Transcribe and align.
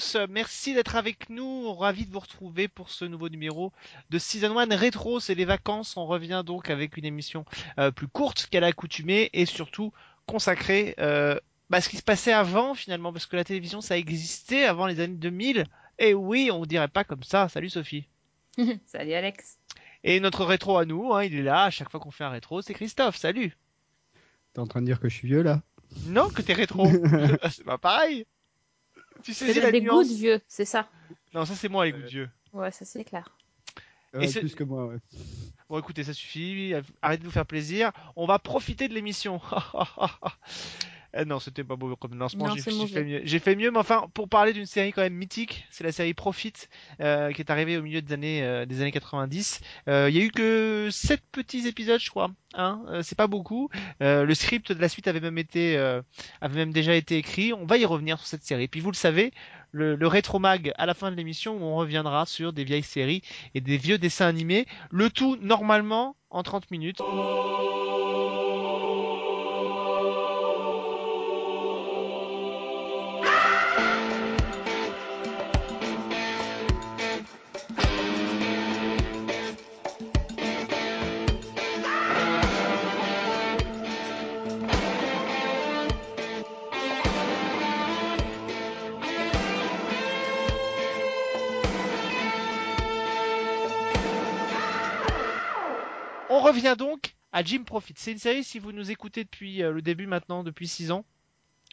Tous, 0.00 0.16
merci 0.30 0.72
d'être 0.72 0.96
avec 0.96 1.28
nous, 1.28 1.74
ravi 1.74 2.06
de 2.06 2.10
vous 2.10 2.20
retrouver 2.20 2.68
pour 2.68 2.88
ce 2.88 3.04
nouveau 3.04 3.28
numéro 3.28 3.70
de 4.08 4.18
Season 4.18 4.58
1 4.58 4.74
Rétro, 4.74 5.20
c'est 5.20 5.34
les 5.34 5.44
vacances, 5.44 5.94
on 5.98 6.06
revient 6.06 6.42
donc 6.46 6.70
avec 6.70 6.96
une 6.96 7.04
émission 7.04 7.44
euh, 7.78 7.90
plus 7.90 8.08
courte 8.08 8.46
qu'à 8.46 8.60
l'accoutumée 8.60 9.28
et 9.34 9.44
surtout 9.44 9.92
consacrée 10.24 10.94
euh, 11.00 11.38
bah, 11.68 11.78
à 11.78 11.80
ce 11.82 11.90
qui 11.90 11.98
se 11.98 12.02
passait 12.02 12.32
avant 12.32 12.74
finalement, 12.74 13.12
parce 13.12 13.26
que 13.26 13.36
la 13.36 13.44
télévision 13.44 13.82
ça 13.82 13.98
existait 13.98 14.64
avant 14.64 14.86
les 14.86 15.00
années 15.00 15.16
2000, 15.16 15.64
et 15.98 16.14
oui, 16.14 16.50
on 16.50 16.64
dirait 16.64 16.88
pas 16.88 17.04
comme 17.04 17.22
ça, 17.22 17.50
salut 17.50 17.68
Sophie. 17.68 18.06
Salut 18.86 19.12
Alex. 19.12 19.58
Et 20.02 20.18
notre 20.18 20.46
rétro 20.46 20.78
à 20.78 20.86
nous, 20.86 21.12
hein, 21.12 21.24
il 21.24 21.34
est 21.34 21.42
là, 21.42 21.64
à 21.64 21.70
chaque 21.70 21.90
fois 21.90 22.00
qu'on 22.00 22.10
fait 22.10 22.24
un 22.24 22.30
rétro, 22.30 22.62
c'est 22.62 22.72
Christophe, 22.72 23.16
salut. 23.16 23.54
T'es 24.54 24.60
en 24.60 24.66
train 24.66 24.80
de 24.80 24.86
dire 24.86 24.98
que 24.98 25.10
je 25.10 25.14
suis 25.14 25.28
vieux 25.28 25.42
là? 25.42 25.60
Non, 26.06 26.30
que 26.30 26.40
t'es 26.40 26.54
rétro. 26.54 26.86
c'est 27.50 27.64
pas 27.64 27.76
pareil. 27.76 28.24
Tu 29.22 29.34
sais, 29.34 29.52
c'est 29.52 29.72
des 29.72 29.82
goûts 29.82 30.02
de 30.02 30.14
vieux, 30.14 30.40
c'est 30.48 30.64
ça. 30.64 30.88
Non, 31.34 31.44
ça 31.44 31.54
c'est 31.54 31.68
moi 31.68 31.84
les 31.84 31.92
goûts 31.92 32.02
de 32.02 32.06
vieux. 32.06 32.30
Ouais, 32.52 32.70
ça 32.70 32.84
c'est 32.84 33.04
clair. 33.04 33.36
Ouais, 34.12 34.28
plus 34.28 34.54
que 34.54 34.64
moi, 34.64 34.86
ouais. 34.86 34.96
Bon, 35.68 35.78
écoutez, 35.78 36.02
ça 36.02 36.12
suffit. 36.12 36.74
Arrêtez 37.00 37.22
de 37.22 37.26
vous 37.26 37.32
faire 37.32 37.46
plaisir. 37.46 37.92
On 38.16 38.26
va 38.26 38.40
profiter 38.40 38.88
de 38.88 38.94
l'émission. 38.94 39.40
Eh 41.12 41.24
non, 41.24 41.40
c'était 41.40 41.64
pas 41.64 41.76
beau 41.76 41.94
comme 41.96 42.14
lancement. 42.14 42.54
J'ai 42.54 42.62
fait 42.62 42.72
mieux. 43.02 43.20
J'ai 43.24 43.38
fait 43.38 43.56
mieux, 43.56 43.70
mais 43.70 43.78
enfin, 43.78 44.06
pour 44.14 44.28
parler 44.28 44.52
d'une 44.52 44.66
série 44.66 44.92
quand 44.92 45.02
même 45.02 45.14
mythique, 45.14 45.66
c'est 45.70 45.82
la 45.82 45.92
série 45.92 46.14
Profit 46.14 46.52
euh, 47.00 47.32
qui 47.32 47.42
est 47.42 47.50
arrivée 47.50 47.76
au 47.78 47.82
milieu 47.82 48.00
des 48.00 48.12
années 48.12 48.42
euh, 48.42 48.64
des 48.64 48.80
années 48.80 48.92
90. 48.92 49.60
Euh, 49.88 50.08
il 50.08 50.16
y 50.16 50.20
a 50.20 50.24
eu 50.24 50.30
que 50.30 50.88
sept 50.90 51.22
petits 51.32 51.66
épisodes, 51.66 52.00
je 52.00 52.10
crois. 52.10 52.30
Hein, 52.54 52.82
euh, 52.88 53.02
c'est 53.02 53.16
pas 53.16 53.26
beaucoup. 53.26 53.70
Euh, 54.02 54.24
le 54.24 54.34
script 54.34 54.72
de 54.72 54.80
la 54.80 54.88
suite 54.88 55.08
avait 55.08 55.20
même 55.20 55.38
été 55.38 55.76
avait 56.40 56.56
même 56.56 56.72
déjà 56.72 56.94
été 56.94 57.16
écrit. 57.16 57.52
On 57.52 57.66
va 57.66 57.76
y 57.76 57.84
revenir 57.84 58.18
sur 58.18 58.26
cette 58.28 58.44
série. 58.44 58.68
Puis 58.68 58.80
vous 58.80 58.90
le 58.90 58.96
savez, 58.96 59.32
le, 59.72 59.96
le 59.96 60.06
rétro 60.06 60.38
mag 60.38 60.72
à 60.76 60.86
la 60.86 60.94
fin 60.94 61.10
de 61.10 61.16
l'émission 61.16 61.56
où 61.56 61.62
on 61.62 61.76
reviendra 61.76 62.26
sur 62.26 62.52
des 62.52 62.64
vieilles 62.64 62.82
séries 62.82 63.22
et 63.54 63.60
des 63.60 63.76
vieux 63.78 63.98
dessins 63.98 64.26
animés. 64.26 64.66
Le 64.90 65.10
tout 65.10 65.36
normalement 65.40 66.16
en 66.30 66.42
30 66.42 66.70
minutes. 66.70 67.00
Revient 96.60 96.76
donc 96.76 97.14
à 97.32 97.42
Jim 97.42 97.64
Profit. 97.64 97.94
C'est 97.96 98.12
une 98.12 98.18
série, 98.18 98.44
si 98.44 98.58
vous 98.58 98.72
nous 98.72 98.90
écoutez 98.90 99.24
depuis 99.24 99.62
euh, 99.62 99.72
le 99.72 99.82
début 99.82 100.06
maintenant, 100.06 100.44
depuis 100.44 100.68
6 100.68 100.90
ans, 100.90 101.04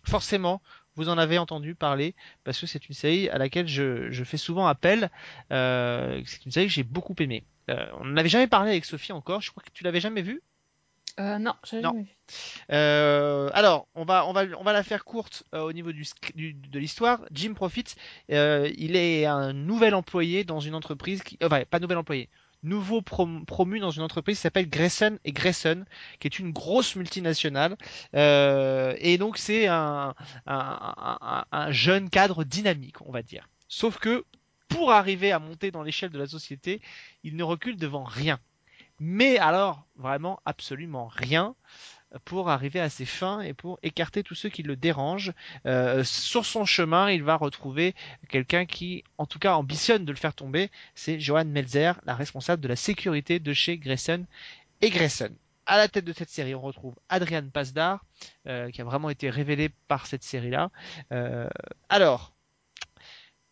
forcément, 0.04 0.62
vous 0.96 1.10
en 1.10 1.18
avez 1.18 1.38
entendu 1.38 1.76
parler, 1.76 2.16
parce 2.44 2.60
que 2.60 2.66
c'est 2.66 2.88
une 2.88 2.96
série 2.96 3.30
à 3.30 3.38
laquelle 3.38 3.68
je, 3.68 4.24
fais 4.24 4.38
souvent 4.38 4.68
appel. 4.68 5.12
Euh, 5.52 6.22
c'est 6.26 6.46
une 6.46 6.52
série 6.52 6.68
que 6.68 6.74
j'ai 6.74 6.84
beaucoup 6.84 7.16
aimée. 7.20 7.44
Euh, 7.70 7.86
on 8.00 8.06
n'avait 8.06 8.30
jamais 8.30 8.48
parlé 8.48 8.72
avec 8.72 8.86
Sophie 8.86 9.12
encore, 9.12 9.42
je 9.42 9.52
crois 9.52 9.62
que 9.64 9.72
tu 9.72 9.84
l'avais 9.84 10.00
jamais 10.00 10.22
vue? 10.22 10.42
Non, 11.20 11.56
jamais 11.64 12.04
vu. 12.04 12.16
alors, 12.70 13.88
on 13.96 14.06
va, 14.06 14.28
on 14.28 14.34
va, 14.34 14.44
on 14.60 14.64
va 14.64 14.72
la 14.72 14.84
faire 14.84 15.04
courte 15.04 15.44
au 15.52 15.74
niveau 15.74 15.92
du, 15.92 16.04
de 16.36 16.80
l'histoire. 16.80 17.22
Jim 17.32 17.56
Profit, 17.56 17.86
il 18.30 18.96
est 18.96 19.26
un 19.26 19.52
nouvel 19.52 19.96
employé 19.96 20.44
dans 20.44 20.60
une 20.60 20.76
entreprise 20.76 21.24
qui, 21.24 21.40
enfin, 21.42 21.64
pas 21.66 21.80
nouvel 21.80 21.98
employé, 21.98 22.30
nouveau 22.64 23.02
promu 23.02 23.80
dans 23.80 23.92
une 23.92 24.04
entreprise 24.04 24.38
qui 24.38 24.42
s'appelle 24.42 24.70
Grayson 24.70 25.20
et 25.26 25.32
Grayson, 25.32 25.86
qui 26.20 26.28
est 26.28 26.40
une 26.40 26.52
grosse 26.52 26.96
multinationale. 26.96 27.78
Euh, 28.16 28.96
et 29.00 29.18
donc 29.18 29.38
c'est 29.38 29.68
un, 29.68 30.16
un, 30.46 31.72
jeune 31.72 32.10
cadre 32.10 32.44
dynamique, 32.44 33.02
on 33.02 33.12
va 33.12 33.22
dire. 33.22 33.48
Sauf 33.68 33.98
que 34.00 34.26
pour 34.68 34.92
arriver 34.92 35.32
à 35.32 35.40
monter 35.40 35.72
dans 35.72 35.84
l'échelle 35.84 36.10
de 36.10 36.20
la 36.20 36.28
société, 36.28 36.82
il 37.24 37.36
ne 37.36 37.44
recule 37.44 37.78
devant 37.78 38.04
rien. 38.04 38.40
Mais 39.00 39.38
alors, 39.38 39.86
vraiment 39.96 40.40
absolument 40.46 41.08
rien 41.08 41.56
pour 42.26 42.50
arriver 42.50 42.80
à 42.80 42.90
ses 42.90 43.06
fins 43.06 43.42
et 43.42 43.54
pour 43.54 43.80
écarter 43.84 44.24
tous 44.24 44.36
ceux 44.36 44.50
qui 44.50 44.64
le 44.64 44.76
dérangent. 44.76 45.34
Euh, 45.66 46.04
sur 46.04 46.46
son 46.46 46.66
chemin, 46.66 47.12
il 47.12 47.24
va 47.24 47.36
retrouver 47.36 47.96
quelqu'un 48.30 48.66
qui, 48.66 49.04
en 49.18 49.26
tout 49.26 49.40
cas, 49.40 49.56
ambitionne 49.56 50.06
de 50.06 50.12
le 50.12 50.18
faire 50.18 50.34
tomber. 50.34 50.70
C'est 50.96 51.20
Johan 51.20 51.46
Melzer, 51.46 52.00
la 52.06 52.16
responsable 52.16 52.62
de 52.62 52.68
la 52.68 52.76
sécurité 52.76 53.40
de 53.40 53.54
chez 53.54 53.78
Grayson 53.78 54.26
et 54.82 54.90
Grayson. 54.90 55.32
À 55.66 55.78
la 55.78 55.90
tête 55.90 56.06
de 56.06 56.14
cette 56.14 56.30
série, 56.30 56.56
on 56.56 56.62
retrouve 56.62 56.96
Adrian 57.10 57.50
Pasdar, 57.50 58.06
euh, 58.48 58.72
qui 58.72 58.80
a 58.80 58.86
vraiment 58.86 59.10
été 59.10 59.30
révélé 59.30 59.70
par 59.90 60.08
cette 60.08 60.24
série-là. 60.24 60.72
Euh, 61.12 61.50
alors, 61.90 62.37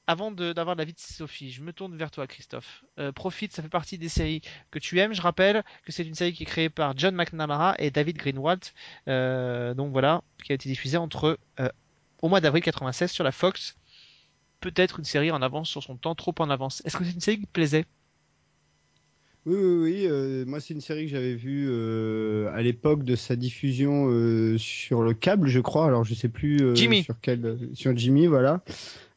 avant 0.07 0.31
d'avoir 0.31 0.75
l'avis 0.75 0.93
de 0.93 0.99
Sophie, 0.99 1.51
je 1.51 1.61
me 1.61 1.73
tourne 1.73 1.95
vers 1.95 2.11
toi, 2.11 2.27
Christophe. 2.27 2.83
Euh, 2.99 3.11
Profit, 3.11 3.49
ça 3.51 3.63
fait 3.63 3.69
partie 3.69 3.97
des 3.97 4.09
séries 4.09 4.41
que 4.71 4.79
tu 4.79 4.99
aimes. 4.99 5.13
Je 5.13 5.21
rappelle 5.21 5.63
que 5.83 5.91
c'est 5.91 6.05
une 6.05 6.13
série 6.13 6.33
qui 6.33 6.43
est 6.43 6.45
créée 6.45 6.69
par 6.69 6.97
John 6.97 7.15
McNamara 7.15 7.75
et 7.79 7.91
David 7.91 8.17
Greenwald. 8.17 8.63
Euh, 9.07 9.73
donc 9.73 9.91
voilà, 9.91 10.21
qui 10.43 10.51
a 10.51 10.55
été 10.55 10.69
diffusée 10.69 10.97
entre 10.97 11.39
euh, 11.59 11.69
au 12.21 12.29
mois 12.29 12.41
d'avril 12.41 12.63
96 12.63 13.11
sur 13.11 13.23
la 13.23 13.31
Fox. 13.31 13.77
Peut-être 14.59 14.99
une 14.99 15.05
série 15.05 15.31
en 15.31 15.41
avance 15.41 15.69
sur 15.69 15.83
son 15.83 15.97
temps, 15.97 16.15
trop 16.15 16.35
en 16.39 16.49
avance. 16.49 16.81
Est-ce 16.85 16.97
que 16.97 17.03
c'est 17.03 17.13
une 17.13 17.21
série 17.21 17.39
qui 17.39 17.47
te 17.47 17.51
plaisait? 17.51 17.85
Oui, 19.45 19.55
oui, 19.55 19.83
oui. 19.83 20.07
Euh, 20.07 20.43
moi, 20.45 20.59
c'est 20.59 20.73
une 20.73 20.81
série 20.81 21.05
que 21.05 21.11
j'avais 21.11 21.35
vue 21.35 21.67
euh, 21.69 22.49
à 22.53 22.63
l'époque 22.63 23.03
de 23.03 23.15
sa 23.15 23.35
diffusion 23.35 24.07
euh, 24.09 24.57
sur 24.57 25.03
le 25.03 25.13
câble, 25.13 25.47
je 25.47 25.59
crois. 25.59 25.85
Alors, 25.85 26.03
je 26.03 26.15
sais 26.15 26.29
plus 26.29 26.75
Jimmy. 26.75 27.03
sur 27.03 27.15
quel, 27.21 27.59
sur 27.73 27.95
Jimmy, 27.95 28.25
voilà. 28.25 28.63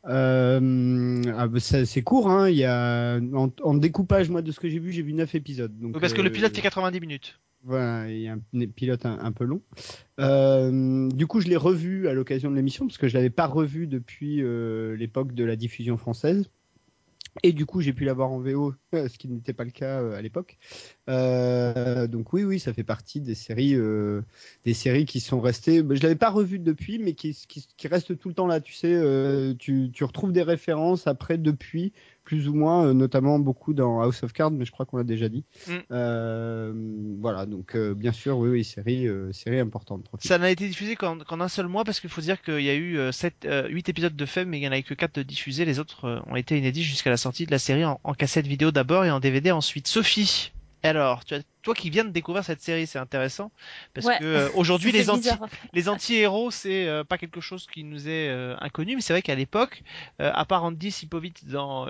Euh, 0.06 1.22
ah, 1.34 1.46
bah, 1.48 1.60
c'est 1.60 2.02
court, 2.02 2.30
hein. 2.30 2.48
Il 2.50 2.56
y 2.56 2.64
a 2.64 3.18
en, 3.32 3.74
découpage, 3.74 4.28
moi, 4.28 4.42
de 4.42 4.52
ce 4.52 4.60
que 4.60 4.68
j'ai 4.68 4.78
vu, 4.78 4.92
j'ai 4.92 5.02
vu 5.02 5.14
9 5.14 5.34
épisodes. 5.34 5.72
Donc, 5.78 5.98
parce 5.98 6.12
que 6.12 6.22
le 6.22 6.30
pilote 6.30 6.54
fait 6.54 6.62
90 6.62 7.00
minutes. 7.00 7.40
Voilà, 7.64 8.10
il 8.10 8.20
y 8.20 8.28
a 8.28 8.34
un 8.34 8.66
pilote 8.66 9.04
un, 9.04 9.32
peu 9.32 9.44
long. 9.44 9.62
Euh, 10.20 11.08
du 11.08 11.26
coup, 11.26 11.40
je 11.40 11.48
l'ai 11.48 11.56
revu 11.56 12.06
à 12.06 12.12
l'occasion 12.12 12.50
de 12.50 12.56
l'émission 12.56 12.86
parce 12.86 12.98
que 12.98 13.08
je 13.08 13.14
l'avais 13.14 13.30
pas 13.30 13.46
revu 13.46 13.86
depuis 13.86 14.42
l'époque 14.96 15.32
de 15.32 15.44
la 15.44 15.56
diffusion 15.56 15.96
française. 15.96 16.50
Et 17.42 17.52
du 17.52 17.66
coup, 17.66 17.80
j'ai 17.80 17.92
pu 17.92 18.04
l'avoir 18.04 18.30
en 18.30 18.40
VO, 18.40 18.74
ce 18.92 19.18
qui 19.18 19.28
n'était 19.28 19.52
pas 19.52 19.64
le 19.64 19.70
cas 19.70 20.00
euh, 20.00 20.16
à 20.16 20.22
l'époque. 20.22 20.58
Euh, 21.08 22.06
donc 22.06 22.32
oui, 22.32 22.44
oui, 22.44 22.58
ça 22.58 22.72
fait 22.72 22.84
partie 22.84 23.20
des 23.20 23.34
séries, 23.34 23.74
euh, 23.74 24.22
des 24.64 24.74
séries 24.74 25.04
qui 25.06 25.20
sont 25.20 25.40
restées. 25.40 25.78
Je 25.78 26.02
l'avais 26.02 26.16
pas 26.16 26.30
revu 26.30 26.58
depuis, 26.58 26.98
mais 26.98 27.14
qui, 27.14 27.36
qui, 27.46 27.88
restent 27.88 28.18
tout 28.18 28.28
le 28.28 28.34
temps 28.34 28.46
là. 28.46 28.60
Tu 28.60 28.74
sais, 28.74 29.00
tu 29.58 30.04
retrouves 30.04 30.32
des 30.32 30.42
références 30.42 31.06
après 31.06 31.38
depuis 31.38 31.92
plus 32.28 32.46
ou 32.46 32.52
moins, 32.52 32.88
euh, 32.88 32.92
notamment 32.92 33.38
beaucoup 33.38 33.72
dans 33.72 34.02
House 34.02 34.22
of 34.22 34.34
Cards, 34.34 34.50
mais 34.50 34.66
je 34.66 34.70
crois 34.70 34.84
qu'on 34.84 34.98
l'a 34.98 35.02
déjà 35.02 35.30
dit. 35.30 35.46
Mm. 35.66 35.72
Euh, 35.92 36.72
voilà, 37.22 37.46
donc 37.46 37.74
euh, 37.74 37.94
bien 37.94 38.12
sûr, 38.12 38.36
oui, 38.36 38.50
oui, 38.50 38.64
série, 38.64 39.08
série 39.32 39.58
importante. 39.58 40.04
Ça 40.18 40.36
n'a 40.36 40.50
été 40.50 40.68
diffusé 40.68 40.94
qu'en 40.94 41.40
un 41.40 41.48
seul 41.48 41.68
mois 41.68 41.84
parce 41.84 42.00
qu'il 42.00 42.10
faut 42.10 42.20
dire 42.20 42.42
qu'il 42.42 42.60
y 42.60 42.68
a 42.68 42.74
eu 42.74 42.98
7, 43.10 43.48
8 43.70 43.88
épisodes 43.88 44.14
de 44.14 44.26
FEM, 44.26 44.50
mais 44.50 44.58
il 44.58 44.60
n'y 44.60 44.69
en 44.69 44.72
a 44.72 44.78
eu 44.78 44.82
que 44.82 44.92
4 44.92 45.14
de 45.14 45.22
diffusés. 45.22 45.64
Les 45.64 45.78
autres 45.78 46.22
ont 46.26 46.36
été 46.36 46.58
inédits 46.58 46.82
jusqu'à 46.82 47.08
la 47.08 47.16
sortie 47.16 47.46
de 47.46 47.50
la 47.50 47.58
série 47.58 47.86
en, 47.86 47.98
en 48.04 48.12
cassette 48.12 48.46
vidéo 48.46 48.72
d'abord 48.72 49.06
et 49.06 49.10
en 49.10 49.20
DVD 49.20 49.50
ensuite. 49.50 49.88
Sophie, 49.88 50.52
alors, 50.82 51.25
tu 51.25 51.34
as, 51.34 51.42
toi 51.62 51.75
qui 51.75 51.90
viens 51.90 52.04
de 52.04 52.10
découvrir 52.10 52.44
cette 52.44 52.62
série, 52.62 52.86
c'est 52.86 52.98
intéressant 52.98 53.50
parce 53.94 54.06
que 54.06 54.25
euh, 54.25 54.48
aujourd'hui 54.54 54.92
les 54.92 55.10
anti 55.10 55.28
les 55.72 55.88
anti-héros 55.88 56.50
c'est 56.50 56.86
euh, 56.86 57.04
pas 57.04 57.19
quelque 57.19 57.40
chose 57.40 57.66
qui 57.66 57.84
nous 57.84 58.08
est 58.08 58.28
euh, 58.28 58.56
inconnu, 58.60 58.94
mais 58.94 59.02
c'est 59.02 59.12
vrai 59.12 59.22
qu'à 59.22 59.34
l'époque, 59.34 59.82
à 60.19 60.44
part 60.44 60.64
Andy 60.64 60.90
Sipovitz 60.90 61.44
dans 61.44 61.88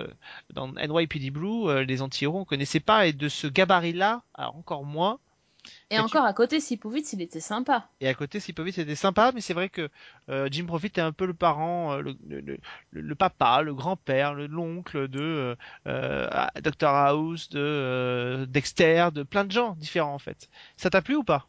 dans 0.53 0.67
NYPD 0.73 1.29
Blue, 1.29 1.85
les 1.85 2.01
anti-héros 2.01 2.39
on 2.39 2.45
connaissait 2.45 2.79
pas 2.79 3.07
et 3.07 3.13
de 3.13 3.29
ce 3.29 3.47
gabarit-là, 3.47 4.23
alors 4.33 4.55
encore 4.55 4.83
moins. 4.83 5.19
Et, 5.89 5.99
encore 5.99 6.25
à 6.25 6.33
côté, 6.33 6.59
Sipovitz, 6.59 7.13
il 7.13 7.21
était 7.21 7.39
sympa. 7.39 7.89
Et 7.99 8.07
à 8.07 8.13
côté, 8.13 8.39
Sipovitz 8.39 8.77
était 8.77 8.95
sympa, 8.95 9.31
mais 9.33 9.41
c'est 9.41 9.53
vrai 9.53 9.69
que 9.69 9.89
euh, 10.29 10.47
Jim 10.51 10.65
Profit 10.65 10.91
est 10.95 10.99
un 10.99 11.11
peu 11.11 11.25
le 11.25 11.33
parent, 11.33 11.93
euh, 11.93 12.01
le, 12.01 12.57
le, 12.91 13.15
papa, 13.15 13.61
le 13.61 13.73
grand-père, 13.73 14.33
l'oncle 14.33 15.07
de 15.07 15.55
euh, 15.87 16.27
Dr 16.61 16.87
House, 16.87 17.49
de 17.49 18.45
Dexter, 18.49 19.09
de 19.13 19.23
plein 19.23 19.45
de 19.45 19.51
gens 19.51 19.75
différents 19.75 20.13
en 20.13 20.19
fait. 20.19 20.49
Ça 20.77 20.89
t'a 20.89 21.01
plu 21.01 21.15
ou 21.15 21.23
pas? 21.23 21.47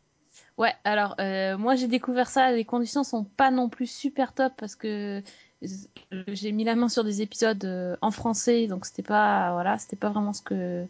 Ouais, 0.56 0.74
alors 0.84 1.16
moi 1.58 1.74
j'ai 1.74 1.88
découvert 1.88 2.28
ça, 2.28 2.52
les 2.52 2.64
conditions 2.64 3.02
sont 3.02 3.24
pas 3.24 3.50
non 3.50 3.68
plus 3.68 3.90
super 3.90 4.34
top 4.34 4.52
parce 4.58 4.76
que 4.76 5.22
j'ai 5.62 6.52
mis 6.52 6.64
la 6.64 6.74
main 6.74 6.88
sur 6.88 7.02
des 7.04 7.22
épisodes 7.22 7.98
en 8.00 8.10
français, 8.10 8.66
donc 8.66 8.84
c'était 8.84 9.02
pas 9.02 9.52
voilà, 9.52 9.78
c'était 9.78 9.96
pas 9.96 10.10
vraiment 10.10 10.34
ce 10.34 10.42
que 10.42 10.86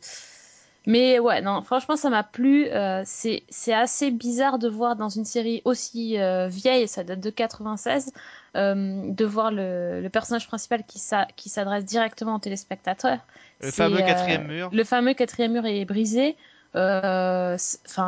Mais 0.87 1.19
ouais, 1.19 1.43
non, 1.43 1.63
franchement, 1.63 1.97
ça 1.97 2.09
m'a 2.11 2.23
plu. 2.23 2.67
Euh, 2.69 3.03
c'est 3.05 3.43
c'est 3.51 3.75
assez 3.75 4.11
bizarre 4.11 4.59
de 4.59 4.69
voir 4.69 4.97
dans 4.97 5.11
une 5.11 5.27
série 5.27 5.61
aussi 5.65 6.19
euh, 6.19 6.49
vieille, 6.49 6.89
ça 6.89 7.05
date 7.05 7.21
de 7.21 7.31
96, 7.31 8.13
euh, 8.57 9.03
de 9.13 9.25
voir 9.25 9.51
le, 9.53 10.01
le 10.01 10.09
personnage 10.09 10.47
principal 10.47 10.85
qui 10.85 10.99
s'a- 10.99 11.29
qui 11.37 11.49
s'adresse 11.51 11.85
directement 11.85 12.37
aux 12.37 12.39
téléspectateurs. 12.39 13.19
Le 13.61 13.71
fameux 13.71 13.99
quatrième 13.99 14.47
mur. 14.47 14.71
Le 14.73 14.85
fameux 14.85 15.13
quatrième 15.15 15.53
mur 15.53 15.67
est 15.67 15.85
brisé. 15.85 16.37
Enfin, 16.75 17.57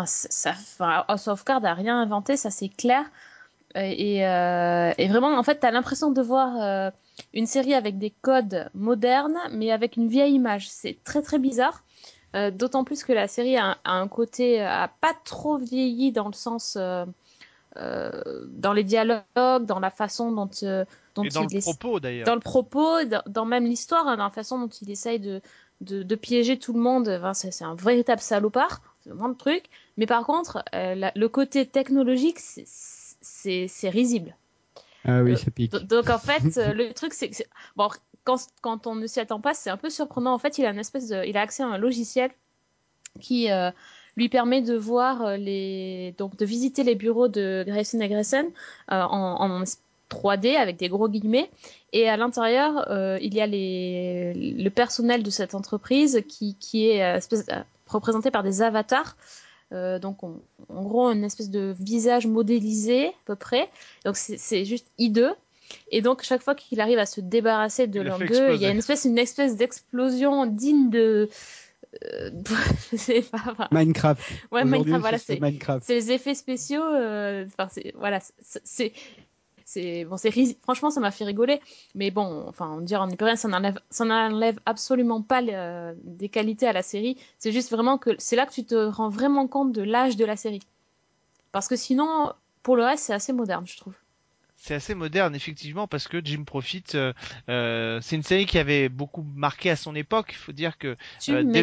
ça, 0.07 0.55
House 1.09 1.29
of 1.29 1.45
Cards 1.45 1.65
a 1.65 1.75
rien 1.75 2.01
inventé, 2.01 2.37
ça 2.37 2.51
c'est 2.51 2.69
clair. 2.69 3.05
Et, 3.75 4.19
et, 4.19 5.09
vraiment, 5.09 5.37
en 5.37 5.43
fait, 5.43 5.57
t'as 5.57 5.71
l'impression 5.71 6.11
de 6.11 6.23
voir 6.23 6.93
une 7.35 7.47
série 7.47 7.75
avec 7.75 7.99
des 7.99 8.11
codes 8.23 8.71
modernes, 8.75 9.39
mais 9.51 9.71
avec 9.73 9.97
une 9.97 10.09
vieille 10.09 10.35
image. 10.35 10.69
C'est 10.69 10.97
très 11.05 11.23
très 11.23 11.39
bizarre. 11.39 11.83
Euh, 12.35 12.51
D'autant 12.51 12.85
plus 12.85 13.05
que 13.05 13.13
la 13.13 13.29
série 13.29 13.57
a, 13.57 13.79
a 13.85 13.93
un 13.93 14.09
côté, 14.09 14.61
a 14.61 14.89
pas 15.01 15.15
trop 15.25 15.59
vieilli 15.59 16.13
dans 16.13 16.29
le 16.29 16.33
sens, 16.35 16.77
euh, 16.81 17.05
euh, 17.77 18.47
dans 18.51 18.73
les 18.73 18.85
dialogues, 18.85 19.23
dans 19.37 19.81
la 19.81 19.91
façon 19.91 20.33
dont, 20.33 20.51
euh, 20.63 20.85
dont 21.15 21.25
Et 21.25 21.31
dans 21.31 21.43
il 21.45 21.55
le 21.55 21.61
propos 21.61 22.01
d'ailleurs. 22.01 22.27
dans 22.27 22.35
le 22.35 22.41
propos, 22.41 23.05
dans, 23.05 23.23
dans 23.27 23.45
même 23.45 23.65
l'histoire, 23.65 24.07
hein, 24.09 24.17
dans 24.17 24.25
la 24.25 24.31
façon 24.31 24.59
dont 24.61 24.69
il 24.69 24.91
essaye 24.91 25.21
de, 25.21 25.41
de, 25.81 26.03
de 26.03 26.15
piéger 26.15 26.59
tout 26.59 26.73
le 26.73 26.81
monde. 26.81 27.09
Enfin, 27.09 27.35
c'est 27.35 27.65
un 27.65 27.75
véritable 27.75 28.21
salopard, 28.21 28.83
c'est 29.01 29.11
vraiment 29.11 29.29
le 29.29 29.37
truc. 29.37 29.65
Mais 29.97 30.07
par 30.07 30.25
contre, 30.27 30.65
euh, 30.75 30.95
la- 30.95 31.13
le 31.17 31.29
côté 31.29 31.67
technologique, 31.67 32.39
c'est 33.21 33.89
risible. 33.91 34.37
Ah 35.05 35.23
oui, 35.23 35.33
Euh, 35.33 35.37
ça 35.37 35.51
pique. 35.51 35.73
Do- 35.73 35.81
Donc 35.81 36.11
en 36.11 36.19
fait, 36.19 36.43
euh, 36.59 36.73
le 36.73 36.93
truc 36.93 37.13
c'est 37.15 37.31
que 37.31 37.43
bon 37.77 37.89
quand, 38.25 38.37
quand 38.61 38.87
on 38.87 38.95
ne 38.95 39.07
s'y 39.07 39.19
attend 39.21 39.41
pas, 39.41 39.53
c'est 39.55 39.71
un 39.71 39.77
peu 39.77 39.91
surprenant. 39.91 40.33
En 40.33 40.39
fait, 40.39 40.59
il 40.59 40.65
a 40.67 40.71
une 40.71 40.79
espèce 40.79 41.09
de, 41.09 41.25
il 41.27 41.37
a 41.37 41.41
accès 41.41 41.63
à 41.65 41.67
un 41.67 41.79
logiciel 41.79 42.31
qui 43.21 43.51
euh, 43.51 43.71
lui 44.17 44.29
permet 44.29 44.63
de 44.63 44.77
voir 44.77 45.37
les, 45.37 46.15
donc 46.19 46.37
de 46.37 46.45
visiter 46.45 46.85
les 46.85 46.95
bureaux 46.95 47.29
de 47.29 47.65
Grayson 47.67 48.01
et 48.01 48.09
Grayson 48.09 48.47
euh, 48.93 49.03
en, 49.03 49.61
en 49.61 49.65
3D 50.09 50.57
avec 50.57 50.77
des 50.77 50.89
gros 50.89 51.09
guillemets. 51.09 51.51
Et 51.93 52.09
à 52.09 52.17
l'intérieur, 52.17 52.91
euh, 52.91 53.19
il 53.21 53.35
y 53.35 53.41
a 53.41 53.47
les, 53.47 54.35
le 54.35 54.71
personnel 54.71 55.23
de 55.23 55.31
cette 55.31 55.55
entreprise 55.55 56.23
qui, 56.29 56.55
qui 56.61 56.89
est 56.91 57.03
euh, 57.03 57.19
représenté 57.89 58.31
par 58.31 58.43
des 58.43 58.63
avatars. 58.63 59.17
Euh, 59.73 59.99
donc, 59.99 60.23
on- 60.23 60.41
en 60.69 60.83
gros, 60.83 61.09
une 61.11 61.25
espèce 61.25 61.51
de 61.51 61.75
visage 61.79 62.27
modélisé, 62.27 63.07
à 63.09 63.13
peu 63.25 63.37
près. 63.37 63.69
Donc, 64.05 64.17
c'est 64.17 64.65
juste 64.65 64.87
hideux. 64.99 65.33
Et 65.91 66.03
donc, 66.03 66.23
chaque 66.23 66.43
fois 66.43 66.55
qu'il 66.55 66.81
arrive 66.81 66.99
à 66.99 67.07
se 67.07 67.21
débarrasser 67.23 67.87
de 67.87 68.01
l'un 68.01 68.19
d'eux, 68.19 68.55
il 68.55 68.61
y 68.61 68.67
a 68.67 68.71
une 68.71 68.79
espèce, 68.79 69.05
une 69.07 69.19
espèce 69.19 69.57
d'explosion 69.57 70.45
digne 70.47 70.91
de. 70.91 71.31
euh, 72.05 72.31
je 72.93 72.97
sais 72.97 73.23
pas. 73.23 73.39
enfin, 73.47 73.69
Minecraft. 73.71 74.21
ouais, 74.51 74.65
Minecraft, 74.65 75.01
voilà, 75.01 75.19
c'est 75.19 75.35
c'est 75.35 75.41
Minecraft. 75.41 75.85
c'est 75.87 75.95
les 75.95 76.13
effets 76.13 76.35
spéciaux. 76.35 76.83
euh, 76.85 77.47
Enfin, 77.47 77.69
voilà, 77.95 78.21
c'est- 78.65 78.93
franchement, 80.63 80.91
ça 80.91 81.01
m'a 81.01 81.11
fait 81.11 81.25
rigoler. 81.25 81.61
Mais 81.95 82.11
bon, 82.11 82.45
enfin, 82.49 82.71
on 82.71 82.81
n'y 82.81 83.17
peut 83.17 83.25
rien, 83.25 83.37
ça 83.37 83.49
n'enlève, 83.49 83.79
ça 83.91 84.05
n'enlève 84.05 84.59
absolument 84.67 85.23
pas 85.23 85.43
des 85.43 86.29
qualités 86.29 86.67
à 86.67 86.73
la 86.73 86.83
série. 86.83 87.17
C'est 87.39 87.53
juste 87.53 87.71
vraiment 87.71 87.99
que 87.99 88.11
c'est 88.19 88.37
là 88.37 88.47
que 88.47 88.53
tu 88.53 88.65
te 88.65 88.75
rends 88.75 89.09
vraiment 89.09 89.47
compte 89.49 89.73
de 89.73 89.83
l'âge 89.83 90.17
de 90.17 90.25
la 90.25 90.37
série. 90.37 90.63
Parce 91.53 91.69
que 91.69 91.77
sinon, 91.77 92.33
pour 92.63 92.77
le 92.77 92.85
reste, 92.85 93.05
c'est 93.05 93.15
assez 93.15 93.33
moderne, 93.33 93.67
je 93.67 93.77
trouve. 93.77 93.95
C'est 94.65 94.75
assez 94.75 94.95
moderne, 94.95 95.35
effectivement, 95.35 95.89
parce 95.89 96.07
que 96.07 96.25
Jim 96.25 96.45
Profit, 96.45 96.85
euh, 96.95 97.13
euh, 97.49 97.99
c'est 98.01 98.15
une 98.15 98.23
série 98.23 98.47
qui 98.47 98.59
avait 98.59 98.89
beaucoup 98.89 99.27
marqué 99.35 99.71
à 99.71 99.75
son 99.77 99.93
époque. 99.97 100.29
Il 100.31 100.37
faut 100.37 100.53
dire 100.53 100.79
que 100.79 100.97
Euh, 101.35 101.43
dès- 101.53 101.63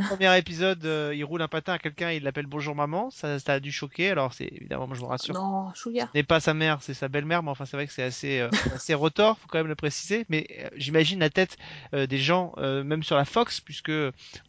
le 0.00 0.04
premier 0.08 0.36
épisode, 0.36 0.84
euh, 0.86 1.12
il 1.14 1.22
roule 1.24 1.40
un 1.40 1.46
patin 1.46 1.74
à 1.74 1.78
quelqu'un, 1.78 2.10
il 2.10 2.24
l'appelle 2.24 2.46
Bonjour 2.46 2.74
maman. 2.74 3.10
Ça, 3.10 3.38
ça 3.38 3.52
a 3.52 3.60
dû 3.60 3.70
choquer. 3.70 4.10
Alors, 4.10 4.34
c'est 4.34 4.48
évidemment, 4.52 4.88
moi, 4.88 4.96
je 4.96 5.00
vous 5.02 5.06
rassure, 5.06 5.34
Non, 5.34 5.72
n'est 6.16 6.24
pas 6.24 6.40
sa 6.40 6.52
mère, 6.52 6.78
c'est 6.82 6.94
sa 6.94 7.06
belle-mère, 7.06 7.44
mais 7.44 7.50
enfin, 7.50 7.64
c'est 7.64 7.76
vrai 7.76 7.86
que 7.86 7.92
c'est 7.92 8.02
assez, 8.02 8.40
euh, 8.40 8.50
assez 8.74 8.94
rotor, 8.94 9.38
faut 9.38 9.46
quand 9.46 9.58
même 9.58 9.68
le 9.68 9.76
préciser. 9.76 10.26
Mais 10.28 10.48
j'imagine 10.74 11.20
la 11.20 11.30
tête 11.30 11.56
des 11.92 12.18
gens, 12.18 12.54
euh, 12.58 12.82
même 12.82 13.04
sur 13.04 13.14
la 13.14 13.24
Fox, 13.24 13.60
puisque 13.60 13.92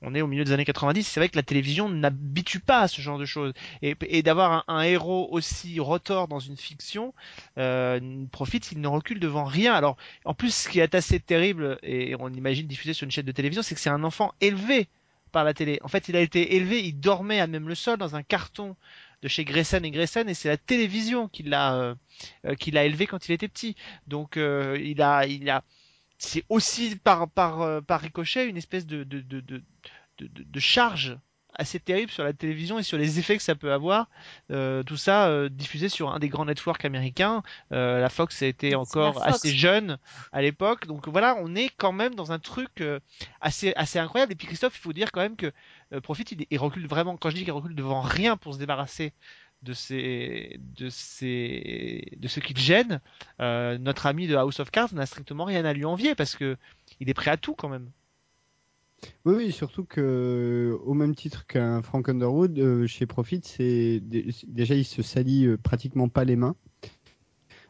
on 0.02 0.16
est 0.16 0.22
au 0.22 0.28
milieu 0.28 0.44
des 0.44 0.52
années 0.52 0.66
90. 0.66 1.04
C'est 1.04 1.20
vrai 1.20 1.30
que 1.30 1.36
la 1.38 1.44
télévision 1.44 1.90
n'habitue 1.90 2.60
pas 2.60 2.80
à 2.82 2.88
ce 2.88 3.04
genre 3.04 3.20
de 3.20 3.26
choses. 3.26 3.54
Et, 3.84 3.96
et 4.08 4.24
d'avoir 4.24 4.52
un, 4.52 4.64
un 4.68 4.82
héros 4.82 5.28
aussi 5.30 5.80
rotor 5.80 6.28
dans 6.28 6.40
une 6.40 6.58
fiction, 6.58 7.14
euh, 7.60 7.67
profite, 8.32 8.72
il 8.72 8.82
ne 8.82 8.88
recule 8.88 9.20
devant 9.20 9.46
rien. 9.46 9.74
Alors, 9.74 9.98
en 10.26 10.34
plus, 10.34 10.54
ce 10.54 10.70
qui 10.70 10.80
est 10.80 10.96
assez 10.96 11.20
terrible, 11.20 11.80
et 11.84 12.16
on 12.20 12.30
imagine 12.30 12.68
diffusé 12.68 12.94
sur 12.94 13.06
une 13.06 13.12
chaîne 13.12 13.26
de 13.26 13.32
télévision, 13.32 13.62
c'est 13.64 13.76
que 13.76 13.82
c'est 13.82 13.90
un 13.90 14.04
enfant 14.04 14.34
élevé 14.42 14.88
par 15.32 15.44
la 15.44 15.54
télé. 15.54 15.80
En 15.84 15.88
fait, 15.88 16.10
il 16.10 16.16
a 16.16 16.22
été 16.22 16.56
élevé, 16.56 16.84
il 16.84 17.00
dormait 17.00 17.40
à 17.40 17.48
même 17.48 17.68
le 17.68 17.76
sol 17.76 17.98
dans 17.98 18.16
un 18.16 18.24
carton 18.24 18.76
de 19.22 19.28
chez 19.28 19.46
Grayson 19.46 19.82
et 19.84 19.92
Grayson, 19.92 20.26
et 20.28 20.34
c'est 20.34 20.50
la 20.50 20.58
télévision 20.58 21.28
qui 21.28 21.44
l'a 21.44 21.76
euh, 21.76 21.96
euh, 22.46 22.56
qui 22.56 22.70
élevé 22.70 23.08
quand 23.08 23.28
il 23.28 23.32
était 23.34 23.48
petit. 23.48 23.76
Donc, 24.08 24.38
euh, 24.38 24.80
il 24.84 25.02
a, 25.02 25.26
il 25.26 25.50
a, 25.50 25.64
c'est 26.18 26.44
aussi 26.50 26.96
par 26.96 27.30
par 27.30 27.62
euh, 27.62 27.82
par 27.82 28.02
ricochet 28.02 28.48
une 28.48 28.58
espèce 28.58 28.86
de, 28.86 29.04
de, 29.04 29.22
de- 29.22 30.44
de 30.44 30.60
charge 30.60 31.18
assez 31.58 31.80
terrible 31.80 32.12
sur 32.12 32.24
la 32.24 32.34
télévision 32.34 32.80
et 32.80 32.84
sur 32.84 32.98
les 32.98 33.20
effets 33.20 33.38
que 33.38 33.44
ça 33.44 33.56
peut 33.56 33.74
avoir. 33.74 34.10
Euh, 34.52 34.84
tout 34.84 34.98
ça 34.98 35.28
euh, 35.28 35.50
diffusé 35.50 35.90
sur 35.90 36.12
un 36.12 36.20
des 36.20 36.30
grands 36.30 36.46
networks 36.46 36.86
américains. 36.86 37.44
Euh, 37.72 38.00
la 38.00 38.10
Fox 38.10 38.42
a 38.42 38.46
été 38.48 38.70
C'est 38.70 38.76
encore 38.76 39.26
assez 39.26 39.54
jeune 39.54 39.98
à 40.32 40.42
l'époque. 40.42 40.88
Donc 40.88 41.08
voilà, 41.08 41.36
on 41.40 41.56
est 41.56 41.70
quand 41.78 41.92
même 41.92 42.16
dans 42.16 42.32
un 42.32 42.40
truc 42.40 42.84
assez 43.42 43.74
assez 43.76 44.00
incroyable. 44.00 44.32
Et 44.34 44.36
puis 44.36 44.48
Christophe, 44.48 44.78
il 44.78 44.82
faut 44.82 44.94
dire 44.94 45.12
quand 45.12 45.22
même 45.22 45.36
que 45.36 45.52
Profit, 46.04 46.24
il, 46.32 46.46
il 46.50 46.58
recule 46.60 46.88
vraiment. 46.88 47.18
Quand 47.18 47.30
je 47.30 47.36
dis 47.36 47.44
qu'il 47.44 47.54
recule 47.54 47.76
devant 47.76 48.02
rien 48.02 48.38
pour 48.38 48.54
se 48.54 48.60
débarrasser 48.60 49.14
de 49.64 49.74
ces 49.74 50.60
de 50.60 50.90
ces 50.90 52.18
de 52.18 52.28
ce 52.28 52.40
qui 52.40 52.54
le 52.54 52.60
gêne, 52.60 53.02
euh, 53.40 53.78
notre 53.78 54.06
ami 54.06 54.28
de 54.28 54.36
House 54.36 54.60
of 54.60 54.72
Cards 54.72 54.94
n'a 54.94 55.06
strictement 55.06 55.46
rien 55.46 55.66
à 55.66 55.74
lui 55.74 55.86
envier 55.86 56.16
parce 56.16 56.36
que 56.36 56.58
il 57.00 57.10
est 57.10 57.14
prêt 57.14 57.32
à 57.32 57.38
tout 57.38 57.56
quand 57.56 57.70
même. 57.70 57.90
Oui, 59.26 59.52
surtout 59.52 59.84
que 59.86 60.76
au 60.84 60.94
même 60.96 61.14
titre 61.14 61.46
qu'un 61.46 61.82
Frank 61.84 62.10
Underwood, 62.10 62.58
euh, 62.58 62.88
chez 62.88 63.06
Profit, 63.06 63.42
c'est 63.44 64.00
dé- 64.00 64.30
déjà 64.48 64.74
il 64.76 64.86
se 64.86 65.04
salit 65.04 65.46
euh, 65.46 65.58
pratiquement 65.58 66.10
pas 66.10 66.24
les 66.26 66.36
mains. 66.36 66.56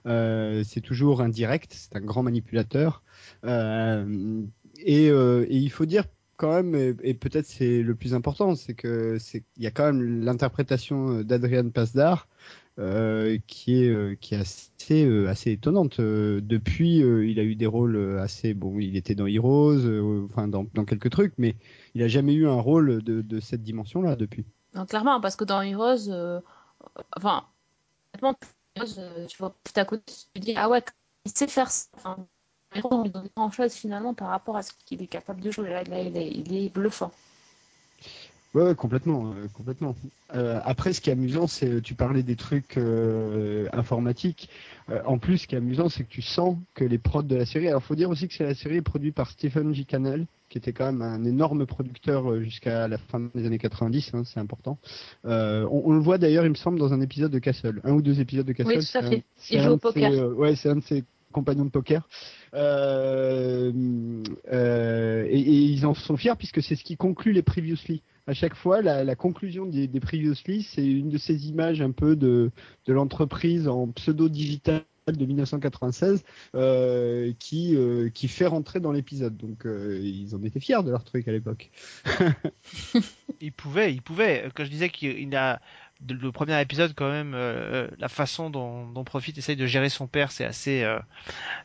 Euh, 0.06 0.64
c'est 0.64 0.82
toujours 0.82 1.22
indirect, 1.22 1.74
c'est 1.74 1.96
un 1.96 2.02
grand 2.02 2.24
manipulateur. 2.24 3.04
Euh, 3.46 4.42
et, 4.80 5.10
euh, 5.10 5.46
il 5.50 5.69
faut 5.72 5.86
dire 5.86 6.06
quand 6.38 6.54
même, 6.54 6.76
et, 6.76 6.96
et 7.10 7.14
peut-être 7.14 7.46
c'est 7.48 7.81
le 7.81 7.96
plus 7.96 8.14
important, 8.14 8.56
c'est 8.56 8.74
que 8.76 9.18
c'est 9.19 9.44
il 9.57 9.64
y 9.64 9.68
a 9.68 9.72
quand 9.72 9.86
même 9.92 10.22
l'interprétation 10.24 11.24
d'Adrian 11.24 11.69
Pasdar 11.69 12.28
euh, 12.80 13.40
qui 13.48 13.84
est 13.84 13.90
euh, 13.90 14.16
qui 14.22 14.36
est 14.36 14.38
assez 14.38 15.04
euh, 15.04 15.28
assez 15.28 15.52
étonnante. 15.52 16.00
Depuis, 16.00 16.98
il 16.98 17.40
a 17.40 17.44
eu 17.44 17.56
des 17.56 17.66
rôles 17.66 18.19
assez 18.19 18.54
bon. 18.54 18.80
Il 18.80 18.96
était 18.96 19.16
dans 19.16 19.26
Heroes, 19.26 20.26
enfin 20.26 20.48
dans, 20.48 20.68
dans 20.76 20.86
quelques 20.86 21.10
trucs, 21.10 21.34
mais 21.40 21.56
il 21.96 22.04
a 22.04 22.07
jamais 22.07 22.34
eu 22.34 22.48
un 22.48 22.60
rôle 22.60 23.02
de, 23.02 23.40
cette 23.40 23.64
dimension-là 23.64 24.16
depuis. 24.16 24.46
Non, 24.76 24.86
clairement, 24.86 25.19
parce 25.19 25.36
que 25.36 25.44
dans 25.44 25.62
Heroes, 25.62 26.42
enfin, 27.16 27.46
tu 28.14 29.38
vois, 29.40 29.56
tout 29.64 29.74
à 29.80 29.86
côté, 29.86 30.04
tu 30.34 30.40
te 30.40 30.46
dis, 30.46 30.54
ah 30.56 30.69
ouais, 30.69 30.84
il 31.26 31.31
sait 31.31 31.48
faire 31.48 31.72
ça. 31.72 31.88
Enfin, 31.96 32.28
Heroes, 32.76 32.90
on 32.92 33.04
lui 33.04 33.10
donne 33.10 33.30
grand 33.36 33.50
chose 33.50 33.74
finalement 33.74 34.14
par 34.14 34.28
rapport 34.28 34.56
à 34.56 34.62
ce 34.62 34.72
qu'il 34.86 35.02
est 35.02 35.07
capable 35.07 35.42
de 35.42 35.50
jouer. 35.50 35.69
Là, 35.69 35.81
il 35.81 36.56
est 36.56 36.69
bluffant. 36.69 37.12
Ouais, 38.57 38.73
complètement, 38.73 39.28
euh, 39.28 39.47
complètement. 39.54 39.95
Euh, 40.33 40.59
après, 40.66 40.92
ce 40.92 40.99
qui 40.99 41.11
est 41.11 41.14
amusant, 41.14 41.45
c'est 41.45 41.69
euh, 41.69 41.81
tu 41.81 41.94
parlais 41.94 42.23
des 42.23 42.35
trucs 42.35 42.78
euh, 42.78 43.68
informatiques. 43.71 44.49
En 45.06 45.18
plus, 45.18 45.40
ce 45.40 45.47
qui 45.47 45.54
est 45.54 45.57
amusant, 45.57 45.90
c'est 45.90 46.06
que 46.06 46.09
tu 46.09 46.21
sens 46.21 46.56
que 46.73 46.85
les 46.85 46.97
prods 46.97 47.21
de 47.21 47.35
la 47.35 47.45
série. 47.45 47.68
Alors, 47.68 47.83
faut 47.83 47.94
dire 47.94 48.09
aussi 48.09 48.28
que 48.28 48.33
c'est 48.33 48.45
la 48.45 48.56
série 48.56 48.81
produite 48.81 49.14
par 49.14 49.30
Stephen 49.30 49.76
G. 49.76 49.83
Cannell, 49.83 50.26
qui 50.49 50.57
était 50.57 50.71
quand 50.71 50.85
même 50.85 51.02
un 51.02 51.26
énorme 51.26 51.66
producteur 51.66 52.40
jusqu'à 52.42 52.87
la 52.87 52.97
fin 52.97 53.30
des 53.35 53.45
années 53.45 53.59
90. 53.59 54.11
Hein, 54.14 54.23
c'est 54.23 54.40
important. 54.40 54.78
On, 55.26 55.81
on 55.83 55.92
le 55.92 55.99
voit 55.99 56.18
d'ailleurs, 56.18 56.45
il 56.45 56.52
me 56.52 56.56
semble, 56.56 56.80
dans 56.80 56.94
un 56.94 57.02
épisode 57.02 57.31
de 57.31 57.40
Castle, 57.40 57.81
un 57.83 57.92
ou 57.92 58.02
deux 58.02 58.21
épisodes 58.21 58.45
de 58.45 58.54
Castle. 58.54 58.78
Oui, 58.78 58.85
tout 58.90 58.97
à 58.97 59.04
fait. 59.04 59.23
Il 59.52 59.61
joue 59.61 59.71
au 59.71 59.78
poker. 59.78 60.37
ouais, 60.37 60.56
c'est 60.56 60.69
un 60.69 60.78
de 60.78 60.83
ses 60.83 61.04
compagnons 61.31 61.66
de 61.66 61.69
poker. 61.69 62.07
Euh, 62.54 63.72
euh, 64.52 65.26
et, 65.30 65.40
ils 65.40 65.86
en 65.86 65.94
sont 65.94 66.18
fiers 66.18 66.36
puisque 66.38 66.62
c'est 66.62 66.76
ce 66.76 66.84
qui 66.84 66.98
conclut 66.98 67.34
les 67.34 67.42
previously. 67.42 68.02
À 68.28 68.34
chaque 68.34 68.56
fois, 68.56 68.81
la, 68.81 69.16
conclusion 69.16 69.66
des, 69.66 69.88
des 69.88 70.00
previously, 70.00 70.64
c'est 70.64 70.86
une 70.86 71.10
de 71.10 71.18
ces 71.18 71.48
images 71.48 71.81
un 71.81 71.92
peu 71.92 72.16
de, 72.16 72.52
de 72.86 72.94
l'entreprise 72.94 73.68
en 73.68 73.88
pseudo 73.90 74.28
digital 74.28 74.84
de 75.07 75.26
1996 75.26 76.26
euh, 76.56 77.31
qui 77.40 77.78
qui 78.14 78.28
fait 78.28 78.46
rentrer 78.46 78.81
dans 78.81 78.92
l'épisode. 78.92 79.38
Donc 79.38 79.66
ils 79.66 80.36
en 80.36 80.44
étaient 80.44 80.60
fiers 80.60 80.84
de 80.84 80.92
leur 80.92 81.06
truc 81.06 81.26
à 81.30 81.31
l'époque. 81.31 81.72
Il 83.40 83.52
pouvait, 83.54 83.94
il 83.94 84.02
pouvait. 84.02 84.50
Quand 84.56 84.66
je 84.66 84.72
disais 84.72 84.90
qu'il 84.90 85.36
a 85.36 85.62
le 86.07 86.31
premier 86.31 86.59
épisode 86.61 86.94
quand 86.95 87.09
même 87.09 87.33
euh, 87.33 87.87
la 87.97 88.09
façon 88.09 88.49
dont, 88.49 88.85
dont 88.87 89.04
Profit 89.04 89.33
essaye 89.35 89.56
de 89.56 89.66
gérer 89.66 89.89
son 89.89 90.07
père 90.07 90.31
c'est 90.31 90.45
assez 90.45 90.83
euh, 90.83 90.99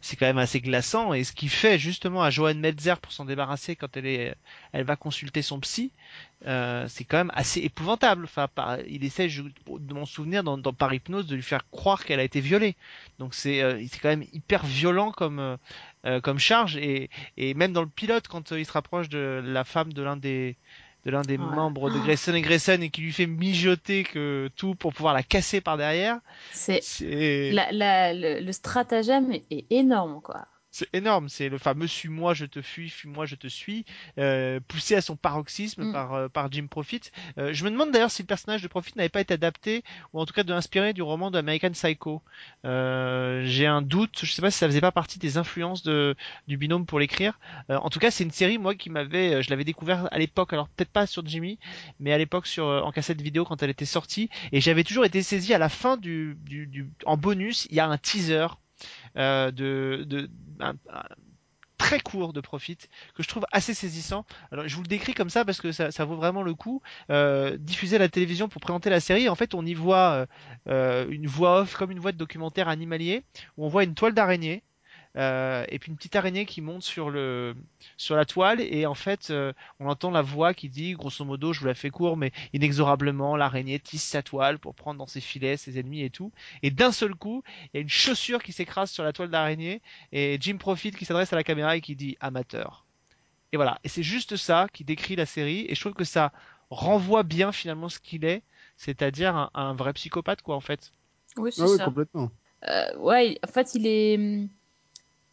c'est 0.01 0.17
quand 0.17 0.27
même 0.27 0.39
assez 0.39 0.61
glaçant. 0.61 1.13
Et 1.13 1.25
ce 1.25 1.33
qu'il 1.33 1.51
fait 1.51 1.79
justement 1.79 2.23
à 2.23 2.31
Joanne 2.31 2.59
Metzer 2.59 2.95
pour 3.01 3.13
s'en 3.13 3.25
débarrasser 3.25 3.77
quand 3.77 3.97
elle 3.97 4.07
est 4.07 4.35
elle 4.73 4.85
va 4.85 4.97
consulter 4.97 5.43
son 5.43 5.61
psy 5.61 5.93
euh, 6.47 6.87
c'est 6.89 7.05
quand 7.05 7.19
même 7.19 7.33
assez 7.35 7.61
épouvantable. 7.61 8.25
Enfin 8.25 8.49
il 8.89 9.05
essaie 9.05 9.29
de 9.29 9.95
mon 9.95 10.07
souvenir 10.07 10.43
dans, 10.43 10.59
dans, 10.59 10.73
par 10.73 10.93
hypnose 10.95 11.27
de 11.27 11.35
lui 11.35 11.43
faire 11.43 11.69
croire 11.71 12.05
qu'elle 12.05 12.21
a 12.21 12.25
été 12.25 12.41
violée. 12.41 12.75
Donc 13.19 13.35
c'est 13.35 13.87
c'est 13.89 14.01
quand 14.01 14.09
même 14.09 14.25
hyper 14.33 14.65
violent 14.65 15.13
comme 15.13 15.59
comme 16.23 16.39
charge. 16.39 16.77
Et, 16.77 17.11
et 17.37 17.55
même 17.55 17.73
dans 17.73 17.83
le 17.83 17.89
pilote 17.89 18.29
quand 18.29 18.51
il 18.53 18.65
se 18.65 18.73
rapproche 18.73 19.09
de 19.09 19.43
la 19.45 19.65
femme 19.65 19.93
de 19.93 20.03
l'un 20.03 20.17
des 20.17 20.57
de 21.05 21.11
l'un 21.11 21.23
des 21.23 21.39
membres 21.39 21.91
de 21.91 21.99
Grayson 21.99 22.35
et 22.35 22.43
Grayson 22.43 22.79
et 22.81 22.91
qui 22.91 23.01
lui 23.01 23.13
fait 23.13 23.27
mijoter 23.27 24.05
que 24.05 24.49
tout 24.57 24.75
pour 24.75 24.93
pouvoir 24.93 25.15
la 25.15 25.23
casser 25.23 25.61
par 25.61 25.77
derrière. 25.77 26.19
C'est 26.53 26.81
le, 27.51 28.41
le 28.41 28.53
stratagème 28.53 29.33
est 29.51 29.67
énorme 29.71 30.21
quoi 30.23 30.47
c'est 30.73 30.89
énorme. 30.95 31.29
C'est 31.29 31.49
le 31.51 31.59
fameux 31.59 31.87
suis-moi, 31.87 32.35
je 32.35 32.47
te 32.47 32.63
fuis, 32.63 32.89
fuis-moi, 32.89 33.27
je 33.27 33.37
te 33.37 33.47
suis, 33.47 33.85
euh, 34.19 34.59
poussé 34.67 34.97
à 34.97 35.03
son 35.03 35.17
paroxysme 35.17 35.85
mm. 35.85 35.93
par, 35.93 36.15
euh, 36.15 36.29
par 36.29 36.51
Jim 36.51 36.67
Profit. 36.67 37.03
Euh, 37.39 37.53
je 37.53 37.65
me 37.65 37.71
demande 37.71 37.93
d'ailleurs 37.93 38.11
si 38.11 38.23
le 38.23 38.27
personnage 38.27 38.63
de 38.63 38.69
Profit 38.69 38.95
n'avait 38.97 39.11
pas 39.11 39.21
été 39.21 39.35
adapté, 39.35 39.85
ou 40.13 40.21
en 40.21 40.27
tout 40.27 40.33
cas 40.33 40.43
de 40.43 40.53
inspiré 40.53 40.95
du 40.95 41.03
roman 41.03 41.31
d'American 41.31 41.71
Psycho. 41.71 42.23
Euh, 42.65 43.43
j'ai 43.45 43.67
un 43.67 43.83
doute, 43.83 44.21
je 44.23 44.33
sais 44.33 44.43
pas 44.43 44.51
si 44.51 44.59
ça 44.59 44.67
faisait 44.67 44.81
pas 44.81 44.93
partie 44.93 45.19
des 45.19 45.37
influences 45.37 45.83
de, 45.83 46.17
du 46.49 46.57
binôme 46.57 46.87
pour 46.87 46.99
l'écrire. 46.99 47.39
Euh, 47.69 47.77
en 47.77 47.91
tout 47.91 47.99
cas, 47.99 48.11
c'est 48.11 48.25
une 48.25 48.31
série, 48.31 48.57
moi, 48.57 48.75
qui 48.75 48.89
m'avait, 48.89 49.43
je 49.43 49.51
l'avais 49.51 49.65
découvert 49.65 50.09
à 50.11 50.19
l'époque, 50.19 50.55
alors 50.55 50.69
peut-être 50.69 50.91
pas 50.91 51.07
sur 51.07 51.25
Jimmy, 51.27 51.59
mais 52.01 52.13
à 52.15 52.19
l'époque 52.19 52.47
sur 52.47 52.65
en 52.65 52.93
cassette 52.93 53.21
vidéo 53.21 53.45
quand 53.45 53.63
elle 53.63 53.71
était 53.71 53.85
sortie, 53.85 54.31
et 54.53 54.63
j'avais 54.63 54.85
toujours 54.85 55.05
été 55.05 55.23
saisi 55.23 55.53
à 55.53 55.59
la 55.59 55.69
fin 55.69 55.99
du, 55.99 56.39
du, 56.47 56.67
du 56.67 56.91
en 57.05 57.19
bonus, 57.19 57.67
il 57.71 57.77
y 57.77 57.81
a 57.81 57.87
un 57.87 57.99
teaser 57.99 58.47
euh, 59.17 59.51
de, 59.51 60.31
un, 60.61 60.75
très 61.79 62.01
court 62.01 62.33
de 62.33 62.41
Profit 62.41 62.79
que 63.15 63.23
je 63.23 63.29
trouve 63.29 63.45
assez 63.53 63.75
saisissant. 63.75 64.25
Alors 64.53 64.69
je 64.69 64.75
vous 64.77 64.83
le 64.83 64.89
décris 64.89 65.15
comme 65.15 65.31
ça 65.31 65.45
parce 65.45 65.61
que 65.61 65.73
ça, 65.73 65.91
ça 65.91 66.05
vaut 66.05 66.17
vraiment 66.17 66.43
le 66.43 66.55
coup. 66.55 66.81
Euh, 67.11 67.57
diffuser 67.59 67.97
à 67.97 67.99
la 67.99 68.09
télévision 68.09 68.49
pour 68.49 68.61
présenter 68.61 68.89
la 68.89 69.01
série, 69.01 69.29
en 69.29 69.35
fait 69.35 69.55
on 69.55 69.67
y 69.67 69.75
voit 69.75 70.13
euh, 70.13 70.27
euh 70.69 71.07
une 71.11 71.27
voix 71.27 71.61
off 71.61 71.75
comme 71.75 71.91
une 71.91 71.99
voix 71.99 72.13
de 72.13 72.17
documentaire 72.17 72.69
animalier 72.69 73.25
où 73.57 73.67
on 73.67 73.69
voit 73.69 73.85
une 73.85 73.95
toile 73.95 74.15
d'araignée 74.15 74.63
euh, 75.19 75.65
et 75.69 75.79
puis 75.79 75.91
une 75.91 75.97
petite 75.97 76.17
araignée 76.17 76.47
qui 76.47 76.63
monte 76.63 76.83
sur 76.83 77.11
le 77.11 77.55
sur 77.99 78.17
la 78.17 78.25
toile 78.25 78.63
et 78.63 78.87
en 78.87 78.95
fait 78.95 79.29
euh, 79.29 79.53
on 79.79 79.87
entend 79.89 80.11
la 80.11 80.23
voix 80.23 80.55
qui 80.55 80.71
dit 80.71 80.95
grosso 80.95 81.23
modo 81.27 81.53
je 81.53 81.61
vous 81.61 81.67
la 81.67 81.75
fais 81.75 81.91
court 81.91 82.17
mais 82.17 82.33
inexorablement 82.55 83.37
l'araignée 83.37 83.79
tisse 83.79 84.05
sa 84.05 84.23
toile 84.23 84.59
pour 84.59 84.75
prendre 84.75 84.97
dans 84.97 85.07
ses 85.07 85.21
filets 85.21 85.59
ses 85.59 85.79
ennemis 85.79 86.03
et 86.03 86.11
tout. 86.11 86.33
Et 86.63 86.71
d'un 86.71 86.93
seul 86.93 87.15
coup 87.15 87.43
il 87.67 87.77
y 87.77 87.79
a 87.79 87.83
une 87.83 87.91
chaussure 87.91 88.43
qui 88.43 88.53
s'écrase 88.53 88.91
sur 88.91 89.05
la 89.05 89.13
toile 89.13 89.29
d'araignée 89.29 89.83
et 90.13 90.39
Jim 90.41 90.57
Profit 90.57 90.93
qui 90.93 91.05
s'adresse 91.05 91.33
à 91.33 91.37
la 91.37 91.45
caméra 91.45 91.77
et 91.77 91.83
qui 91.83 91.95
dit 91.95 92.17
amateur. 92.21 92.87
Et 93.53 93.57
voilà. 93.57 93.79
Et 93.85 93.89
c'est 93.89 94.03
juste 94.03 94.37
ça 94.37 94.67
qui 94.73 94.83
décrit 94.83 95.15
la 95.15 95.27
série 95.27 95.67
et 95.69 95.75
je 95.75 95.81
trouve 95.81 95.93
que 95.93 96.05
ça 96.05 96.33
renvoie 96.71 97.23
bien 97.23 97.53
finalement 97.53 97.91
ce 97.91 97.99
qu'il 97.99 98.25
est. 98.25 98.43
C'est-à-dire 98.79 99.37
un, 99.37 99.51
un, 99.53 99.75
vrai 99.75 99.93
psychopathe 99.93 100.41
quoi 100.41 100.57
en 100.57 100.61
fait. 100.61 100.93
Oui 101.37 101.53
c'est 101.53 101.63
ah 101.63 101.77
ça. 101.77 101.85
complètement. 101.85 102.31
Euh, 102.67 102.97
ouais 102.97 103.39
en 103.47 103.51
fait 103.51 103.75
il 103.75 103.87
est 103.87 104.17
hum, 104.17 104.49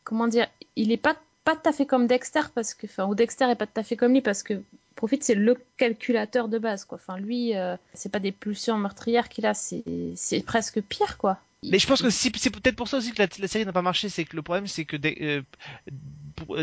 comment 0.09 0.27
dire, 0.27 0.47
il 0.75 0.91
est 0.91 0.97
pas 0.97 1.15
pas 1.45 1.55
tout 1.55 1.69
à 1.69 1.71
fait 1.71 1.85
comme 1.85 2.07
Dexter 2.07 2.41
parce 2.55 2.73
que, 2.73 2.87
enfin, 2.87 3.05
ou 3.05 3.13
Dexter 3.13 3.45
est 3.45 3.55
pas 3.55 3.67
tout 3.67 3.79
à 3.79 3.83
fait 3.83 3.95
comme 3.95 4.11
lui 4.11 4.21
parce 4.21 4.41
que 4.41 4.61
Profit 4.95 5.19
c'est 5.21 5.35
le 5.35 5.55
calculateur 5.77 6.49
de 6.49 6.57
base 6.57 6.83
quoi. 6.83 6.97
Enfin 7.01 7.19
lui, 7.19 7.55
euh, 7.55 7.77
c'est 7.93 8.11
pas 8.11 8.19
des 8.19 8.31
pulsions 8.31 8.77
meurtrières 8.77 9.29
qu'il 9.29 9.45
a, 9.45 9.53
c'est 9.53 9.83
c'est 10.15 10.41
presque 10.41 10.81
pire 10.81 11.17
quoi. 11.17 11.37
Mais 11.63 11.77
je 11.77 11.87
pense 11.87 12.01
que 12.01 12.09
c'est 12.09 12.31
peut-être 12.31 12.75
pour 12.75 12.87
ça 12.87 12.97
aussi 12.97 13.11
que 13.11 13.21
la, 13.21 13.47
série 13.47 13.65
n'a 13.65 13.71
pas 13.71 13.83
marché, 13.83 14.09
c'est 14.09 14.25
que 14.25 14.35
le 14.35 14.41
problème 14.41 14.65
c'est 14.65 14.83
que 14.83 14.97
euh, 14.97 15.43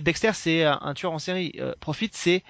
Dexter 0.00 0.32
c'est 0.34 0.64
un, 0.64 0.94
tueur 0.94 1.12
en 1.12 1.18
série, 1.20 1.52
euh, 1.60 1.74
Profit 1.78 2.10
c'est 2.12 2.42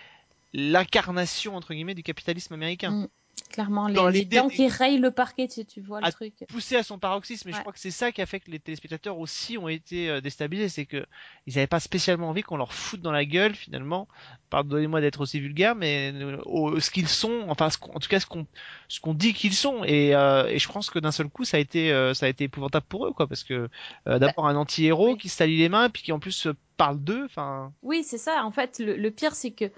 l'incarnation 0.54 1.56
entre 1.56 1.74
guillemets 1.74 1.94
du 1.94 2.02
capitalisme 2.02 2.54
américain. 2.54 2.90
Mm. 2.90 3.08
Clairement, 3.56 3.88
les, 3.88 4.26
dents 4.26 4.50
qui 4.50 4.68
rayent 4.68 4.98
le 4.98 5.10
parquet, 5.10 5.48
tu, 5.48 5.64
tu 5.64 5.80
vois 5.80 6.02
le 6.02 6.12
truc. 6.12 6.34
Poussé 6.46 6.76
à 6.76 6.82
son 6.82 6.98
paroxysme, 6.98 7.48
mais 7.48 7.56
je 7.56 7.60
crois 7.60 7.72
que 7.72 7.78
c'est 7.78 7.90
ça 7.90 8.12
qui 8.12 8.20
a 8.20 8.26
fait 8.26 8.38
que 8.38 8.50
les 8.50 8.58
téléspectateurs 8.58 9.16
aussi 9.16 9.56
ont 9.56 9.68
été 9.68 10.10
euh, 10.10 10.20
déstabilisés, 10.20 10.68
c'est 10.68 10.84
que 10.84 11.06
ils 11.46 11.54
n'avaient 11.54 11.66
pas 11.66 11.80
spécialement 11.80 12.28
envie 12.28 12.42
qu'on 12.42 12.58
leur 12.58 12.74
foute 12.74 13.00
dans 13.00 13.12
la 13.12 13.24
gueule 13.24 13.54
finalement. 13.54 14.08
Pardonnez-moi 14.50 15.00
d'être 15.00 15.22
aussi 15.22 15.40
vulgaire, 15.40 15.74
mais 15.74 16.12
euh, 16.14 16.80
ce 16.80 16.90
qu'ils 16.90 17.08
sont, 17.08 17.46
enfin 17.48 17.70
en 17.94 17.98
tout 17.98 18.10
cas 18.10 18.20
ce 18.20 18.26
qu'on 18.26 18.46
ce 18.88 19.00
qu'on 19.00 19.14
dit 19.14 19.32
qu'ils 19.32 19.54
sont, 19.54 19.84
et, 19.84 20.14
euh, 20.14 20.46
et 20.48 20.58
je 20.58 20.68
pense 20.68 20.90
que 20.90 20.98
d'un 20.98 21.10
seul 21.10 21.30
coup 21.30 21.44
ça 21.44 21.56
a 21.56 21.60
été 21.60 21.88
ça 22.12 22.26
a 22.26 22.28
été 22.28 22.44
épouvantable 22.44 22.84
pour 22.86 23.06
eux 23.06 23.12
quoi, 23.12 23.26
parce 23.26 23.42
que 23.42 23.70
d'abord 24.04 24.44
bah, 24.44 24.50
un 24.50 24.56
anti-héros 24.56 25.16
qui 25.16 25.30
se 25.30 25.36
salit 25.36 25.56
les 25.56 25.70
mains, 25.70 25.88
puis 25.88 26.02
qui 26.02 26.12
en 26.12 26.18
plus 26.18 26.46
parle 26.76 27.02
d'eux, 27.02 27.24
enfin. 27.24 27.72
Oui, 27.80 28.04
c'est 28.04 28.18
ça. 28.18 28.44
En 28.44 28.50
fait, 28.50 28.80
le 28.80 29.08
pire 29.08 29.34
c'est 29.34 29.52
que 29.52 29.70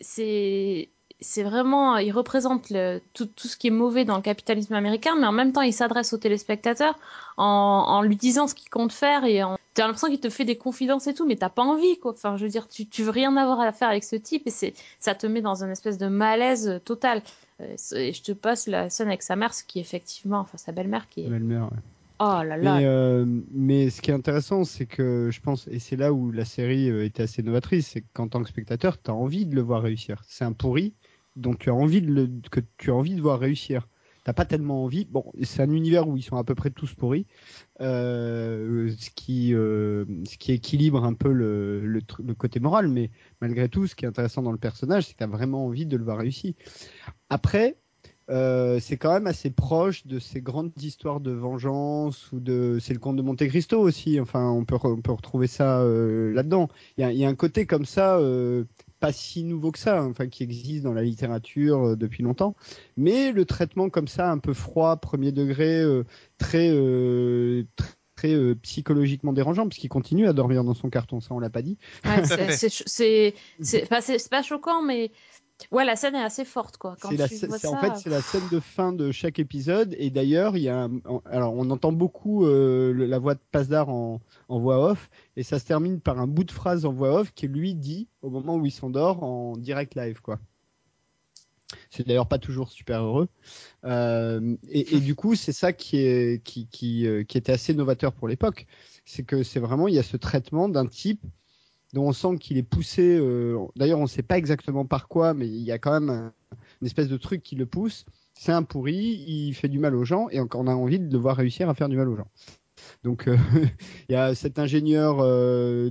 c'est 0.00 0.90
c'est 1.20 1.42
vraiment, 1.42 1.96
il 1.96 2.12
représente 2.12 2.70
le, 2.70 3.00
tout, 3.12 3.26
tout, 3.26 3.48
ce 3.48 3.56
qui 3.56 3.68
est 3.68 3.70
mauvais 3.70 4.04
dans 4.04 4.16
le 4.16 4.22
capitalisme 4.22 4.74
américain, 4.74 5.16
mais 5.18 5.26
en 5.26 5.32
même 5.32 5.52
temps, 5.52 5.62
il 5.62 5.72
s'adresse 5.72 6.12
au 6.12 6.18
téléspectateur 6.18 6.98
en, 7.36 7.44
en, 7.88 8.02
lui 8.02 8.16
disant 8.16 8.46
ce 8.46 8.54
qu'il 8.54 8.70
compte 8.70 8.92
faire 8.92 9.24
et 9.24 9.42
t'as 9.74 9.84
l'impression 9.84 10.08
qu'il 10.08 10.20
te 10.20 10.28
fait 10.28 10.44
des 10.44 10.56
confidences 10.56 11.06
et 11.06 11.14
tout, 11.14 11.26
mais 11.26 11.36
t'as 11.36 11.48
pas 11.48 11.62
envie, 11.62 11.98
quoi. 11.98 12.12
Enfin, 12.12 12.36
je 12.36 12.44
veux 12.44 12.50
dire, 12.50 12.68
tu, 12.68 12.86
tu 12.86 13.02
veux 13.02 13.10
rien 13.10 13.36
avoir 13.36 13.60
à 13.60 13.72
faire 13.72 13.88
avec 13.88 14.04
ce 14.04 14.16
type 14.16 14.46
et 14.46 14.50
c'est, 14.50 14.74
ça 15.00 15.14
te 15.14 15.26
met 15.26 15.40
dans 15.40 15.62
une 15.62 15.70
espèce 15.70 15.98
de 15.98 16.06
malaise 16.06 16.80
total. 16.84 17.22
Euh, 17.60 17.76
et 17.96 18.12
je 18.12 18.22
te 18.22 18.32
passe 18.32 18.66
la 18.66 18.90
scène 18.90 19.08
avec 19.08 19.22
sa 19.22 19.36
mère, 19.36 19.54
ce 19.54 19.64
qui 19.64 19.78
est 19.78 19.82
effectivement, 19.82 20.40
enfin, 20.40 20.58
sa 20.58 20.72
belle-mère 20.72 21.08
qui 21.08 21.24
est. 21.24 21.28
Belle-mère, 21.28 21.64
ouais. 21.64 21.78
Oh 22.20 22.42
là 22.42 22.56
là. 22.56 22.78
Mais, 22.78 22.86
euh, 22.86 23.24
mais, 23.52 23.90
ce 23.90 24.02
qui 24.02 24.10
est 24.10 24.14
intéressant, 24.14 24.64
c'est 24.64 24.86
que 24.86 25.30
je 25.30 25.40
pense, 25.40 25.68
et 25.68 25.78
c'est 25.78 25.94
là 25.94 26.12
où 26.12 26.32
la 26.32 26.44
série 26.44 26.90
euh, 26.90 27.04
était 27.04 27.22
assez 27.22 27.44
novatrice, 27.44 27.86
c'est 27.86 28.02
qu'en 28.12 28.26
tant 28.26 28.42
que 28.42 28.48
spectateur, 28.48 29.00
tu 29.00 29.10
as 29.10 29.14
envie 29.14 29.46
de 29.46 29.54
le 29.54 29.62
voir 29.62 29.82
réussir. 29.82 30.22
C'est 30.26 30.44
un 30.44 30.52
pourri, 30.52 30.94
dont 31.38 31.54
tu 31.54 31.70
as 31.70 31.74
envie 31.74 32.02
de 32.02 32.12
le, 32.12 32.30
que 32.50 32.60
tu 32.76 32.90
as 32.90 32.94
envie 32.94 33.14
de 33.14 33.22
voir 33.22 33.38
réussir. 33.38 33.88
T'as 34.24 34.34
pas 34.34 34.44
tellement 34.44 34.84
envie. 34.84 35.06
Bon, 35.06 35.24
c'est 35.42 35.62
un 35.62 35.70
univers 35.70 36.06
où 36.06 36.18
ils 36.18 36.22
sont 36.22 36.36
à 36.36 36.44
peu 36.44 36.54
près 36.54 36.68
tous 36.68 36.92
pourris, 36.94 37.26
euh, 37.80 38.92
ce 38.98 39.08
qui 39.08 39.54
euh, 39.54 40.04
ce 40.26 40.36
qui 40.36 40.52
équilibre 40.52 41.02
un 41.02 41.14
peu 41.14 41.32
le, 41.32 41.80
le, 41.80 42.34
côté 42.34 42.60
moral. 42.60 42.88
Mais 42.88 43.10
malgré 43.40 43.70
tout, 43.70 43.86
ce 43.86 43.94
qui 43.94 44.04
est 44.04 44.08
intéressant 44.08 44.42
dans 44.42 44.52
le 44.52 44.58
personnage, 44.58 45.06
c'est 45.06 45.12
que 45.14 45.18
t'as 45.18 45.26
vraiment 45.26 45.64
envie 45.64 45.86
de 45.86 45.96
le 45.96 46.04
voir 46.04 46.18
réussir. 46.18 46.52
Après, 47.30 47.78
euh, 48.28 48.78
c'est 48.80 48.98
quand 48.98 49.14
même 49.14 49.26
assez 49.26 49.48
proche 49.48 50.06
de 50.06 50.18
ces 50.18 50.42
grandes 50.42 50.72
histoires 50.82 51.20
de 51.20 51.30
vengeance 51.30 52.30
ou 52.30 52.40
de 52.40 52.76
c'est 52.82 52.92
le 52.92 53.00
conte 53.00 53.16
de 53.16 53.22
Monte 53.22 53.46
Cristo 53.48 53.80
aussi 53.80 54.20
enfin 54.20 54.50
on 54.50 54.66
peut 54.66 54.76
on 54.84 55.00
peut 55.00 55.12
retrouver 55.12 55.46
ça 55.46 55.82
là-dedans 55.82 56.68
il 56.98 57.10
y 57.10 57.24
a, 57.24 57.28
un 57.28 57.34
côté 57.34 57.64
comme 57.64 57.86
ça 57.86 58.20
pas 59.00 59.12
si 59.12 59.44
nouveau 59.44 59.70
que 59.70 59.78
ça, 59.78 60.00
hein, 60.00 60.08
enfin 60.10 60.28
qui 60.28 60.42
existe 60.42 60.82
dans 60.82 60.92
la 60.92 61.02
littérature 61.02 61.88
euh, 61.88 61.96
depuis 61.96 62.22
longtemps, 62.22 62.56
mais 62.96 63.32
le 63.32 63.44
traitement 63.44 63.88
comme 63.88 64.08
ça, 64.08 64.30
un 64.30 64.38
peu 64.38 64.54
froid, 64.54 64.96
premier 64.96 65.32
degré, 65.32 65.80
euh, 65.80 66.04
très, 66.38 66.70
euh, 66.70 67.64
très 68.16 68.34
psychologiquement 68.56 69.32
dérangeant, 69.32 69.68
parce 69.68 69.78
qu'il 69.78 69.90
continue 69.90 70.26
à 70.26 70.32
dormir 70.32 70.64
dans 70.64 70.74
son 70.74 70.90
carton, 70.90 71.20
ça 71.20 71.34
on 71.34 71.38
l'a 71.38 71.50
pas 71.50 71.62
dit. 71.62 71.78
Ouais, 72.04 72.24
c'est 72.24 73.34
pas, 73.88 74.00
pas 74.30 74.42
choquant, 74.42 74.82
mais 74.82 75.12
Ouais, 75.72 75.84
la 75.84 75.96
scène 75.96 76.14
est 76.14 76.22
assez 76.22 76.44
forte, 76.44 76.76
quoi. 76.76 76.96
Quand 77.00 77.10
la, 77.10 77.24
En 77.24 77.28
fait, 77.28 77.96
c'est 77.96 78.10
la 78.10 78.22
scène 78.22 78.48
de 78.50 78.60
fin 78.60 78.92
de 78.92 79.10
chaque 79.10 79.38
épisode. 79.38 79.94
Et 79.98 80.10
d'ailleurs, 80.10 80.56
il 80.56 80.62
y 80.62 80.68
a, 80.68 80.88
alors, 81.26 81.54
on 81.54 81.70
entend 81.70 81.92
beaucoup 81.92 82.46
euh, 82.46 82.92
la 82.92 83.18
voix 83.18 83.34
de 83.34 83.40
Pasdar 83.50 83.88
en, 83.88 84.20
en 84.48 84.58
voix 84.60 84.90
off, 84.90 85.10
et 85.36 85.42
ça 85.42 85.58
se 85.58 85.64
termine 85.64 86.00
par 86.00 86.20
un 86.20 86.26
bout 86.26 86.44
de 86.44 86.52
phrase 86.52 86.84
en 86.84 86.92
voix 86.92 87.20
off 87.20 87.32
qui 87.34 87.48
lui 87.48 87.74
dit 87.74 88.08
au 88.22 88.30
moment 88.30 88.56
où 88.56 88.66
il 88.66 88.70
s'endort 88.70 89.22
en 89.22 89.56
direct 89.56 89.94
live, 89.94 90.20
quoi. 90.20 90.38
C'est 91.90 92.06
d'ailleurs 92.06 92.28
pas 92.28 92.38
toujours 92.38 92.70
super 92.70 93.02
heureux. 93.02 93.28
Euh, 93.84 94.56
et, 94.68 94.96
et, 94.96 95.00
du 95.00 95.14
coup, 95.14 95.34
c'est 95.34 95.52
ça 95.52 95.72
qui, 95.72 95.98
est, 95.98 96.42
qui, 96.42 96.66
qui, 96.66 97.06
euh, 97.06 97.24
qui 97.24 97.36
était 97.36 97.52
assez 97.52 97.74
novateur 97.74 98.12
pour 98.12 98.28
l'époque. 98.28 98.66
C'est 99.04 99.22
que 99.22 99.42
c'est 99.42 99.60
vraiment, 99.60 99.88
il 99.88 99.94
y 99.94 99.98
a 99.98 100.02
ce 100.02 100.16
traitement 100.16 100.68
d'un 100.68 100.86
type 100.86 101.20
dont 101.92 102.08
on 102.08 102.12
sent 102.12 102.36
qu'il 102.38 102.56
est 102.58 102.62
poussé. 102.62 103.18
Euh, 103.18 103.58
D'ailleurs, 103.76 103.98
on 103.98 104.02
ne 104.02 104.08
sait 104.08 104.22
pas 104.22 104.38
exactement 104.38 104.84
par 104.84 105.08
quoi, 105.08 105.34
mais 105.34 105.46
il 105.46 105.62
y 105.62 105.72
a 105.72 105.78
quand 105.78 105.92
même 105.92 106.10
un, 106.10 106.32
une 106.80 106.86
espèce 106.86 107.08
de 107.08 107.16
truc 107.16 107.42
qui 107.42 107.56
le 107.56 107.66
pousse. 107.66 108.04
C'est 108.34 108.52
un 108.52 108.62
pourri, 108.62 109.24
il 109.26 109.52
fait 109.54 109.68
du 109.68 109.78
mal 109.78 109.94
aux 109.94 110.04
gens, 110.04 110.28
et 110.30 110.40
on 110.40 110.66
a 110.66 110.74
envie 110.74 110.98
de 111.00 111.12
le 111.12 111.18
voir 111.18 111.36
réussir 111.36 111.68
à 111.68 111.74
faire 111.74 111.88
du 111.88 111.96
mal 111.96 112.08
aux 112.08 112.16
gens. 112.16 112.28
Donc, 113.02 113.26
euh, 113.26 113.36
il 114.08 114.12
y 114.12 114.16
a 114.16 114.34
cet 114.34 114.58
ingénieur, 114.58 115.18
euh, 115.20 115.88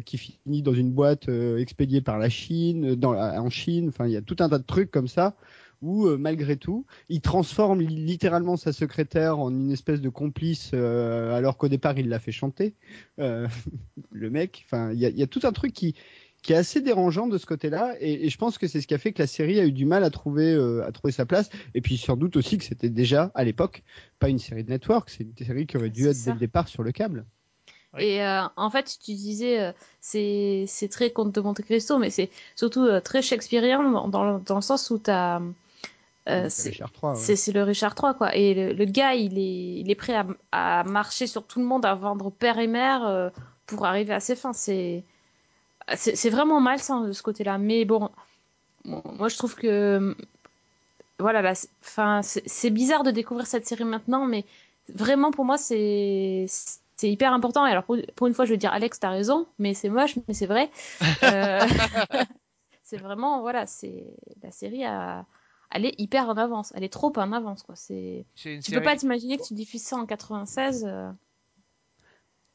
qui 0.00 0.18
finit 0.18 0.62
dans 0.62 0.74
une 0.74 0.90
boîte 0.90 1.28
expédiée 1.28 2.00
par 2.00 2.18
la 2.18 2.28
Chine, 2.28 2.98
en 3.04 3.50
Chine. 3.50 3.88
Enfin, 3.88 4.06
il 4.06 4.12
y 4.12 4.16
a 4.16 4.22
tout 4.22 4.36
un 4.40 4.48
tas 4.48 4.58
de 4.58 4.64
trucs 4.64 4.90
comme 4.90 5.08
ça 5.08 5.36
où 5.82 6.06
euh, 6.06 6.16
malgré 6.18 6.56
tout, 6.56 6.84
il 7.08 7.20
transforme 7.20 7.80
littéralement 7.80 8.56
sa 8.56 8.72
secrétaire 8.72 9.38
en 9.38 9.50
une 9.50 9.70
espèce 9.72 10.00
de 10.00 10.08
complice 10.08 10.70
euh, 10.74 11.34
alors 11.34 11.56
qu'au 11.56 11.68
départ 11.68 11.98
il 11.98 12.08
l'a 12.08 12.18
fait 12.18 12.32
chanter, 12.32 12.74
euh, 13.18 13.46
le 14.10 14.30
mec. 14.30 14.62
Enfin, 14.66 14.92
il 14.92 14.98
y 14.98 15.06
a, 15.06 15.10
y 15.10 15.22
a, 15.22 15.26
tout 15.26 15.40
un 15.44 15.52
truc 15.52 15.72
qui 15.72 15.94
qui 16.42 16.54
est 16.54 16.56
assez 16.56 16.80
dérangeant 16.80 17.26
de 17.26 17.36
ce 17.36 17.44
côté-là, 17.44 17.94
et, 18.00 18.24
et 18.24 18.30
je 18.30 18.38
pense 18.38 18.56
que 18.56 18.66
c'est 18.66 18.80
ce 18.80 18.86
qui 18.86 18.94
a 18.94 18.98
fait 18.98 19.12
que 19.12 19.20
la 19.20 19.26
série 19.26 19.60
a 19.60 19.64
eu 19.66 19.72
du 19.72 19.84
mal 19.84 20.04
à 20.04 20.08
trouver, 20.10 20.50
euh, 20.54 20.82
à 20.86 20.90
trouver 20.90 21.12
sa 21.12 21.26
place, 21.26 21.50
et 21.74 21.82
puis 21.82 21.98
sans 21.98 22.16
doute 22.16 22.34
aussi 22.36 22.56
que 22.56 22.64
c'était 22.64 22.88
déjà 22.88 23.30
à 23.34 23.44
l'époque 23.44 23.82
pas 24.18 24.30
une 24.30 24.38
série 24.38 24.64
de 24.64 24.70
network, 24.70 25.10
c'est 25.10 25.24
une 25.24 25.34
série 25.46 25.66
qui 25.66 25.76
aurait 25.76 25.90
dû 25.90 26.06
être 26.08 26.14
ça. 26.16 26.30
dès 26.30 26.32
le 26.32 26.38
départ 26.38 26.68
sur 26.68 26.82
le 26.82 26.92
câble. 26.92 27.26
Oui. 27.94 28.04
Et 28.04 28.22
euh, 28.22 28.42
en 28.56 28.70
fait, 28.70 28.96
tu 29.04 29.12
disais, 29.12 29.60
euh, 29.60 29.72
c'est 30.00 30.64
c'est 30.68 30.88
très 30.88 31.10
Conte 31.10 31.34
de 31.34 31.40
Monte 31.40 31.60
Cristo, 31.62 31.98
mais 31.98 32.08
c'est 32.10 32.30
surtout 32.54 32.84
euh, 32.84 33.00
très 33.00 33.20
shakespearien 33.20 33.82
dans, 33.90 34.08
dans, 34.08 34.24
le- 34.24 34.40
dans 34.44 34.54
le 34.56 34.62
sens 34.62 34.88
où 34.90 34.98
t'as. 34.98 35.40
Euh, 36.28 36.46
C'est 36.48 36.70
ouais. 36.70 37.52
le 37.52 37.62
Richard 37.62 37.94
III, 38.00 38.12
quoi. 38.16 38.34
Et 38.36 38.54
le, 38.54 38.72
le 38.72 38.84
gars, 38.84 39.14
il 39.14 39.38
est, 39.38 39.80
il 39.80 39.90
est 39.90 39.94
prêt 39.94 40.14
à, 40.14 40.26
à 40.52 40.84
marcher 40.84 41.26
sur 41.26 41.46
tout 41.46 41.60
le 41.60 41.64
monde, 41.64 41.84
à 41.86 41.94
vendre 41.94 42.30
père 42.30 42.58
et 42.58 42.66
mère 42.66 43.06
euh, 43.06 43.30
pour 43.66 43.86
arriver 43.86 44.12
à 44.12 44.20
ses 44.20 44.36
fins. 44.36 44.52
C'est 44.52 45.04
vraiment 46.30 46.60
malsain 46.60 47.02
de 47.02 47.12
ce 47.12 47.22
côté-là. 47.22 47.58
Mais 47.58 47.84
bon, 47.84 48.10
bon, 48.84 49.02
moi, 49.18 49.28
je 49.28 49.36
trouve 49.36 49.54
que. 49.54 50.14
Voilà, 51.18 51.42
là, 51.42 51.52
c'est- 51.54 52.70
bizarre 52.70 53.02
de 53.02 53.10
découvrir 53.10 53.46
cette 53.46 53.66
série 53.66 53.84
maintenant, 53.84 54.24
mais 54.26 54.44
vraiment, 54.94 55.30
pour 55.30 55.44
moi, 55.44 55.58
c'est 55.58 56.46
c'est 56.96 57.10
hyper 57.10 57.32
important. 57.32 57.66
Et 57.66 57.70
alors, 57.70 57.84
pour, 57.84 57.96
pour 58.14 58.26
une 58.26 58.34
fois, 58.34 58.44
je 58.44 58.50
vais 58.50 58.56
dire, 58.58 58.72
Alex, 58.72 59.00
t'as 59.00 59.10
raison, 59.10 59.46
mais 59.58 59.74
c'est 59.74 59.88
moche, 59.88 60.16
mais 60.28 60.34
c'est 60.34 60.46
vrai. 60.46 60.70
Euh, 61.24 61.60
c'est 62.84 62.98
vraiment, 62.98 63.40
voilà, 63.40 63.66
c'est 63.66 64.04
la 64.42 64.50
série 64.50 64.84
a 64.84 65.24
elle 65.70 65.84
est 65.86 65.94
hyper 65.98 66.28
en 66.28 66.36
avance. 66.36 66.72
Elle 66.76 66.84
est 66.84 66.92
trop 66.92 67.12
en 67.16 67.32
avance, 67.32 67.62
quoi. 67.62 67.76
C'est, 67.76 68.26
tu 68.34 68.60
série- 68.60 68.78
peux 68.78 68.82
pas 68.82 68.96
t'imaginer 68.96 69.36
que 69.38 69.44
tu 69.44 69.54
diffuses 69.54 69.82
ça 69.82 69.96
en 69.96 70.06
96. 70.06 70.84
euh, 70.86 71.10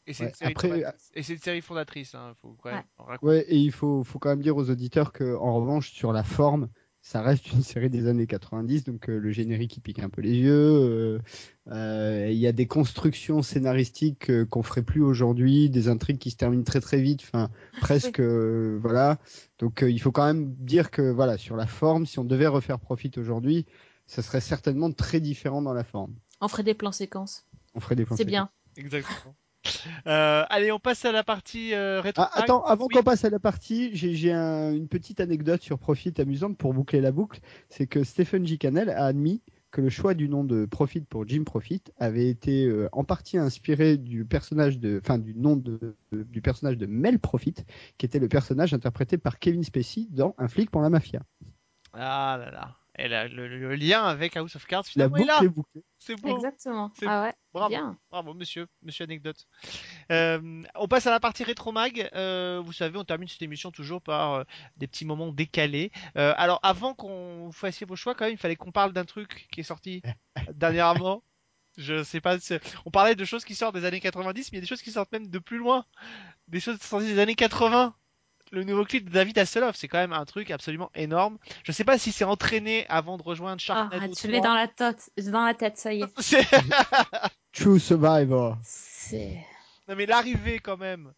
Et 0.07 0.13
c'est 0.13 0.23
Ouais, 0.23 0.29
une 0.29 0.35
série 0.35 0.51
après, 0.51 0.69
fondatrice. 0.69 1.11
Et 1.15 1.23
c'est 1.23 1.33
une 1.33 1.39
série 1.39 1.61
fondatrice, 1.61 2.15
hein, 2.15 2.33
faut 2.41 2.55
quand 2.61 2.69
même 2.71 2.83
Ouais. 2.99 3.17
Ouais, 3.21 3.45
et 3.47 3.55
il 3.57 3.71
faut, 3.71 4.03
faut 4.03 4.19
quand 4.19 4.29
même 4.29 4.41
dire 4.41 4.55
aux 4.55 4.69
auditeurs 4.69 5.11
que, 5.11 5.35
en 5.35 5.55
revanche, 5.55 5.91
sur 5.91 6.13
la 6.13 6.23
forme, 6.23 6.69
ça 7.07 7.21
reste 7.21 7.51
une 7.51 7.61
série 7.61 7.91
des 7.91 8.07
années 8.07 8.25
90, 8.25 8.85
donc 8.85 9.09
euh, 9.09 9.19
le 9.19 9.29
générique 9.29 9.69
qui 9.69 9.79
pique 9.79 9.99
un 9.99 10.09
peu 10.09 10.21
les 10.21 10.37
yeux. 10.37 10.49
euh, 10.51 11.19
euh, 11.67 12.29
Il 12.31 12.37
y 12.37 12.47
a 12.47 12.51
des 12.51 12.65
constructions 12.65 13.43
scénaristiques 13.43 14.31
euh, 14.31 14.43
qu'on 14.43 14.63
ferait 14.63 14.81
plus 14.81 15.03
aujourd'hui, 15.03 15.69
des 15.69 15.87
intrigues 15.87 16.17
qui 16.17 16.31
se 16.31 16.35
terminent 16.35 16.63
très 16.63 16.81
très 16.81 16.99
vite, 16.99 17.21
enfin 17.21 17.51
presque, 17.79 18.19
euh, 18.19 18.79
voilà. 18.81 19.19
Donc 19.59 19.83
euh, 19.83 19.91
il 19.91 19.99
faut 20.01 20.11
quand 20.11 20.25
même 20.25 20.55
dire 20.55 20.89
que, 20.89 21.03
voilà, 21.11 21.37
sur 21.37 21.55
la 21.55 21.67
forme, 21.67 22.07
si 22.07 22.17
on 22.17 22.23
devait 22.25 22.47
refaire 22.47 22.79
Profit 22.79 23.11
aujourd'hui, 23.17 23.67
ça 24.07 24.23
serait 24.23 24.41
certainement 24.41 24.91
très 24.91 25.19
différent 25.19 25.61
dans 25.61 25.73
la 25.73 25.83
forme. 25.83 26.15
On 26.41 26.47
ferait 26.47 26.63
des 26.63 26.73
plans 26.73 26.91
séquences. 26.91 27.45
On 27.75 27.81
ferait 27.81 27.95
des 27.95 28.05
plans 28.05 28.17
C'est 28.17 28.25
bien. 28.25 28.49
Exactement. 28.77 29.35
Euh, 30.07 30.43
allez, 30.49 30.71
on 30.71 30.79
passe 30.79 31.03
à 31.05 31.11
la 31.11 31.23
partie 31.23 31.73
euh, 31.73 31.99
rétro. 32.01 32.23
Ah, 32.23 32.41
attends, 32.41 32.63
avant 32.63 32.85
Oui. 32.87 32.93
qu'on 32.95 33.03
passe 33.03 33.25
à 33.25 33.29
la 33.29 33.39
partie, 33.39 33.89
j'ai 33.95 34.13
j'ai 34.13 34.31
un- 34.31 34.71
une 34.71 34.87
petite 34.87 35.19
anecdote 35.19 35.61
sur 35.61 35.79
Profit 35.79 36.13
amusante 36.19 36.57
pour 36.57 36.73
boucler 36.73 37.01
la 37.01 37.11
boucle. 37.11 37.39
C'est 37.69 37.87
que 37.87 38.03
Stephen 38.03 38.45
G. 38.45 38.57
Cannell 38.57 38.89
a 38.91 39.05
admis 39.05 39.41
que 39.71 39.81
le 39.81 39.89
choix 39.89 40.13
du 40.13 40.29
nom 40.29 40.43
de 40.43 40.65
Profit 40.65 41.01
pour 41.01 41.27
Jim 41.27 41.43
Profit 41.43 41.81
avait 41.97 42.29
été 42.29 42.65
euh, 42.65 42.87
en 42.91 43.03
partie 43.03 43.37
inspiré 43.37 43.97
du 43.97 44.25
personnage 44.25 44.79
de, 44.79 44.99
enfin 45.01 45.17
du 45.17 45.33
nom 45.35 45.55
de, 45.55 45.95
de- 46.11 46.23
du 46.23 46.41
personnage 46.41 46.77
de 46.77 46.85
Mel 46.85 47.19
Profit, 47.19 47.55
qui 47.97 48.05
était 48.05 48.19
le 48.19 48.27
personnage 48.29 48.73
interprété 48.73 49.17
par 49.17 49.39
Kevin 49.39 49.63
Spacey 49.63 50.07
dans 50.11 50.35
Un 50.37 50.47
flic 50.47 50.69
pour 50.69 50.81
la 50.81 50.89
mafia. 50.89 51.21
Ah 51.93 52.37
là 52.39 52.51
là. 52.51 52.75
Et 52.97 53.07
là, 53.07 53.27
le, 53.27 53.47
le 53.47 53.75
lien 53.75 54.03
avec 54.05 54.37
House 54.37 54.55
of 54.55 54.65
Cards, 54.65 54.83
La 54.95 55.09
finalement, 55.09 55.17
est 55.17 55.25
là. 55.25 55.35
boucle 55.39 55.45
est 55.45 55.49
bouclée. 55.49 55.83
C'est 55.99 56.15
beau. 56.21 56.35
Exactement. 56.35 56.91
Ah 57.05 57.23
ouais. 57.23 57.33
Bravo. 57.53 57.69
Bien. 57.69 57.97
Bravo, 58.09 58.33
monsieur, 58.33 58.67
monsieur 58.83 59.03
anecdote. 59.03 59.47
Euh, 60.11 60.63
on 60.75 60.87
passe 60.87 61.05
à 61.07 61.11
la 61.11 61.19
partie 61.19 61.43
rétro 61.43 61.71
mag. 61.71 62.09
Euh, 62.15 62.61
vous 62.63 62.73
savez, 62.73 62.97
on 62.97 63.03
termine 63.03 63.27
cette 63.27 63.41
émission 63.41 63.71
toujours 63.71 64.01
par 64.01 64.33
euh, 64.35 64.43
des 64.77 64.87
petits 64.87 65.05
moments 65.05 65.31
décalés. 65.31 65.91
Euh, 66.17 66.33
alors, 66.37 66.59
avant 66.63 66.93
qu'on 66.93 67.51
fassiez 67.51 67.85
vos 67.85 67.95
choix, 67.95 68.15
quand 68.15 68.25
même, 68.25 68.33
il 68.33 68.39
fallait 68.39 68.55
qu'on 68.55 68.71
parle 68.71 68.93
d'un 68.93 69.05
truc 69.05 69.47
qui 69.51 69.59
est 69.59 69.63
sorti 69.63 70.01
dernièrement. 70.53 71.23
Je 71.77 72.03
sais 72.03 72.21
pas. 72.21 72.37
On 72.85 72.91
parlait 72.91 73.15
de 73.15 73.25
choses 73.25 73.43
qui 73.43 73.55
sortent 73.55 73.75
des 73.75 73.83
années 73.83 73.99
90, 73.99 74.51
mais 74.51 74.57
il 74.57 74.59
y 74.59 74.59
a 74.59 74.61
des 74.61 74.67
choses 74.67 74.81
qui 74.81 74.91
sortent 74.91 75.11
même 75.11 75.27
de 75.27 75.39
plus 75.39 75.57
loin. 75.57 75.85
Des 76.47 76.61
choses 76.61 76.79
sorties 76.79 77.07
des 77.07 77.19
années 77.19 77.35
80. 77.35 77.93
Le 78.51 78.63
nouveau 78.63 78.85
clip 78.85 79.05
de 79.09 79.13
David 79.13 79.37
Hasselhoff, 79.39 79.75
c'est 79.75 79.87
quand 79.87 79.97
même 79.97 80.13
un 80.13 80.23
truc 80.25 80.51
absolument 80.51 80.91
énorme. 80.95 81.37
Je 81.63 81.71
sais 81.71 81.83
pas 81.83 81.97
si 81.97 82.11
c'est 82.11 82.23
entraîné 82.25 82.85
avant 82.89 83.17
de 83.17 83.23
rejoindre 83.23 83.55
Ah, 83.59 83.89
Sharknado 83.89 84.13
tu 84.13 84.27
l'as 84.27 84.37
3. 84.39 84.47
dans 84.49 84.55
la 84.55 84.67
tête. 84.67 85.09
Dans 85.31 85.45
la 85.45 85.53
tête, 85.55 85.77
ça 85.77 85.93
y 85.93 86.01
est. 86.03 86.05
C'est- 86.21 86.45
True 87.53 87.79
Survivor. 87.79 88.57
C'est. 88.63 89.37
Non 89.87 89.95
mais 89.95 90.05
l'arrivée 90.05 90.59
quand 90.59 90.77
même, 90.77 91.11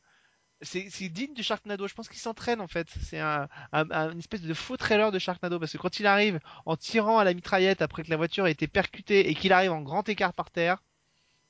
c'est 0.61 0.89
digne 1.09 1.33
de 1.33 1.41
Sharknado. 1.41 1.87
Je 1.87 1.93
pense 1.93 2.07
qu'il 2.09 2.19
s'entraîne 2.19 2.61
en 2.61 2.67
fait. 2.67 2.87
C'est 3.03 3.19
un, 3.19 3.47
un- 3.71 3.91
un- 3.91 4.11
une 4.11 4.19
espèce 4.19 4.41
de 4.41 4.53
faux 4.53 4.77
trailer 4.77 5.11
de 5.11 5.19
Sharknado 5.19 5.59
parce 5.59 5.71
que 5.73 5.77
quand 5.77 5.99
il 5.99 6.07
arrive 6.07 6.39
en 6.65 6.75
tirant 6.77 7.17
à 7.19 7.23
la 7.23 7.33
mitraillette 7.33 7.81
après 7.81 8.03
que 8.03 8.09
la 8.09 8.17
voiture 8.17 8.45
a 8.45 8.49
été 8.49 8.67
percutée 8.67 9.29
et 9.29 9.35
qu'il 9.35 9.51
arrive 9.53 9.71
en 9.71 9.81
grand 9.81 10.07
écart 10.09 10.33
par 10.33 10.49
terre, 10.49 10.81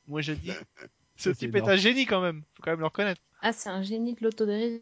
moi 0.07 0.21
je 0.21 0.33
dis, 0.33 0.51
ce 1.17 1.29
type 1.29 1.55
est 1.55 1.67
un 1.67 1.75
génie 1.75 2.05
quand 2.05 2.21
même. 2.21 2.43
Faut 2.55 2.63
quand 2.63 2.71
même 2.71 2.79
le 2.79 2.85
reconnaître. 2.87 3.21
Ah, 3.41 3.53
c'est 3.53 3.69
un 3.69 3.83
génie 3.83 4.13
de 4.15 4.23
l'autodérision, 4.23 4.81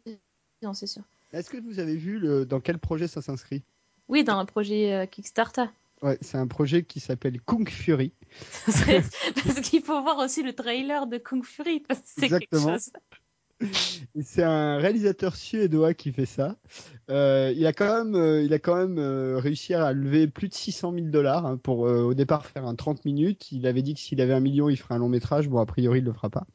c'est 0.74 0.88
sûr. 0.88 1.04
Est-ce 1.34 1.50
que 1.50 1.58
vous 1.58 1.80
avez 1.80 1.96
vu 1.96 2.20
le, 2.20 2.46
dans 2.46 2.60
quel 2.60 2.80
projet 2.80 3.08
ça 3.08 3.22
s'inscrit? 3.22 3.64
Oui, 4.08 4.24
dans 4.24 4.40
le 4.40 4.46
projet 4.46 4.94
euh, 4.94 5.06
Kickstarter. 5.06 5.66
Ouais, 6.02 6.18
c'est 6.22 6.38
un 6.38 6.48
projet 6.48 6.84
qui 6.84 7.00
s'appelle 7.00 7.42
Kung 7.42 7.68
Fury. 7.70 8.12
Parce 8.66 9.60
qu'il 9.62 9.82
faut 9.82 10.02
voir 10.02 10.20
aussi 10.20 10.44
le 10.44 10.54
trailer 10.54 11.08
de 11.08 11.18
Kung 11.18 11.44
Fury. 11.44 11.80
parce 11.80 12.02
que 12.02 12.06
C'est 12.08 12.30
quelque 12.30 12.56
Exactement. 12.56 12.74
chose. 12.74 12.92
Et 13.62 14.22
C'est 14.24 14.44
un 14.44 14.78
réalisateur 14.78 15.36
suédois 15.36 15.94
qui 15.94 16.12
fait 16.12 16.26
ça. 16.26 16.58
Euh, 17.10 17.54
il 17.56 17.66
a 17.66 17.74
quand 17.74 18.04
même, 18.04 18.16
euh, 18.16 18.44
il 18.44 18.54
a 18.54 18.60
quand 18.60 18.76
même 18.76 18.98
euh, 18.98 19.38
réussi 19.40 19.74
à 19.74 19.94
lever 19.94 20.28
plus 20.28 20.50
de 20.50 20.54
600 20.54 20.94
000 20.94 21.08
dollars 21.08 21.46
hein, 21.46 21.58
pour 21.58 21.80
au 21.80 22.14
départ 22.14 22.46
faire 22.46 22.66
un 22.66 22.76
30 22.76 23.06
minutes. 23.06 23.52
Il 23.52 23.66
avait 23.66 23.82
dit 23.82 23.94
que 23.94 24.00
s'il 24.02 24.20
avait 24.22 24.34
un 24.34 24.42
million, 24.42 24.70
il 24.70 24.78
ferait 24.78 24.96
un 24.96 25.00
long 25.00 25.10
métrage. 25.10 25.48
Bon, 25.48 25.60
a 25.60 25.66
priori, 25.66 26.00
il 26.00 26.06
le 26.06 26.14
fera 26.14 26.30
pas. 26.30 26.46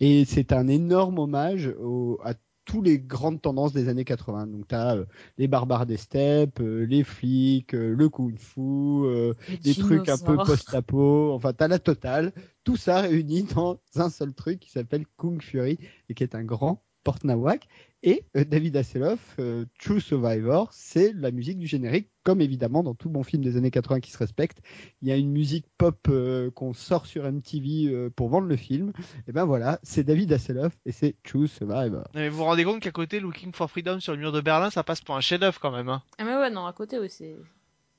Et 0.00 0.24
c'est 0.24 0.52
un 0.52 0.68
énorme 0.68 1.18
hommage 1.18 1.74
au, 1.80 2.20
à 2.24 2.34
tous 2.64 2.82
les 2.82 2.98
grandes 2.98 3.40
tendances 3.40 3.72
des 3.72 3.88
années 3.88 4.04
80. 4.04 4.46
Donc, 4.46 4.68
tu 4.68 4.74
as 4.74 4.96
les 5.38 5.48
barbares 5.48 5.86
des 5.86 5.96
steppes, 5.96 6.60
euh, 6.60 6.84
les 6.84 7.04
flics, 7.04 7.74
euh, 7.74 7.94
le 7.94 8.08
kung-fu, 8.08 8.60
euh, 8.60 9.34
des 9.62 9.74
trucs 9.74 10.08
un 10.08 10.18
peu 10.18 10.36
post-apo, 10.36 11.32
enfin 11.32 11.52
t'as 11.52 11.68
la 11.68 11.78
totale, 11.78 12.32
tout 12.64 12.76
ça 12.76 13.02
réuni 13.02 13.42
dans 13.42 13.80
un 13.96 14.10
seul 14.10 14.32
truc 14.32 14.60
qui 14.60 14.70
s'appelle 14.70 15.04
Kung 15.16 15.42
Fury 15.42 15.78
et 16.08 16.14
qui 16.14 16.22
est 16.22 16.34
un 16.34 16.44
grand 16.44 16.82
porte-nawak. 17.04 17.68
Et 18.06 18.26
euh, 18.36 18.44
David 18.44 18.76
Hasselhoff, 18.76 19.36
euh, 19.38 19.64
True 19.80 19.98
Survivor, 19.98 20.68
c'est 20.72 21.14
la 21.14 21.30
musique 21.30 21.58
du 21.58 21.66
générique, 21.66 22.10
comme 22.22 22.42
évidemment 22.42 22.82
dans 22.82 22.94
tout 22.94 23.08
bon 23.08 23.22
film 23.22 23.42
des 23.42 23.56
années 23.56 23.70
80 23.70 24.00
qui 24.00 24.10
se 24.10 24.18
respecte. 24.18 24.58
Il 25.00 25.08
y 25.08 25.12
a 25.12 25.16
une 25.16 25.30
musique 25.30 25.64
pop 25.78 25.96
euh, 26.10 26.50
qu'on 26.50 26.74
sort 26.74 27.06
sur 27.06 27.24
MTV 27.24 27.86
euh, 27.86 28.10
pour 28.10 28.28
vendre 28.28 28.46
le 28.46 28.56
film. 28.56 28.92
Et 29.26 29.32
ben 29.32 29.46
voilà, 29.46 29.80
c'est 29.82 30.04
David 30.04 30.30
Hasselhoff 30.34 30.74
et 30.84 30.92
c'est 30.92 31.16
True 31.22 31.48
Survivor. 31.48 32.04
Mais 32.14 32.28
vous 32.28 32.36
vous 32.36 32.44
rendez 32.44 32.64
compte 32.64 32.80
qu'à 32.80 32.90
côté, 32.90 33.20
Looking 33.20 33.52
for 33.54 33.70
Freedom 33.70 34.00
sur 34.00 34.12
le 34.12 34.18
mur 34.18 34.32
de 34.32 34.42
Berlin, 34.42 34.68
ça 34.68 34.82
passe 34.82 35.00
pour 35.00 35.16
un 35.16 35.22
chef-d'œuvre 35.22 35.58
quand 35.58 35.70
même. 35.70 35.88
Hein. 35.88 36.02
Ah, 36.18 36.24
mais 36.24 36.36
ouais, 36.36 36.50
non, 36.50 36.66
à 36.66 36.74
côté, 36.74 36.98
c'est. 37.08 37.36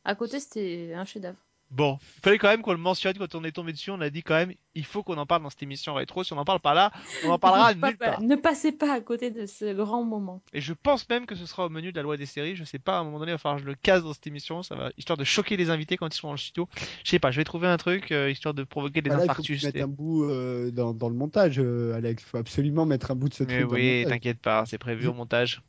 À 0.04 0.14
côté, 0.14 0.40
c'était 0.40 0.94
un 0.96 1.06
chef-d'œuvre. 1.06 1.38
Bon, 1.72 1.98
il 2.18 2.22
fallait 2.22 2.38
quand 2.38 2.48
même 2.48 2.62
qu'on 2.62 2.72
le 2.72 2.78
mentionne 2.78 3.18
quand 3.18 3.34
on 3.36 3.44
est 3.44 3.52
tombé 3.52 3.74
dessus. 3.74 3.90
On 3.92 4.00
a 4.00 4.10
dit 4.10 4.22
quand 4.24 4.36
même, 4.36 4.54
il 4.76 4.86
faut 4.86 5.02
qu'on 5.04 5.18
en 5.18 5.26
parle 5.26 5.42
dans 5.44 5.50
cette 5.50 5.64
émission 5.64 5.96
rétro. 5.96 6.24
Si 6.24 6.32
on 6.32 6.36
n'en 6.38 6.46
parle 6.46 6.60
pas 6.60 6.74
là, 6.76 6.92
on 7.26 7.32
en 7.32 7.40
parlera 7.40 7.74
Pas- 7.76 7.88
nulle 7.90 7.98
part. 7.98 8.22
Ne 8.22 8.36
passez 8.36 8.72
pas 8.72 8.94
à 8.94 9.02
côté 9.02 9.32
de 9.32 9.46
ce 9.46 9.74
grand 9.74 10.04
moment. 10.04 10.42
Et 10.54 10.62
je 10.62 10.74
pense 10.74 11.10
même 11.10 11.26
que 11.26 11.36
ce 11.36 11.46
sera 11.46 11.66
au 11.66 11.70
menu 11.70 11.92
de 11.92 11.98
la 11.98 12.04
loi 12.04 12.18
des 12.18 12.28
séries. 12.28 12.56
Je 12.56 12.64
sais 12.64 12.80
pas, 12.80 12.98
à 12.98 13.02
un 13.02 13.04
moment 13.04 13.20
donné, 13.20 13.32
il 13.32 13.34
va 13.34 13.38
falloir 13.40 13.58
que 13.58 13.64
je 13.64 13.68
le 13.68 13.76
casse 13.76 14.04
dans 14.04 14.14
cette 14.14 14.28
émission. 14.28 14.62
Ça 14.64 14.76
va, 14.76 14.92
histoire 14.98 15.18
de 15.18 15.24
choquer 15.24 15.58
les 15.58 15.70
invités 15.72 15.98
quand 15.98 16.08
ils 16.16 16.18
sont 16.18 16.28
dans 16.28 16.34
le 16.34 16.38
studio. 16.40 16.70
Je 17.04 17.10
sais 17.10 17.20
pas, 17.20 17.32
je 17.32 17.38
vais 17.38 17.44
trouver 17.44 17.68
un 17.68 17.78
truc, 17.78 18.12
euh, 18.12 18.30
histoire 18.30 18.54
de 18.54 18.64
provoquer 18.64 19.02
des 19.02 19.10
faut 19.10 19.18
tu 19.18 19.22
infarctus. 19.24 19.64
mettes 19.64 19.76
et- 19.76 19.82
un 19.82 19.88
bout 19.88 20.24
euh, 20.30 20.70
dans, 20.72 20.94
dans 20.94 21.10
le 21.10 21.16
montage, 21.16 21.60
euh, 21.60 21.94
Alex. 21.96 22.24
Il 22.24 22.26
faut 22.30 22.38
absolument 22.38 22.86
mettre 22.86 23.10
un 23.12 23.16
bout 23.16 23.28
de 23.28 23.34
ce 23.34 23.44
Mais 23.44 23.62
truc. 23.62 23.72
oui, 23.72 24.06
t'inquiète 24.08 24.40
pas, 24.40 24.66
c'est 24.68 24.78
prévu 24.78 25.08
au 25.08 25.14
montage. 25.14 25.62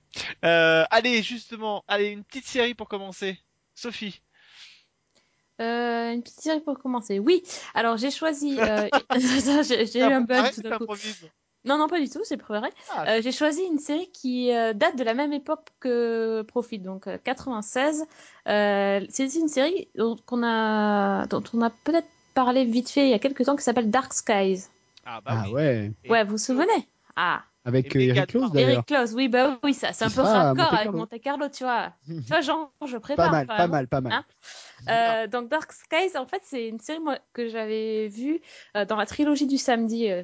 Euh, 0.44 0.84
allez, 0.90 1.22
justement, 1.22 1.84
allez, 1.88 2.08
une 2.08 2.22
petite 2.22 2.46
série 2.46 2.74
pour 2.74 2.88
commencer. 2.88 3.38
Sophie. 3.74 4.20
Euh, 5.60 6.12
une 6.12 6.22
petite 6.22 6.40
série 6.40 6.60
pour 6.60 6.78
commencer. 6.78 7.18
Oui, 7.18 7.42
alors 7.74 7.96
j'ai 7.96 8.10
choisi. 8.10 8.58
euh, 8.60 8.88
j'ai 9.14 9.98
eu 9.98 10.02
un 10.02 10.20
bug 10.20 10.44
tout 10.54 10.60
d'un 10.62 10.70
coup. 10.72 10.78
T'improvises. 10.86 11.30
Non, 11.64 11.78
non, 11.78 11.88
pas 11.88 11.98
du 11.98 12.08
tout, 12.08 12.20
c'est 12.22 12.36
pas 12.36 12.60
vrai. 12.60 12.72
Ah, 12.92 13.16
Euh, 13.16 13.22
j'ai 13.22 13.32
choisi 13.32 13.62
une 13.62 13.80
série 13.80 14.08
qui 14.12 14.52
euh, 14.54 14.72
date 14.72 14.96
de 14.96 15.02
la 15.02 15.14
même 15.14 15.32
époque 15.32 15.70
que 15.80 16.42
Profit, 16.42 16.78
donc 16.78 17.08
euh, 17.08 17.18
96. 17.24 18.04
Euh, 18.46 19.00
c'est 19.08 19.34
une 19.34 19.48
série 19.48 19.88
dont 19.96 20.16
on 20.30 20.42
a, 20.44 21.26
dont 21.26 21.42
on 21.54 21.62
a 21.62 21.70
peut-être 21.70 22.06
parlé 22.34 22.64
vite 22.64 22.88
fait 22.90 23.06
il 23.06 23.10
y 23.10 23.14
a 23.14 23.18
quelques 23.18 23.44
temps 23.44 23.56
qui 23.56 23.64
s'appelle 23.64 23.90
Dark 23.90 24.12
Skies. 24.12 24.66
ah, 25.04 25.20
bah 25.20 25.32
Ah 25.40 25.44
oui. 25.48 25.54
ouais, 25.54 25.90
Et- 26.04 26.10
Ouais, 26.10 26.22
vous 26.22 26.32
vous 26.32 26.38
souvenez? 26.38 26.88
Ah, 27.16 27.42
avec 27.66 27.94
euh, 27.94 28.00
Eric 28.00 28.26
Close 28.28 28.42
Martin. 28.42 28.54
d'ailleurs. 28.54 28.70
Eric 28.70 28.86
Close, 28.86 29.14
oui, 29.14 29.28
bah 29.28 29.58
oui, 29.62 29.74
ça, 29.74 29.92
c'est 29.92 30.04
un 30.06 30.10
peu 30.10 30.22
raccord 30.22 30.72
avec. 30.72 30.92
Monte 30.92 31.20
Carlo, 31.20 31.48
tu 31.48 31.64
vois. 31.64 31.92
Tu 32.08 32.32
vois, 32.32 32.40
genre, 32.40 32.72
je 32.86 32.96
prépare. 32.96 33.26
Pas 33.26 33.30
mal, 33.32 33.46
pas 33.46 33.58
même. 33.58 33.70
mal, 33.70 33.88
pas 33.88 34.00
mal. 34.00 34.12
Hein 34.12 34.24
Euh, 34.88 35.26
donc 35.26 35.48
Dark 35.48 35.72
Skies, 35.72 36.16
en 36.16 36.26
fait, 36.26 36.40
c'est 36.44 36.68
une 36.68 36.78
série 36.78 37.00
moi, 37.00 37.18
que 37.32 37.48
j'avais 37.48 38.08
vue 38.08 38.40
euh, 38.76 38.84
dans 38.84 38.96
la 38.96 39.04
trilogie 39.04 39.46
du 39.46 39.58
samedi, 39.58 40.10
euh, 40.10 40.22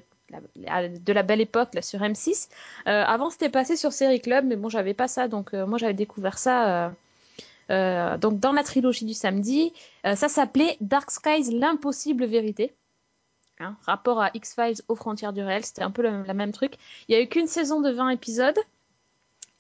la- 0.57 0.89
de 0.89 1.13
la 1.13 1.23
belle 1.23 1.41
époque 1.41 1.75
là 1.75 1.83
sur 1.83 2.01
M6. 2.01 2.49
Euh, 2.87 3.03
avant 3.05 3.29
c'était 3.29 3.49
passé 3.49 3.77
sur 3.77 3.93
Série 3.93 4.21
Club, 4.21 4.45
mais 4.47 4.57
bon 4.57 4.69
j'avais 4.69 4.95
pas 4.95 5.09
ça, 5.09 5.27
donc 5.29 5.53
moi 5.53 5.79
j'avais 5.79 5.95
découvert 5.95 6.39
ça. 6.39 6.95
donc 7.69 8.39
dans 8.41 8.53
la 8.53 8.63
trilogie 8.63 9.05
du 9.05 9.15
samedi, 9.15 9.73
ça 10.05 10.29
s'appelait 10.29 10.77
Dark 10.81 11.11
Skies, 11.11 11.51
l'impossible 11.59 12.25
vérité. 12.25 12.73
Hein, 13.62 13.77
rapport 13.87 14.20
à 14.20 14.31
X-Files 14.35 14.83
aux 14.88 14.94
frontières 14.94 15.33
du 15.33 15.42
réel, 15.42 15.64
c'était 15.64 15.83
un 15.83 15.90
peu 15.90 16.03
le, 16.03 16.22
la 16.25 16.35
même 16.35 16.53
truc. 16.53 16.75
Il 17.09 17.14
y 17.14 17.18
a 17.18 17.22
eu 17.22 17.29
qu'une 17.29 17.46
saison 17.46 17.81
de 17.81 17.90
20 17.90 18.11
épisodes. 18.11 18.59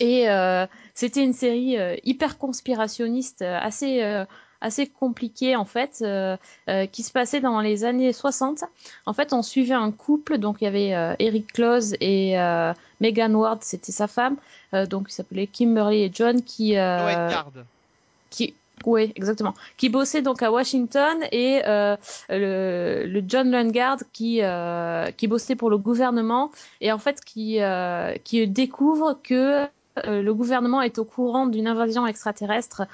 Et 0.00 0.28
euh, 0.28 0.66
c'était 0.94 1.22
une 1.22 1.32
série 1.32 1.78
euh, 1.78 1.96
hyper 2.02 2.36
conspirationniste, 2.36 3.42
euh, 3.42 3.56
assez, 3.60 4.02
euh, 4.02 4.24
assez 4.60 4.88
compliquée 4.88 5.54
en 5.54 5.64
fait, 5.64 6.04
qui 6.92 7.02
se 7.02 7.12
passait 7.12 7.40
dans 7.40 7.60
les 7.60 7.84
années 7.84 8.12
60. 8.12 8.64
En 9.06 9.12
fait, 9.12 9.32
on 9.32 9.42
suivait 9.42 9.74
un 9.74 9.92
couple, 9.92 10.38
donc 10.38 10.56
il 10.60 10.64
y 10.64 10.66
avait 10.66 11.16
Eric 11.18 11.52
Close 11.52 11.96
et 12.00 12.36
Megan 13.00 13.34
Ward, 13.34 13.62
c'était 13.62 13.90
sa 13.90 14.06
femme, 14.06 14.36
donc 14.88 15.06
il 15.08 15.12
s'appelait 15.12 15.48
Kimberly 15.48 16.02
et 16.02 16.10
John, 16.14 16.42
qui 16.42 16.76
oui, 18.86 19.12
exactement. 19.16 19.54
Qui 19.76 19.88
bossait 19.88 20.22
donc 20.22 20.42
à 20.42 20.50
Washington 20.50 21.18
et 21.30 21.62
euh, 21.66 21.96
le, 22.28 23.22
John 23.26 23.50
Lungard 23.50 23.98
qui 24.12 24.42
euh, 24.42 25.10
qui 25.12 25.26
bossait 25.28 25.56
pour 25.56 25.70
le 25.70 25.78
gouvernement 25.78 26.50
et 26.80 26.92
en 26.92 26.98
fait 26.98 27.24
qui 27.24 27.60
euh, 27.60 28.14
qui 28.24 28.46
découvre 28.48 29.18
que 29.22 29.66
le 30.06 30.32
gouvernement 30.32 30.80
est 30.80 30.98
au 30.98 31.04
courant 31.04 31.44
d'une 31.46 31.66
invasion 31.66 32.06
extraterrestre 32.06 32.84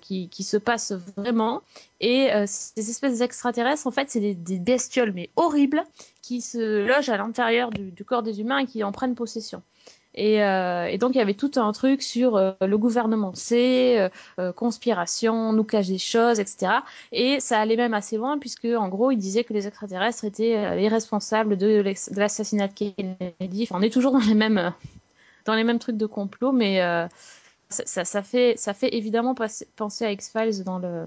qui, 0.00 0.30
qui 0.30 0.42
se 0.42 0.56
passe 0.56 0.92
vraiment 1.18 1.60
et 2.00 2.30
ces 2.46 2.88
espèces 2.88 3.18
d'extraterrestres 3.18 3.86
en 3.86 3.90
fait 3.90 4.08
c'est 4.08 4.32
des, 4.32 4.58
bestioles 4.58 5.12
mais 5.12 5.28
horribles 5.36 5.84
qui 6.22 6.40
se 6.40 6.86
logent 6.86 7.10
à 7.10 7.18
l'intérieur 7.18 7.68
du 7.70 8.02
corps 8.02 8.22
des 8.22 8.40
humains 8.40 8.60
et 8.60 8.66
qui 8.66 8.82
en 8.82 8.92
prennent 8.92 9.14
possession. 9.14 9.62
Et, 10.18 10.42
euh, 10.42 10.86
et 10.86 10.98
donc 10.98 11.14
il 11.14 11.18
y 11.18 11.20
avait 11.20 11.34
tout 11.34 11.52
un 11.56 11.70
truc 11.70 12.02
sur 12.02 12.34
euh, 12.34 12.50
le 12.60 12.76
gouvernement 12.76 13.36
sait, 13.36 14.10
euh, 14.40 14.52
conspiration, 14.52 15.32
on 15.32 15.52
nous 15.52 15.62
cache 15.62 15.86
des 15.86 15.98
choses, 15.98 16.40
etc. 16.40 16.72
Et 17.12 17.38
ça 17.38 17.60
allait 17.60 17.76
même 17.76 17.94
assez 17.94 18.16
loin 18.16 18.36
puisque 18.36 18.64
en 18.64 18.88
gros 18.88 19.12
il 19.12 19.16
disait 19.16 19.44
que 19.44 19.52
les 19.52 19.68
extraterrestres 19.68 20.24
étaient 20.24 20.74
les 20.74 20.88
responsables 20.88 21.56
de 21.56 21.84
l'assassinat 22.16 22.66
de 22.66 22.72
Kennedy. 22.72 23.68
On 23.70 23.80
est 23.80 23.92
toujours 23.92 24.10
dans 24.10 24.18
les 24.18 24.34
mêmes 24.34 24.74
dans 25.44 25.54
les 25.54 25.62
mêmes 25.62 25.78
trucs 25.78 25.96
de 25.96 26.06
complot, 26.06 26.50
mais 26.50 26.80
ça, 27.68 28.04
ça, 28.04 28.22
fait 28.22 28.54
ça 28.56 28.74
fait 28.74 28.96
évidemment 28.96 29.36
penser 29.76 30.04
à 30.04 30.10
X 30.10 30.32
Files 30.32 30.64
dans 30.64 30.80
le 30.80 31.04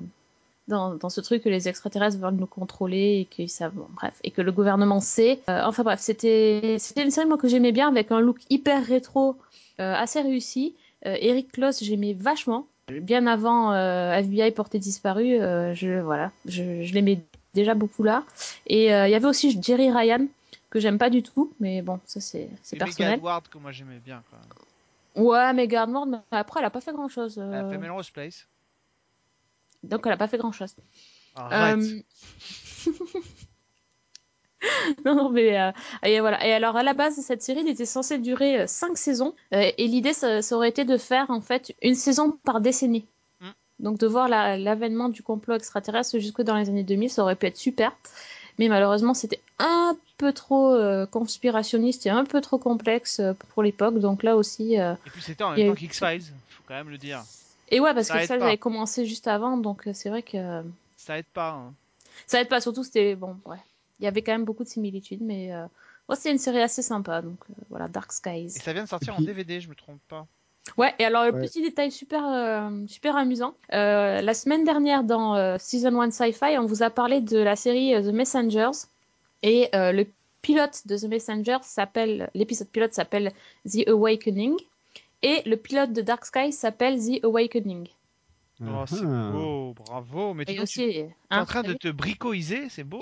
dans, 0.67 0.95
dans 0.95 1.09
ce 1.09 1.21
truc 1.21 1.43
que 1.43 1.49
les 1.49 1.67
extraterrestres 1.67 2.17
veulent 2.17 2.35
nous 2.35 2.47
contrôler 2.47 3.19
et 3.21 3.25
que 3.25 3.47
ça 3.47 3.69
bon, 3.69 3.87
bref 3.95 4.19
et 4.23 4.31
que 4.31 4.41
le 4.41 4.51
gouvernement 4.51 4.99
sait. 4.99 5.39
Euh, 5.49 5.61
enfin 5.65 5.83
bref, 5.83 5.99
c'était 5.99 6.77
une 6.97 7.11
série 7.11 7.27
moi 7.27 7.37
que 7.37 7.47
j'aimais 7.47 7.71
bien 7.71 7.87
avec 7.87 8.11
un 8.11 8.19
look 8.19 8.37
hyper 8.49 8.85
rétro 8.85 9.37
euh, 9.79 9.95
assez 9.95 10.21
réussi. 10.21 10.75
Euh, 11.05 11.17
Eric 11.19 11.51
Kloss, 11.51 11.83
j'aimais 11.83 12.13
vachement. 12.13 12.67
Bien 12.87 13.25
avant 13.25 13.73
FBI 13.73 14.51
porté 14.51 14.77
disparu, 14.77 15.39
euh, 15.39 15.73
je 15.73 16.01
voilà, 16.01 16.31
je, 16.45 16.83
je 16.83 16.93
l'aimais 16.93 17.21
déjà 17.53 17.73
beaucoup 17.73 18.03
là. 18.03 18.23
Et 18.67 18.85
il 18.87 19.09
y 19.09 19.15
avait 19.15 19.27
aussi 19.27 19.57
Jerry 19.61 19.89
Ryan 19.89 20.27
que 20.69 20.79
j'aime 20.79 20.97
pas 20.97 21.09
du 21.09 21.23
tout, 21.23 21.53
mais 21.59 21.81
bon, 21.81 21.99
ça 22.05 22.19
c'est 22.19 22.49
personnel. 22.77 23.11
Megan 23.11 23.19
Ward 23.23 23.47
que 23.47 23.57
moi 23.57 23.71
j'aimais 23.71 23.99
bien. 24.03 24.21
Quoi. 24.29 25.23
Ouais, 25.23 25.53
mais 25.53 25.67
Gardner, 25.67 25.99
mais 26.05 26.37
après 26.37 26.59
elle 26.59 26.65
a 26.65 26.69
pas 26.69 26.81
fait 26.81 26.91
grand 26.91 27.07
chose. 27.07 27.37
Elle 27.37 27.53
a 27.53 27.69
fait 27.69 27.77
Melrose 27.77 28.09
Place. 28.09 28.47
Donc 29.83 30.01
elle 30.05 30.11
a 30.13 30.17
pas 30.17 30.27
fait 30.27 30.37
grand 30.37 30.51
chose. 30.51 30.75
Arrête. 31.35 31.77
Euh, 31.79 32.01
non, 35.05 35.15
non, 35.15 35.29
mais 35.29 35.59
euh, 35.59 35.71
et 36.03 36.19
voilà. 36.19 36.45
Et 36.45 36.53
alors 36.53 36.75
à 36.75 36.83
la 36.83 36.93
base, 36.93 37.15
cette 37.15 37.41
série 37.41 37.61
elle 37.61 37.67
était 37.69 37.85
censée 37.85 38.17
durer 38.19 38.67
5 38.67 38.97
saisons, 38.97 39.33
euh, 39.53 39.71
et 39.77 39.87
l'idée 39.87 40.13
ça, 40.13 40.41
ça 40.41 40.55
aurait 40.55 40.69
été 40.69 40.85
de 40.85 40.97
faire 40.97 41.29
en 41.31 41.41
fait 41.41 41.73
une 41.81 41.95
saison 41.95 42.37
par 42.43 42.61
décennie. 42.61 43.05
Mm. 43.39 43.49
Donc 43.79 43.97
de 43.97 44.05
voir 44.07 44.27
la- 44.27 44.57
l'avènement 44.57 45.09
du 45.09 45.23
complot 45.23 45.55
extraterrestre 45.55 46.19
jusque 46.19 46.41
dans 46.43 46.55
les 46.55 46.69
années 46.69 46.83
2000, 46.83 47.09
ça 47.09 47.23
aurait 47.23 47.35
pu 47.35 47.47
être 47.47 47.57
super. 47.57 47.91
Mais 48.59 48.67
malheureusement, 48.67 49.13
c'était 49.15 49.41
un 49.57 49.97
peu 50.17 50.33
trop 50.33 50.71
euh, 50.73 51.07
conspirationniste 51.07 52.05
et 52.05 52.09
un 52.11 52.25
peu 52.25 52.41
trop 52.41 52.59
complexe 52.59 53.19
euh, 53.19 53.33
pour 53.33 53.63
l'époque. 53.63 53.97
Donc 53.99 54.21
là 54.21 54.35
aussi. 54.35 54.79
euh, 54.79 54.93
Et 55.07 55.09
puis 55.09 55.21
c'était 55.23 55.43
en 55.43 55.51
même 55.55 55.67
temps 55.69 55.73
eu- 55.73 55.77
qu'X-Files, 55.87 56.21
faut 56.49 56.63
quand 56.67 56.75
même 56.75 56.89
le 56.89 56.97
dire. 56.99 57.23
Et 57.71 57.79
ouais, 57.79 57.93
parce 57.93 58.07
Ça 58.07 58.19
que 58.19 58.25
ça 58.27 58.37
pas. 58.37 58.45
avait 58.47 58.57
commencé 58.57 59.05
juste 59.05 59.27
avant, 59.27 59.57
donc 59.57 59.87
euh, 59.87 59.91
c'est 59.93 60.09
vrai 60.09 60.21
que. 60.23 60.61
Ça 60.97 61.17
aide 61.17 61.25
pas. 61.33 61.51
hein. 61.51 61.73
Ça 62.27 62.41
aide 62.41 62.49
pas, 62.49 62.61
surtout 62.61 62.83
c'était 62.83 63.15
bon, 63.15 63.37
ouais. 63.45 63.57
Il 63.99 64.05
y 64.05 64.07
avait 64.07 64.21
quand 64.21 64.31
même 64.33 64.45
beaucoup 64.45 64.63
de 64.63 64.69
similitudes, 64.69 65.21
mais 65.21 65.53
euh... 65.53 65.65
ouais, 66.09 66.15
c'est 66.15 66.31
une 66.31 66.37
série 66.37 66.61
assez 66.61 66.81
sympa, 66.81 67.21
donc 67.21 67.37
euh, 67.49 67.53
voilà, 67.69 67.87
Dark 67.87 68.11
Skies. 68.11 68.45
Et 68.45 68.49
ça 68.49 68.73
vient 68.73 68.83
de 68.83 68.89
sortir 68.89 69.15
en 69.17 69.21
DVD, 69.21 69.59
je 69.61 69.69
me 69.69 69.75
trompe 69.75 69.99
pas. 70.09 70.27
Ouais, 70.77 70.93
et 70.99 71.05
alors 71.05 71.25
le 71.25 71.31
Ouais. 71.33 71.41
petit 71.47 71.61
détail 71.61 71.91
super, 71.91 72.23
euh, 72.27 72.69
super 72.87 73.15
amusant. 73.15 73.55
Euh, 73.73 74.21
la 74.21 74.33
semaine 74.33 74.63
dernière 74.63 75.03
dans 75.03 75.35
euh, 75.35 75.57
Season 75.59 75.99
1 75.99 76.11
Sci-Fi, 76.11 76.57
on 76.59 76.65
vous 76.65 76.83
a 76.83 76.89
parlé 76.89 77.19
de 77.21 77.37
la 77.37 77.55
série 77.55 77.95
euh, 77.95 78.01
The 78.01 78.13
Messengers, 78.13 78.71
et 79.43 79.69
euh, 79.75 79.91
le 79.91 80.05
pilote 80.41 80.85
de 80.87 80.97
The 80.97 81.03
Messengers 81.05 81.59
s'appelle, 81.63 82.29
l'épisode 82.35 82.67
pilote 82.69 82.93
s'appelle 82.93 83.31
The 83.67 83.87
Awakening, 83.87 84.55
et 85.21 85.41
le 85.45 85.55
pilote 85.55 85.93
de 85.93 86.01
Dark 86.01 86.25
Skies 86.25 86.53
s'appelle 86.53 86.99
The 86.99 87.23
Awakening. 87.23 87.87
Oh, 88.63 88.83
c'est 88.85 89.05
beau, 89.05 89.73
bravo. 89.73 90.33
Mais 90.33 90.45
donc, 90.45 90.59
aussi, 90.61 90.91
tu 90.91 90.97
es 90.99 91.15
en 91.31 91.45
train 91.45 91.63
de 91.63 91.73
te 91.73 91.87
bricoiser, 91.87 92.69
c'est 92.69 92.83
beau. 92.83 92.99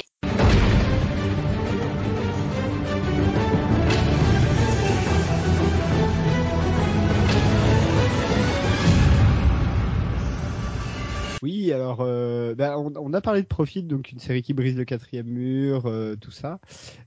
Oui, 11.42 11.72
alors 11.72 12.00
euh, 12.02 12.54
bah, 12.56 12.78
on, 12.78 12.92
on 12.98 13.14
a 13.14 13.22
parlé 13.22 13.42
de 13.42 13.48
Profit, 13.48 13.84
donc 13.84 14.12
une 14.12 14.20
série 14.20 14.42
qui 14.42 14.54
brise 14.54 14.76
le 14.76 14.84
quatrième 14.86 15.28
mur, 15.28 15.86
euh, 15.86 16.16
tout 16.16 16.32
ça. 16.32 16.60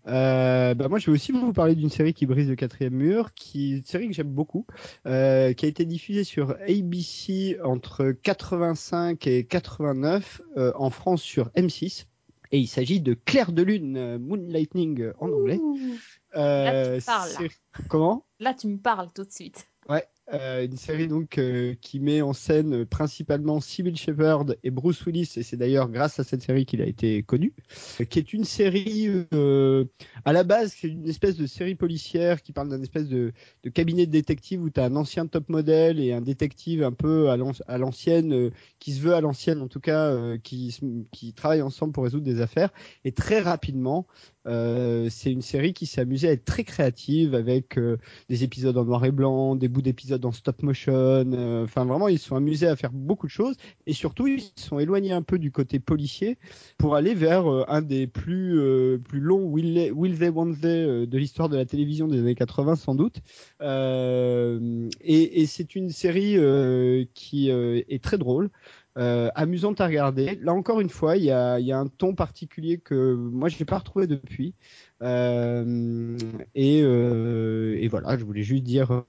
Euh, 0.07 0.75
bah, 0.75 0.89
moi, 0.89 0.99
je 0.99 1.07
vais 1.07 1.13
aussi 1.13 1.33
vous 1.33 1.53
parler 1.53 1.75
d'une 1.75 1.91
série 1.91 2.15
qui 2.15 2.25
brise 2.27 2.49
le 2.49 2.57
quatrième 2.57 2.95
mur, 2.95 3.35
qui 3.35 3.73
une 3.79 3.85
série 3.85 4.09
que 4.09 4.15
j'aime 4.15 4.33
beaucoup, 4.33 4.67
qui 5.05 5.11
a 5.11 5.49
été 5.51 5.85
diffusée 5.85 6.25
sur 6.25 6.53
ABC 6.69 7.59
entre 7.63 8.11
85 8.13 9.27
et 9.27 9.45
89 9.45 10.41
euh, 10.57 10.73
en 10.77 10.91
France 10.91 11.23
sur 11.23 11.49
M6. 11.51 12.07
Et 12.55 12.59
il 12.59 12.67
s'agit 12.67 13.01
de 13.01 13.15
Claire 13.15 13.53
de 13.53 13.63
Lune, 13.63 14.19
Moonlightning 14.19 15.11
en 15.21 15.31
anglais. 15.31 15.59
Ouh. 15.63 15.79
Là, 16.35 16.97
tu 16.99 17.05
parles, 17.05 17.29
là. 17.31 17.35
série- 17.37 17.51
Comment? 17.89 18.27
Là, 18.41 18.55
tu 18.55 18.67
me 18.69 18.77
parles 18.79 19.09
tout 19.15 19.25
de 19.25 19.31
suite. 19.31 19.67
Ouais, 19.89 20.05
euh, 20.33 20.65
une 20.65 20.77
série 20.77 21.09
donc 21.09 21.37
euh, 21.37 21.75
qui 21.81 21.99
met 21.99 22.23
en 22.23 22.33
scène 22.33 22.87
principalement 22.87 23.61
Sybil 23.61 23.97
Shepherd 23.97 24.57
et 24.63 24.71
Bruce 24.71 25.05
Willis, 25.05 25.33
et 25.37 25.43
c'est 25.43 25.57
d'ailleurs 25.57 25.89
grâce 25.91 26.21
à 26.21 26.25
cette 26.25 26.43
série 26.43 26.65
qu'il 26.65 26.81
a 26.81 26.87
été 26.87 27.25
connu, 27.25 27.53
euh, 28.01 28.05
qui 28.05 28.21
est 28.21 28.33
une 28.33 28.45
série 28.45 29.11
à 30.25 30.33
la 30.33 30.45
base 30.45 30.75
c'est 30.79 30.87
une 30.89 31.09
espèce 31.09 31.37
de 31.37 31.47
série 31.47 31.75
policière 31.75 32.41
qui 32.41 32.53
parle 32.53 32.69
d'un 32.69 32.81
espèce 32.83 33.09
de, 33.09 33.33
cabinet 33.75 34.07
de 34.07 34.13
détective 34.13 34.63
où 34.63 34.71
tu 34.71 34.79
as 34.79 34.85
un 34.85 34.95
ancien 34.95 35.27
top 35.27 35.49
modèle 35.49 35.99
et 35.99 36.13
un 36.13 36.21
détective 36.21 36.85
un 36.85 36.93
peu 36.93 37.29
à 37.29 37.37
l'an- 37.37 37.51
à 37.67 37.77
l'ancienne, 37.77 38.53
qui 38.79 38.93
se 38.93 39.01
veut 39.01 39.15
à 39.15 39.21
l'ancienne 39.21 39.61
en 39.61 39.69
tout 39.69 39.81
cas, 39.81 40.37
qui, 40.39 40.79
qui 41.11 41.33
travaillent 41.33 41.63
ensemble 41.63 41.93
pour 41.93 42.05
résoudre 42.05 42.25
des 42.25 42.41
affaires, 42.41 42.71
et 43.05 43.11
très 43.11 43.41
rapidement 43.41 44.07
c'est 44.45 45.31
une 45.31 45.43
série 45.43 45.73
qui 45.73 45.87
s'est 45.87 46.01
amusée 46.01 46.29
à 46.29 46.33
être 46.33 46.45
très 46.45 46.65
créative 46.65 47.35
avec 47.35 47.79
des 48.29 48.45
épisodes 48.45 48.77
en 48.77 48.85
noir 48.85 49.05
et 49.05 49.13
blanc, 49.13 49.57
des 49.57 49.69
bouts 49.69 49.83
d'épisodes 49.83 50.12
en 50.23 50.33
stop 50.33 50.63
motion. 50.63 50.93
euh, 50.95 51.65
Enfin, 51.65 51.85
vraiment, 51.85 52.09
ils 52.09 52.19
sont 52.19 52.37
amusés 52.37 52.67
à 52.67 52.77
faire 52.77 52.93
beaucoup 52.93 53.27
de 53.27 53.33
choses 53.33 53.57
et 53.87 53.93
surtout, 53.93 54.27
ils 54.27 54.41
se 54.43 54.51
sont 54.57 54.79
éloignés 54.79 55.13
un 55.13 55.23
peu 55.23 55.39
du 55.39 55.51
côté 55.51 55.79
policier 55.79 56.39
pour 56.79 56.95
aller 56.97 57.15
vers 57.15 57.51
euh, 57.51 57.65
un 57.69 57.83
des 57.83 58.07
plus 58.07 58.59
euh, 58.59 58.99
plus 58.99 59.21
longs 59.21 59.45
Will, 59.45 59.93
Will 59.93 60.19
They 60.19 60.29
Won't 60.31 60.57
They 60.61 61.07
de 61.07 61.19
l'histoire 61.19 61.49
de 61.49 61.57
la 61.57 61.65
télévision 61.65 62.09
des 62.09 62.19
années 62.21 62.35
80 62.35 62.77
sans 62.77 62.95
doute. 62.95 63.21
Et 63.61 65.47
c'est 65.47 65.75
une 65.75 65.91
série 65.91 66.37
qui 67.15 67.51
est 67.51 68.03
très 68.03 68.19
drôle. 68.19 68.51
Amusante 68.97 69.81
à 69.81 69.87
regarder. 69.87 70.39
Là 70.43 70.53
encore 70.53 70.81
une 70.81 70.91
fois, 70.91 71.17
il 71.17 71.25
y 71.25 71.31
a, 71.31 71.59
y 71.61 71.73
a 71.73 71.79
un 71.79 71.87
ton 71.87 72.15
particulier 72.15 72.79
que 72.79 73.15
moi 73.15 73.49
je 73.49 73.59
n'ai 73.59 73.65
pas 73.65 73.79
retrouvé 73.79 74.07
depuis. 74.07 74.55
Et, 76.55 76.83
voilà, 77.89 78.17
je 78.17 78.25
voulais 78.25 78.43
juste 78.43 78.65
dire 78.65 79.05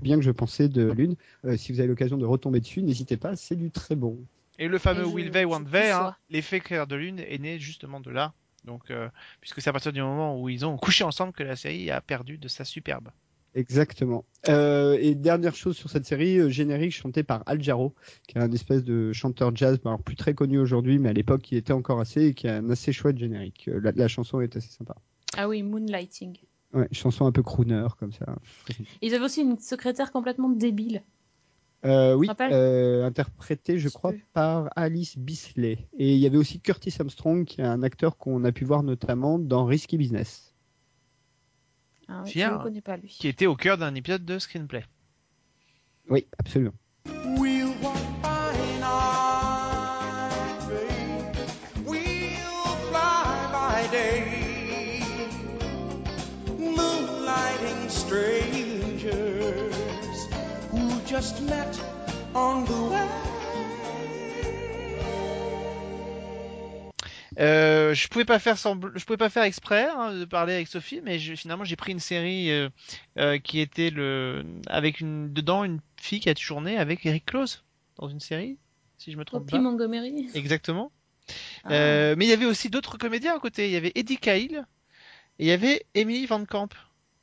bien 0.00 0.16
que 0.16 0.22
je 0.22 0.30
pensais 0.30 0.68
de 0.68 0.90
Lune. 0.90 1.16
Euh, 1.44 1.56
si 1.56 1.72
vous 1.72 1.80
avez 1.80 1.88
l'occasion 1.88 2.16
de 2.16 2.24
retomber 2.24 2.60
dessus, 2.60 2.82
n'hésitez 2.82 3.16
pas, 3.16 3.36
c'est 3.36 3.56
du 3.56 3.70
très 3.70 3.96
bon. 3.96 4.18
Et 4.58 4.68
le 4.68 4.78
fameux 4.78 5.06
Will 5.06 5.30
They, 5.30 5.44
Want 5.44 5.64
They, 5.64 5.90
hein, 5.90 6.16
l'effet 6.30 6.60
Claire 6.60 6.86
de 6.86 6.96
Lune 6.96 7.20
est 7.20 7.38
né 7.38 7.58
justement 7.58 8.00
de 8.00 8.10
là. 8.10 8.32
Donc, 8.64 8.90
euh, 8.90 9.08
puisque 9.40 9.60
c'est 9.60 9.70
à 9.70 9.72
partir 9.72 9.92
du 9.92 10.02
moment 10.02 10.40
où 10.40 10.48
ils 10.48 10.64
ont 10.66 10.76
couché 10.76 11.04
ensemble 11.04 11.32
que 11.32 11.42
la 11.42 11.56
série 11.56 11.90
a 11.90 12.00
perdu 12.00 12.38
de 12.38 12.48
sa 12.48 12.64
superbe. 12.64 13.10
Exactement. 13.54 14.24
Euh, 14.48 14.98
et 15.00 15.14
dernière 15.14 15.54
chose 15.54 15.76
sur 15.76 15.88
cette 15.88 16.04
série, 16.04 16.38
euh, 16.38 16.50
générique 16.50 16.92
chanté 16.92 17.22
par 17.22 17.42
Al 17.46 17.62
Jarreau, 17.62 17.94
qui 18.28 18.36
est 18.36 18.40
un 18.40 18.52
espèce 18.52 18.84
de 18.84 19.12
chanteur 19.14 19.54
jazz, 19.56 19.78
alors 19.84 20.02
plus 20.02 20.16
très 20.16 20.34
connu 20.34 20.58
aujourd'hui, 20.58 20.98
mais 20.98 21.08
à 21.08 21.12
l'époque 21.14 21.50
il 21.50 21.56
était 21.56 21.72
encore 21.72 22.00
assez, 22.00 22.26
et 22.26 22.34
qui 22.34 22.48
a 22.48 22.56
un 22.56 22.68
assez 22.68 22.92
chouette 22.92 23.16
générique. 23.16 23.68
Euh, 23.68 23.80
La, 23.80 23.92
la 23.92 24.08
chanson 24.08 24.42
est 24.42 24.54
assez 24.56 24.68
sympa. 24.68 24.96
Ah 25.38 25.48
oui, 25.48 25.62
Moonlighting. 25.62 26.36
Ouais, 26.72 26.88
chanson 26.92 27.26
un 27.26 27.32
peu 27.32 27.42
crooner 27.42 27.86
comme 27.98 28.12
ça. 28.12 28.36
Ils 29.00 29.14
avaient 29.14 29.24
aussi 29.24 29.42
une 29.42 29.58
secrétaire 29.58 30.12
complètement 30.12 30.48
débile. 30.48 31.02
Euh, 31.84 32.14
oui, 32.14 32.28
euh, 32.40 33.04
interprétée, 33.04 33.78
je 33.78 33.88
crois, 33.88 34.12
par 34.32 34.70
Alice 34.74 35.16
Bisley. 35.16 35.86
Et 35.96 36.14
il 36.14 36.18
y 36.18 36.26
avait 36.26 36.38
aussi 36.38 36.58
Curtis 36.60 36.94
Armstrong, 36.98 37.44
qui 37.44 37.60
est 37.60 37.64
un 37.64 37.82
acteur 37.82 38.16
qu'on 38.16 38.44
a 38.44 38.50
pu 38.50 38.64
voir 38.64 38.82
notamment 38.82 39.38
dans 39.38 39.64
Risky 39.64 39.96
Business. 39.96 40.54
Ah, 42.08 42.22
oui, 42.24 42.32
je 42.34 42.40
ne 42.40 42.62
connais 42.62 42.80
pas 42.80 42.96
lui. 42.96 43.08
Qui 43.08 43.28
était 43.28 43.46
au 43.46 43.56
cœur 43.56 43.78
d'un 43.78 43.94
épisode 43.94 44.24
de 44.24 44.38
Screenplay. 44.38 44.84
Oui, 46.08 46.26
absolument. 46.38 46.74
We'll 47.38 47.45
just 61.26 61.40
met 61.48 61.80
on 62.34 62.62
the 62.64 62.70
way. 62.92 63.08
Euh, 67.38 67.92
je 67.94 68.08
pouvais 68.08 68.24
pas 68.24 68.38
faire 68.38 68.54
sembl- 68.56 68.92
je 68.96 69.04
pouvais 69.04 69.16
pas 69.16 69.28
faire 69.28 69.42
exprès 69.42 69.88
hein, 69.90 70.14
de 70.14 70.24
parler 70.24 70.54
avec 70.54 70.68
Sophie, 70.68 71.00
mais 71.02 71.18
je- 71.18 71.34
finalement 71.34 71.64
j'ai 71.64 71.74
pris 71.76 71.90
une 71.92 71.98
série 72.00 72.50
euh, 72.52 72.68
euh, 73.18 73.38
qui 73.38 73.58
était 73.60 73.90
le 73.90 74.44
avec 74.68 75.00
une 75.00 75.32
dedans 75.32 75.64
une 75.64 75.80
fille 76.00 76.20
qui 76.20 76.28
a 76.30 76.34
tourné 76.34 76.78
avec 76.78 77.04
Eric 77.04 77.26
Close 77.26 77.64
dans 77.98 78.08
une 78.08 78.20
série, 78.20 78.56
si 78.96 79.10
je 79.10 79.18
me 79.18 79.24
trompe 79.24 79.42
Poppy 79.42 79.52
pas. 79.56 79.58
Montgomery. 79.60 80.28
Exactement. 80.34 80.92
Ah. 81.64 81.72
Euh, 81.72 82.14
mais 82.16 82.24
il 82.26 82.28
y 82.28 82.32
avait 82.34 82.46
aussi 82.46 82.70
d'autres 82.70 82.98
comédiens 82.98 83.34
à 83.34 83.40
côté. 83.40 83.66
Il 83.66 83.72
y 83.72 83.76
avait 83.76 83.92
Eddie 83.96 84.16
Cahill 84.18 84.64
et 85.40 85.44
il 85.44 85.48
y 85.48 85.52
avait 85.52 85.84
Emily 85.94 86.24
Van 86.26 86.44
Camp. 86.44 86.68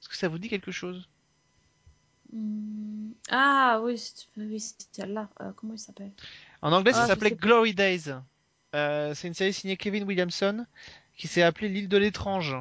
Est-ce 0.01 0.09
que 0.09 0.17
ça 0.17 0.27
vous 0.27 0.37
dit 0.39 0.49
quelque 0.49 0.71
chose? 0.73 1.07
Hmm. 2.33 3.11
Ah 3.29 3.79
oui, 3.83 3.97
c'est 3.97 4.25
oui, 4.37 4.59
celle-là. 4.91 5.29
Euh, 5.41 5.51
comment 5.55 5.73
il 5.73 5.79
s'appelle? 5.79 6.11
En 6.61 6.71
anglais, 6.71 6.91
Ah, 6.93 6.97
ça 6.97 7.03
je 7.03 7.07
s'appelait. 7.09 7.31
Glory 7.31 7.73
Days. 7.73 8.09
Euh, 8.75 9.13
c'est 9.13 9.27
une 9.27 9.33
série 9.35 9.53
signée 9.53 9.77
Kevin 9.77 10.03
Williamson 10.03 10.65
qui 11.15 11.27
s'est 11.27 11.43
appelée 11.43 11.69
L'île 11.69 11.87
de 11.89 11.97
l'étrange. 11.97 12.55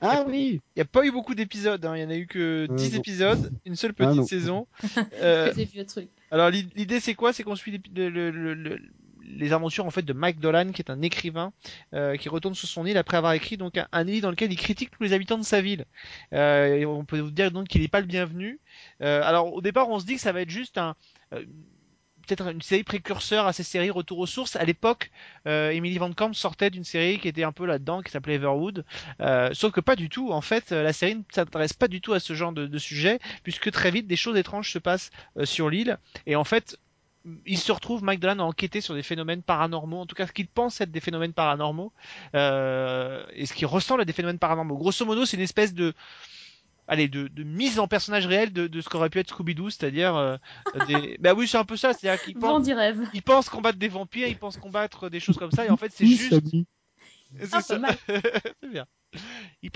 Ah 0.00 0.24
oui 0.26 0.62
Il 0.74 0.78
n'y 0.78 0.82
a 0.82 0.86
pas 0.86 1.04
eu 1.04 1.12
beaucoup 1.12 1.34
d'épisodes, 1.34 1.84
hein. 1.84 1.94
il 1.96 2.00
y 2.00 2.04
en 2.04 2.08
a 2.10 2.16
eu 2.16 2.26
que 2.26 2.66
Euh, 2.70 2.74
10 2.74 2.92
non. 2.94 2.98
épisodes, 2.98 3.52
une 3.66 3.76
seule 3.76 3.92
Ah, 3.98 4.06
petite 4.06 4.24
saison. 4.24 4.66
Euh, 5.20 5.52
vieux 5.54 5.84
trucs. 5.84 6.08
alors 6.30 6.48
l'i- 6.48 6.70
l'idée 6.74 6.98
c'est 7.00 7.14
quoi? 7.14 7.34
C'est 7.34 7.42
qu'on 7.42 7.56
suit 7.56 7.72
les, 7.94 8.08
le- 8.08 8.30
le- 8.30 8.54
le- 8.54 8.80
les 9.28 9.52
aventures 9.52 9.84
en 9.84 9.90
fait 9.90 10.02
de 10.02 10.12
Mike 10.14 10.40
Dolan, 10.40 10.70
qui 10.72 10.80
est 10.80 10.90
un 10.90 11.02
écrivain 11.02 11.52
euh, 11.92 12.16
qui 12.16 12.28
retourne 12.30 12.54
sur 12.54 12.68
son 12.68 12.86
île 12.86 12.96
après 12.96 13.18
avoir 13.18 13.32
écrit 13.34 13.56
donc 13.58 13.76
un, 13.76 13.86
un 13.92 14.04
livre 14.04 14.22
dans 14.22 14.30
lequel 14.30 14.50
il 14.52 14.56
critique 14.56 14.90
tous 14.92 15.02
les 15.02 15.12
habitants 15.12 15.36
de 15.36 15.42
sa 15.44 15.60
ville. 15.60 15.84
Euh, 16.32 16.76
et 16.76 16.86
on 16.86 17.04
peut 17.04 17.18
vous 17.18 17.30
dire 17.32 17.50
donc 17.50 17.66
qu'il 17.68 17.82
n'est 17.82 17.88
pas 17.88 18.00
le 18.00 18.06
bienvenu. 18.06 18.58
Euh, 19.02 19.20
alors 19.22 19.52
au 19.52 19.60
départ 19.60 19.88
on 19.88 19.98
se 19.98 20.06
dit 20.06 20.14
que 20.14 20.20
ça 20.20 20.32
va 20.32 20.40
être 20.40 20.50
juste 20.50 20.78
un 20.78 20.94
euh, 21.34 21.44
peut-être 22.26 22.48
une 22.48 22.62
série 22.62 22.82
précurseur 22.82 23.46
à 23.46 23.52
ces 23.52 23.62
séries 23.62 23.90
Retour 23.90 24.18
aux 24.18 24.26
sources. 24.26 24.56
À 24.56 24.64
l'époque, 24.64 25.12
euh, 25.46 25.70
Emily 25.70 25.96
Van 25.96 26.12
Camp 26.12 26.32
sortait 26.32 26.70
d'une 26.70 26.82
série 26.82 27.20
qui 27.20 27.28
était 27.28 27.44
un 27.44 27.52
peu 27.52 27.66
là-dedans, 27.66 28.02
qui 28.02 28.10
s'appelait 28.10 28.34
Everwood. 28.34 28.84
Sauf 29.52 29.70
que 29.70 29.80
pas 29.80 29.94
du 29.94 30.08
tout. 30.08 30.32
En 30.32 30.40
fait, 30.40 30.72
la 30.72 30.92
série 30.92 31.14
ne 31.14 31.22
s'intéresse 31.32 31.72
pas 31.72 31.86
du 31.86 32.00
tout 32.00 32.14
à 32.14 32.18
ce 32.18 32.34
genre 32.34 32.50
de, 32.50 32.78
sujet, 32.78 33.20
puisque 33.44 33.70
très 33.70 33.92
vite 33.92 34.08
des 34.08 34.16
choses 34.16 34.36
étranges 34.36 34.72
se 34.72 34.80
passent 34.80 35.12
sur 35.44 35.70
l'île. 35.70 35.98
Et 36.26 36.34
en 36.34 36.42
fait, 36.42 36.80
il 37.46 37.58
se 37.58 37.70
retrouve, 37.70 38.02
Mike 38.02 38.18
Dolan, 38.18 38.40
à 38.40 38.42
enquêter 38.42 38.80
sur 38.80 38.94
des 38.94 39.04
phénomènes 39.04 39.42
paranormaux, 39.42 40.00
en 40.00 40.06
tout 40.06 40.16
cas 40.16 40.26
ce 40.26 40.32
qu'il 40.32 40.48
pense 40.48 40.80
être 40.80 40.90
des 40.90 40.98
phénomènes 41.00 41.32
paranormaux, 41.32 41.92
et 42.34 43.46
ce 43.46 43.52
qui 43.54 43.66
ressemble 43.66 44.00
à 44.00 44.04
des 44.04 44.12
phénomènes 44.12 44.40
paranormaux. 44.40 44.76
Grosso 44.76 45.04
modo, 45.06 45.26
c'est 45.26 45.36
une 45.36 45.44
espèce 45.44 45.74
de 45.74 45.94
allez 46.88 47.08
de, 47.08 47.28
de 47.28 47.42
mise 47.42 47.78
en 47.78 47.88
personnage 47.88 48.26
réel 48.26 48.52
de, 48.52 48.66
de 48.66 48.80
ce 48.80 48.88
qu'aurait 48.88 49.10
pu 49.10 49.18
être 49.18 49.28
Scooby-Doo, 49.30 49.70
c'est-à-dire 49.70 50.16
euh, 50.16 50.36
des 50.86 51.16
bah 51.20 51.34
oui 51.34 51.48
c'est 51.48 51.58
un 51.58 51.64
peu 51.64 51.76
ça, 51.76 51.92
c'est-à-dire 51.92 52.22
qu'il 52.22 52.34
pense 52.34 52.50
Vendu 52.50 52.72
rêve. 52.74 53.00
il 53.12 53.22
pense 53.22 53.48
combattre 53.48 53.78
des 53.78 53.88
vampires, 53.88 54.28
il 54.28 54.36
pense 54.38 54.56
combattre 54.56 55.08
des 55.08 55.20
choses 55.20 55.36
comme 55.36 55.50
ça, 55.52 55.64
et 55.66 55.70
en 55.70 55.76
fait 55.76 55.92
c'est 55.92 56.06
juste 56.06 56.34
c'est 57.38 57.48
Ah, 57.52 57.60
ça. 57.60 57.78
c'est 58.62 58.70
bien. 58.70 58.86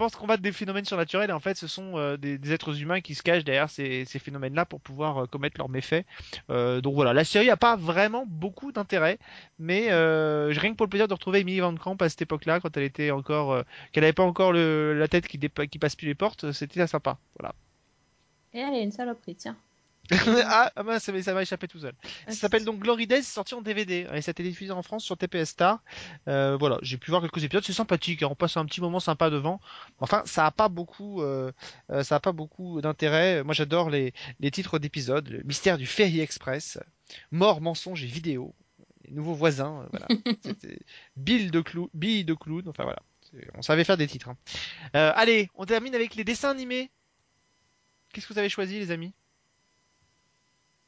Ils 0.00 0.04
pensent 0.04 0.16
combattre 0.16 0.42
des 0.42 0.52
phénomènes 0.52 0.86
surnaturels 0.86 1.28
et 1.28 1.32
en 1.34 1.40
fait 1.40 1.58
ce 1.58 1.66
sont 1.66 1.98
euh, 1.98 2.16
des, 2.16 2.52
êtres 2.54 2.80
humains 2.80 3.02
qui 3.02 3.14
se 3.14 3.22
cachent 3.22 3.44
derrière 3.44 3.68
ces, 3.68 4.06
phénomènes-là 4.06 4.64
pour 4.64 4.80
pouvoir 4.80 5.18
euh, 5.18 5.26
commettre 5.26 5.58
leurs 5.58 5.68
méfaits. 5.68 6.06
Euh, 6.48 6.80
donc 6.80 6.94
voilà, 6.94 7.12
la 7.12 7.22
série 7.22 7.50
a 7.50 7.58
pas 7.58 7.76
vraiment 7.76 8.24
beaucoup 8.26 8.72
d'intérêt, 8.72 9.18
mais 9.58 9.90
rien 9.90 10.70
que 10.70 10.76
pour 10.76 10.86
le 10.86 10.88
plaisir 10.88 11.06
de 11.06 11.12
retrouver 11.12 11.40
Emily 11.40 11.60
Van 11.60 11.76
Camp 11.76 12.00
à 12.00 12.08
cette 12.08 12.22
époque-là 12.22 12.60
quand 12.60 12.74
elle 12.78 12.84
était 12.84 13.10
encore, 13.10 13.62
qu'elle 13.92 14.04
avait 14.04 14.14
pas 14.14 14.22
encore 14.22 14.54
la 14.54 15.06
tête 15.06 15.28
qui 15.28 15.38
passe 15.78 15.96
plus 15.96 16.06
les 16.06 16.14
portes, 16.14 16.50
c'était 16.52 16.86
sympa. 16.86 17.18
Voilà. 17.38 17.54
Et 18.54 18.60
elle 18.60 18.76
est 18.76 18.82
une 18.82 18.92
saloperie, 18.92 19.34
tiens. 19.34 19.58
ah, 20.44 20.72
ah 20.74 20.82
mince, 20.82 21.08
mais 21.08 21.22
ça 21.22 21.34
m'a 21.34 21.42
échappé 21.42 21.68
tout 21.68 21.78
seul. 21.78 21.92
Ça 22.26 22.34
s'appelle 22.34 22.64
donc 22.64 22.80
Glory 22.80 23.06
Days, 23.06 23.22
sorti 23.22 23.54
en 23.54 23.62
DVD 23.62 24.06
et 24.12 24.22
ça 24.22 24.30
a 24.30 24.32
été 24.32 24.42
diffusé 24.42 24.72
en 24.72 24.82
France 24.82 25.04
sur 25.04 25.16
TPS 25.16 25.50
Star. 25.50 25.82
Euh, 26.28 26.56
voilà, 26.58 26.78
j'ai 26.82 26.96
pu 26.98 27.10
voir 27.10 27.22
quelques 27.22 27.44
épisodes, 27.44 27.64
c'est 27.64 27.72
sympathique, 27.72 28.22
hein, 28.22 28.28
on 28.30 28.34
passe 28.34 28.56
un 28.56 28.64
petit 28.66 28.80
moment 28.80 29.00
sympa 29.00 29.30
devant. 29.30 29.60
Enfin, 29.98 30.22
ça 30.26 30.46
a 30.46 30.50
pas 30.50 30.68
beaucoup, 30.68 31.22
euh, 31.22 31.52
euh, 31.90 32.02
ça 32.02 32.16
a 32.16 32.20
pas 32.20 32.32
beaucoup 32.32 32.80
d'intérêt. 32.80 33.42
Moi, 33.44 33.54
j'adore 33.54 33.90
les, 33.90 34.12
les 34.40 34.50
titres 34.50 34.78
d'épisodes, 34.78 35.28
le 35.28 35.42
mystère 35.44 35.78
du 35.78 35.86
Ferry 35.86 36.20
Express, 36.20 36.78
mort, 37.30 37.60
mensonge 37.60 38.02
et 38.02 38.06
vidéo, 38.08 38.54
les 39.04 39.12
nouveaux 39.14 39.34
voisins, 39.34 39.82
euh, 39.82 39.88
voilà. 39.90 40.08
Bill 41.16 41.50
de 41.50 41.60
Clou, 41.60 41.90
Bill 41.94 42.24
de 42.26 42.34
Clown, 42.34 42.68
enfin 42.68 42.84
voilà. 42.84 43.00
On 43.54 43.62
savait 43.62 43.84
faire 43.84 43.96
des 43.96 44.08
titres. 44.08 44.28
hein. 44.30 44.36
Euh, 44.96 45.12
allez, 45.14 45.50
on 45.54 45.64
termine 45.64 45.94
avec 45.94 46.16
les 46.16 46.24
dessins 46.24 46.50
animés. 46.50 46.90
Qu'est-ce 48.12 48.26
que 48.26 48.32
vous 48.32 48.38
avez 48.40 48.48
choisi, 48.48 48.78
les 48.80 48.90
amis? 48.90 49.12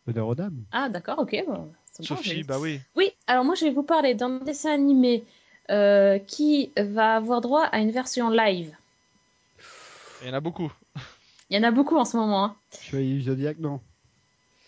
Honneur 0.06 0.26
aux 0.28 0.34
dames. 0.34 0.64
Ah 0.72 0.88
d'accord, 0.88 1.20
ok. 1.20 1.44
bon, 1.46 1.72
Sophie, 2.00 2.30
j'ai- 2.30 2.42
bah 2.42 2.58
oui. 2.58 2.80
Oui, 2.96 3.10
alors 3.26 3.44
moi 3.44 3.54
je 3.54 3.64
vais 3.64 3.70
vous 3.70 3.82
parler 3.82 4.14
d'un 4.14 4.38
dessin 4.38 4.72
animé 4.72 5.24
euh, 5.70 6.18
qui 6.18 6.72
va 6.76 7.16
avoir 7.16 7.40
droit 7.40 7.64
à 7.64 7.78
une 7.78 7.90
version 7.92 8.30
live. 8.30 8.74
Il 10.22 10.28
y 10.28 10.30
en 10.30 10.34
a 10.34 10.40
beaucoup. 10.40 10.72
Il 11.50 11.56
y 11.56 11.58
en 11.58 11.62
a 11.62 11.70
beaucoup 11.70 11.96
en 11.96 12.04
ce 12.04 12.16
moment. 12.16 12.44
hein. 12.44 12.56
Du 12.92 13.22
Zodiac, 13.22 13.58
non. 13.58 13.80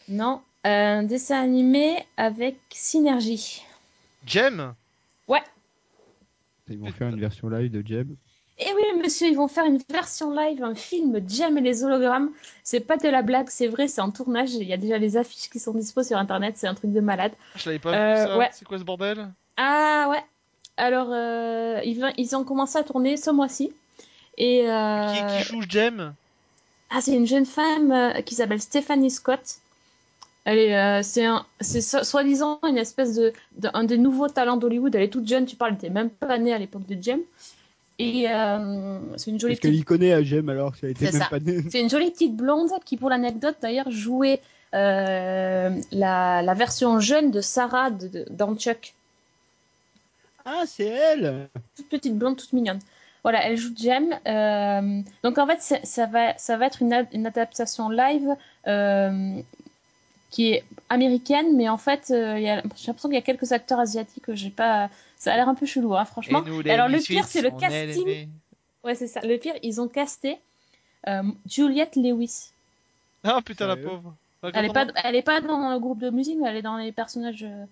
Non, 0.09 0.43
un 0.65 1.03
dessin 1.03 1.41
animé 1.41 2.05
avec 2.17 2.57
synergie. 2.71 3.63
Jem 4.27 4.75
Ils 6.69 6.79
vont 6.79 6.91
faire 6.93 7.09
une 7.09 7.21
version 7.21 7.49
live 7.49 7.71
de. 7.71 7.81
Et 7.81 8.07
Eh 8.59 8.73
oui, 8.75 8.84
monsieur, 9.05 9.29
ils 9.29 9.37
vont 9.37 9.49
faire 9.49 9.65
une 9.67 9.79
version 9.91 10.31
live, 10.33 10.63
un 10.65 10.75
film 10.75 11.21
Jem 11.29 11.59
et 11.59 11.61
les 11.61 11.85
hologrammes. 11.85 12.31
C'est 12.63 12.81
pas 12.81 12.97
de 12.97 13.09
la 13.09 13.23
blague, 13.23 13.49
c'est 13.51 13.67
vrai, 13.69 13.87
c'est 13.89 14.01
en 14.01 14.11
tournage. 14.11 14.55
Il 14.55 14.67
y 14.67 14.73
a 14.73 14.77
déjà 14.77 14.99
les 14.99 15.17
affiches 15.17 15.51
qui 15.51 15.61
sont 15.61 15.73
dispo 15.73 16.03
sur 16.03 16.17
internet, 16.17 16.55
c'est 16.57 16.67
un 16.67 16.75
truc 16.75 16.93
de 16.93 17.01
malade. 17.01 17.33
Je 17.57 17.67
l'avais 17.69 17.79
pas 17.79 17.93
Euh, 17.95 18.15
vu 18.15 18.27
ça. 18.29 18.39
ouais. 18.39 18.51
C'est 18.53 18.65
quoi 18.65 18.79
ce 18.79 18.85
bordel? 18.85 19.29
Ah 19.57 20.09
ouais. 20.11 20.25
Alors, 20.77 21.09
euh, 21.13 21.81
ils, 21.85 22.35
ont 22.35 22.45
commencé 22.45 22.79
à 22.79 22.83
tourner 22.83 23.17
ce 23.17 23.31
mois-ci. 23.31 23.73
Et 24.39 24.69
euh, 24.69 25.13
qui, 25.13 25.37
qui 25.37 25.43
joue 25.53 25.63
Jem 25.69 26.15
ah, 26.91 27.01
c'est 27.01 27.15
une 27.15 27.27
jeune 27.27 27.47
femme 27.47 27.91
euh, 27.91 28.21
qui 28.23 28.35
s'appelle 28.37 28.61
Stephanie 28.61 29.11
Scott. 29.11 29.57
Elle 30.45 30.59
est, 30.59 30.77
euh, 30.77 31.03
c'est 31.03 31.25
un, 31.25 31.45
c'est 31.61 31.81
so- 31.81 32.05
soi-disant 32.05 32.61
une 32.69 32.77
espèce 32.79 33.15
de, 33.15 33.33
de- 33.57 33.71
un 33.75 33.83
des 33.85 33.99
nouveaux 33.99 34.29
talents 34.29 34.57
d'Hollywood. 34.59 34.95
Elle 34.95 35.03
est 35.03 35.09
toute 35.09 35.27
jeune, 35.27 35.47
tu 35.47 35.57
parles, 35.57 35.73
elle 35.73 35.79
était 35.79 35.91
même 35.91 36.11
pas 36.11 36.39
née 36.39 36.53
à 36.53 36.59
l'époque 36.59 36.87
de 36.87 37.03
Jem. 37.03 37.21
Et 37.99 38.29
euh, 38.29 38.99
c'est 39.17 39.31
une 39.31 39.39
jolie 39.39 39.53
Est-ce 39.53 39.61
petite 39.61 39.85
connaît 39.85 40.13
à 40.13 40.23
Jem 40.23 40.49
alors 40.49 40.75
même 40.83 41.13
ça. 41.13 41.27
pas 41.31 41.39
née 41.39 41.63
C'est 41.71 41.81
une 41.81 41.89
jolie 41.91 42.11
petite 42.11 42.35
blonde 42.37 42.71
qui, 42.85 42.97
pour 42.97 43.09
l'anecdote 43.09 43.57
d'ailleurs, 43.63 43.91
jouait 43.91 44.41
euh, 44.75 45.71
la, 45.93 46.43
la 46.43 46.55
version 46.55 46.99
jeune 46.99 47.31
de 47.31 47.41
Sarah 47.41 47.91
de, 47.91 48.09
de- 48.09 48.27
dans 48.31 48.57
Chuck. 48.57 48.95
Ah, 50.45 50.65
c'est 50.67 50.87
elle 50.87 51.49
Toute 51.77 51.89
petite 51.89 52.17
blonde, 52.19 52.37
toute 52.37 52.53
mignonne. 52.53 52.81
Voilà, 53.23 53.47
elle 53.47 53.57
joue 53.57 53.73
Jem. 53.77 54.13
euh, 54.27 55.01
donc 55.23 55.39
en 55.39 55.47
fait, 55.47 55.81
ça 55.85 56.07
va, 56.07 56.37
ça 56.37 56.57
va 56.57 56.67
être 56.67 56.83
une, 56.83 57.07
une 57.13 57.27
adaptation 57.27 57.89
live 57.89 58.35
qui 60.31 60.53
est 60.53 60.65
américaine, 60.89 61.57
mais 61.57 61.69
en 61.69 61.79
fait, 61.79 62.07
j'ai 62.09 62.47
l'impression 62.47 62.93
qu'il 63.09 63.15
y 63.15 63.17
a 63.19 63.23
quelques 63.23 63.53
acteurs 63.53 63.79
asiatiques 63.79 64.25
que 64.25 64.35
j'ai 64.35 64.51
pas. 64.51 64.91
Ça 65.25 65.33
a 65.33 65.37
l'air 65.37 65.49
un 65.49 65.55
peu 65.55 65.65
chelou, 65.65 65.97
hein, 65.97 66.05
franchement. 66.05 66.45
Et 66.45 66.51
nous, 66.51 66.61
Et 66.61 66.71
alors 66.71 66.87
le 66.87 66.99
pire, 66.99 67.25
c'est 67.25 67.41
le 67.41 67.51
casting. 67.51 68.29
Ouais, 68.85 68.95
c'est 68.95 69.07
ça. 69.07 69.23
Le 69.23 69.39
pire, 69.39 69.55
ils 69.63 69.81
ont 69.81 69.89
casté 69.89 70.39
euh, 71.09 71.23
Juliette 71.49 71.97
Lewis. 71.97 72.51
Ah 73.23 73.41
putain, 73.43 73.67
la 73.67 73.79
pauvre. 73.79 74.15
Elle 74.43 74.67
est 74.67 74.73
pas, 74.75 74.87
elle 75.03 75.17
est 75.17 75.23
pas 75.23 75.41
dans 75.41 75.73
le 75.73 75.79
groupe 75.79 75.99
de 76.01 76.11
musique, 76.11 76.37
mais 76.39 76.51
elle 76.51 76.57
est 76.57 76.63
dans 76.63 76.77
les 76.77 76.93
personnages 76.93 77.43
euh, 77.43 77.65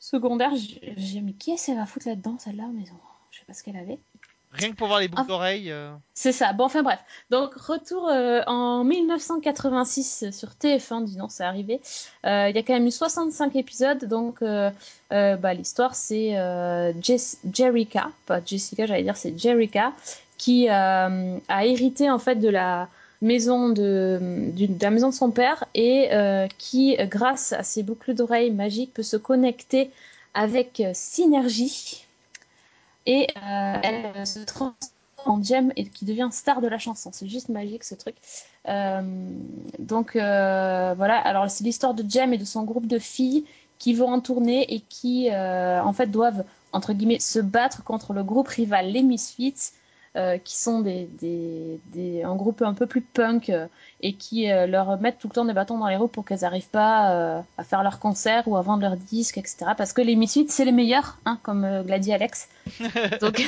secondaires. 0.00 0.50
J'ai 0.96 1.20
mais 1.20 1.34
qui 1.34 1.52
est-ce 1.52 1.66
qu'elle 1.66 1.76
va 1.76 1.86
foutre 1.86 2.08
là-dedans, 2.08 2.36
celle-là? 2.36 2.64
Mais 2.74 2.82
bon, 2.82 2.98
je 3.30 3.38
sais 3.38 3.44
pas 3.44 3.54
ce 3.54 3.62
qu'elle 3.62 3.76
avait. 3.76 4.00
Rien 4.52 4.70
que 4.70 4.76
pour 4.76 4.88
voir 4.88 5.00
les 5.00 5.08
boucles 5.08 5.22
Ah. 5.26 5.28
d'oreilles. 5.28 5.70
euh, 5.70 5.92
C'est 6.14 6.32
ça. 6.32 6.52
Bon, 6.54 6.64
enfin 6.64 6.82
bref. 6.82 6.98
Donc, 7.30 7.54
retour 7.54 8.08
euh, 8.08 8.40
en 8.46 8.82
1986 8.82 10.30
sur 10.32 10.50
TF1, 10.50 11.04
dis 11.04 11.16
non, 11.18 11.28
c'est 11.28 11.44
arrivé. 11.44 11.80
Euh, 12.24 12.48
Il 12.48 12.56
y 12.56 12.58
a 12.58 12.62
quand 12.62 12.72
même 12.72 12.86
eu 12.86 12.90
65 12.90 13.54
épisodes. 13.56 14.04
Donc, 14.06 14.38
bah, 14.40 15.54
l'histoire, 15.54 15.94
c'est 15.94 16.30
Jerica, 17.52 18.10
pas 18.26 18.40
Jessica, 18.44 18.86
j'allais 18.86 19.02
dire, 19.02 19.16
c'est 19.16 19.38
Jerica, 19.38 19.92
qui 20.38 20.68
a 20.68 21.10
hérité 21.64 22.10
en 22.10 22.18
fait 22.18 22.36
de 22.36 22.48
la 22.48 22.88
maison 23.20 23.68
de, 23.68 24.18
de 24.54 24.68
la 24.82 24.90
maison 24.90 25.08
de 25.10 25.14
son 25.14 25.30
père 25.30 25.64
et 25.74 26.08
qui, 26.58 26.96
grâce 27.02 27.52
à 27.52 27.62
ses 27.62 27.82
boucles 27.82 28.14
d'oreilles 28.14 28.50
magiques, 28.50 28.94
peut 28.94 29.02
se 29.02 29.16
connecter 29.16 29.90
avec 30.34 30.82
Synergie 30.94 32.06
et 33.08 33.26
euh, 33.36 33.74
elle 33.82 34.06
euh, 34.14 34.24
se 34.26 34.40
transforme 34.40 34.76
en 35.24 35.42
Jem 35.42 35.72
et 35.76 35.88
qui 35.88 36.04
devient 36.04 36.28
star 36.30 36.60
de 36.60 36.68
la 36.68 36.78
chanson. 36.78 37.10
C'est 37.12 37.26
juste 37.26 37.48
magique 37.48 37.82
ce 37.82 37.94
truc. 37.94 38.14
Euh, 38.68 39.02
donc 39.78 40.12
voilà, 40.12 41.16
alors 41.16 41.50
c'est 41.50 41.64
l'histoire 41.64 41.94
de 41.94 42.08
Jem 42.08 42.32
et 42.32 42.38
de 42.38 42.44
son 42.44 42.62
groupe 42.62 42.86
de 42.86 42.98
filles 42.98 43.44
qui 43.78 43.94
vont 43.94 44.12
en 44.12 44.20
tournée 44.20 44.74
et 44.74 44.80
qui 44.80 45.28
en 45.32 45.92
fait 45.92 46.06
doivent 46.06 46.44
entre 46.72 46.92
guillemets 46.92 47.18
se 47.18 47.40
battre 47.40 47.82
contre 47.82 48.12
le 48.12 48.22
groupe 48.22 48.48
rival 48.48 48.92
les 48.92 49.02
Misfits 49.02 49.72
euh, 50.18 50.36
qui 50.36 50.56
sont 50.56 50.80
des, 50.80 51.04
des, 51.20 51.80
des- 51.92 52.22
un 52.24 52.34
groupe 52.34 52.60
un 52.62 52.74
peu 52.74 52.86
plus 52.86 53.00
punk 53.02 53.48
euh, 53.50 53.66
et 54.00 54.14
qui 54.14 54.50
euh, 54.50 54.66
leur 54.66 55.00
mettent 55.00 55.18
tout 55.18 55.28
le 55.28 55.32
temps 55.32 55.44
des 55.44 55.52
bâtons 55.52 55.78
dans 55.78 55.86
les 55.86 55.96
roues 55.96 56.08
pour 56.08 56.24
qu'elles 56.24 56.40
n'arrivent 56.40 56.68
pas 56.70 57.12
euh, 57.38 57.40
à 57.56 57.64
faire 57.64 57.82
leurs 57.82 57.98
concerts 58.00 58.48
ou 58.48 58.56
à 58.56 58.62
vendre 58.62 58.82
leurs 58.82 58.96
disques, 58.96 59.38
etc. 59.38 59.72
Parce 59.76 59.92
que 59.92 60.02
les 60.02 60.16
Misfits, 60.16 60.48
c'est 60.48 60.64
les 60.64 60.72
meilleurs, 60.72 61.18
hein, 61.24 61.38
comme 61.42 61.64
euh, 61.64 61.82
l'a 61.84 61.98
dit 61.98 62.12
Alex. 62.12 62.48
Donc, 63.20 63.42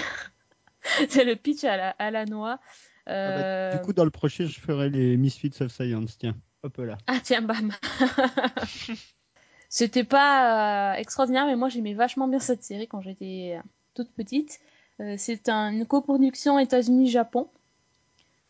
c'est 1.09 1.24
le 1.24 1.37
pitch 1.37 1.64
à 1.64 1.76
la, 1.76 1.90
à 1.98 2.11
la 2.11 2.24
noix. 2.24 2.59
Ah 3.06 3.70
bah, 3.72 3.76
Du 3.78 3.83
coup, 3.85 3.92
dans 3.92 4.04
le 4.04 4.11
prochain, 4.11 4.46
je 4.46 4.61
ferai 4.61 4.88
les 4.88 5.16
Misfits 5.16 5.52
of 5.61 5.72
Science. 5.72 6.16
Tiens, 6.18 6.37
hop 6.62 6.76
là. 6.78 6.96
Ah 7.09 7.18
tiens, 7.22 7.42
bam. 7.42 7.72
C'était 9.68 10.04
pas 10.04 10.92
euh, 10.94 10.96
extraordinaire, 10.96 11.46
mais 11.46 11.56
moi 11.56 11.68
j'aimais 11.68 11.94
vachement 11.94 12.26
bien 12.28 12.40
cette 12.40 12.64
série 12.64 12.88
quand 12.88 13.00
j'étais 13.00 13.59
toute 13.94 14.11
petite. 14.12 14.59
Euh, 15.00 15.14
c'est 15.18 15.48
un- 15.48 15.72
une 15.72 15.86
coproduction 15.86 16.58
États-Unis-Japon. 16.58 17.48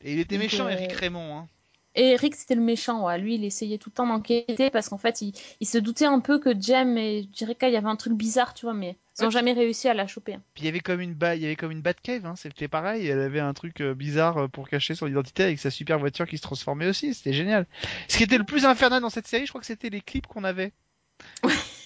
Et 0.02 0.12
il 0.14 0.18
était 0.20 0.36
Donc, 0.36 0.44
méchant, 0.44 0.66
euh, 0.66 0.70
Eric 0.70 0.92
Raymond. 0.92 1.36
Hein. 1.38 1.48
Et 1.96 2.10
Eric, 2.12 2.34
c'était 2.36 2.54
le 2.54 2.60
méchant. 2.62 3.04
ouais. 3.06 3.18
Lui, 3.18 3.34
il 3.34 3.44
essayait 3.44 3.76
tout 3.78 3.90
le 3.90 3.94
temps 3.94 4.06
d'enquêter 4.06 4.70
parce 4.70 4.88
qu'en 4.88 4.96
fait, 4.98 5.20
il, 5.22 5.32
il 5.60 5.66
se 5.66 5.76
doutait 5.78 6.06
un 6.06 6.20
peu 6.20 6.38
que 6.38 6.58
Jem 6.60 6.96
et 6.96 7.28
Jirika, 7.34 7.68
il 7.68 7.74
y 7.74 7.76
avait 7.76 7.88
un 7.88 7.96
truc 7.96 8.12
bizarre, 8.14 8.54
tu 8.54 8.64
vois, 8.66 8.74
mais 8.74 8.96
ils 9.18 9.22
n'ont 9.22 9.26
Ouais. 9.28 9.32
jamais 9.32 9.52
réussi 9.52 9.88
à 9.88 9.94
la 9.94 10.06
choper. 10.06 10.34
hein. 10.34 10.42
Puis 10.54 10.62
il 10.62 10.66
y 10.66 10.68
avait 10.68 10.80
comme 10.80 11.00
une 11.00 11.14
ba... 11.14 11.34
il 11.34 11.42
y 11.42 11.46
avait 11.46 11.56
comme 11.56 11.72
une 11.72 11.82
Batcave, 11.82 12.26
hein. 12.26 12.36
c'était 12.36 12.68
pareil. 12.68 13.06
Elle 13.08 13.20
avait 13.20 13.40
un 13.40 13.52
truc 13.54 13.80
euh, 13.80 13.92
bizarre 13.94 14.38
euh, 14.38 14.48
pour 14.48 14.68
cacher 14.68 14.94
son 14.94 15.08
identité 15.08 15.42
avec 15.42 15.58
sa 15.58 15.70
super 15.70 15.98
voiture 15.98 16.26
qui 16.28 16.36
se 16.38 16.42
transformait 16.42 16.86
aussi. 16.88 17.12
C'était 17.12 17.32
génial. 17.32 17.66
Ce 18.08 18.16
qui 18.16 18.22
était 18.22 18.38
le 18.38 18.44
plus 18.44 18.64
infernal 18.64 19.02
dans 19.02 19.10
cette 19.10 19.26
série, 19.26 19.44
je 19.46 19.50
crois 19.50 19.60
que 19.60 19.66
c'était 19.66 19.90
les 19.90 20.00
clips 20.00 20.26
qu'on 20.28 20.44
avait. 20.44 20.72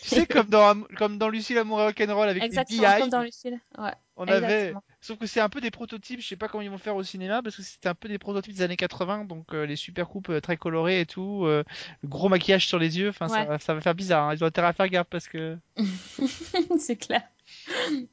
Tu 0.09 0.15
sais, 0.17 0.27
comme 0.27 0.47
dans 0.49 0.83
comme 0.97 1.19
dans 1.19 1.29
Lucie 1.29 1.55
l'amour 1.55 1.81
et 1.81 1.85
rock'n'roll 1.85 2.29
avec 2.29 2.43
Exactement 2.43 2.83
les 2.83 2.89
comme 2.99 3.05
BI, 3.05 3.11
dans 3.11 3.23
Lucille. 3.23 3.61
Ouais. 3.79 3.91
on 4.17 4.25
avait. 4.29 4.45
exactement. 4.45 4.83
Sauf 5.01 5.19
que 5.19 5.27
c'est 5.27 5.41
un 5.41 5.49
peu 5.49 5.61
des 5.61 5.71
prototypes. 5.71 6.21
Je 6.21 6.27
sais 6.29 6.37
pas 6.37 6.49
comment 6.49 6.63
ils 6.63 6.71
vont 6.71 6.79
faire 6.79 6.97
au 6.97 7.03
cinéma 7.03 7.43
parce 7.43 7.57
que 7.57 7.63
c'était 7.63 7.89
un 7.89 7.95
peu 7.95 8.09
des 8.09 8.19
prototypes 8.19 8.55
des 8.55 8.63
années 8.63 8.77
80, 8.77 9.25
donc 9.25 9.53
euh, 9.55 9.67
les 9.67 9.77
super 9.77 10.09
coupes 10.09 10.29
euh, 10.31 10.41
très 10.41 10.57
colorées 10.57 11.01
et 11.01 11.07
tout, 11.07 11.45
euh, 11.45 11.63
le 12.03 12.09
gros 12.09 12.29
maquillage 12.29 12.67
sur 12.67 12.79
les 12.79 12.99
yeux. 12.99 13.09
Enfin, 13.11 13.29
ça, 13.29 13.41
Ouais. 13.41 13.47
va- 13.47 13.59
ça 13.59 13.75
va 13.75 13.81
faire 13.81 13.95
bizarre. 13.95 14.29
hein. 14.29 14.35
Ils 14.35 14.43
ont 14.45 14.47
intérêt 14.47 14.69
à 14.69 14.73
faire 14.73 14.89
gaffe 14.89 15.09
parce 15.11 15.29
que 15.29 15.59
c'est 16.79 16.97
clair. 16.97 17.23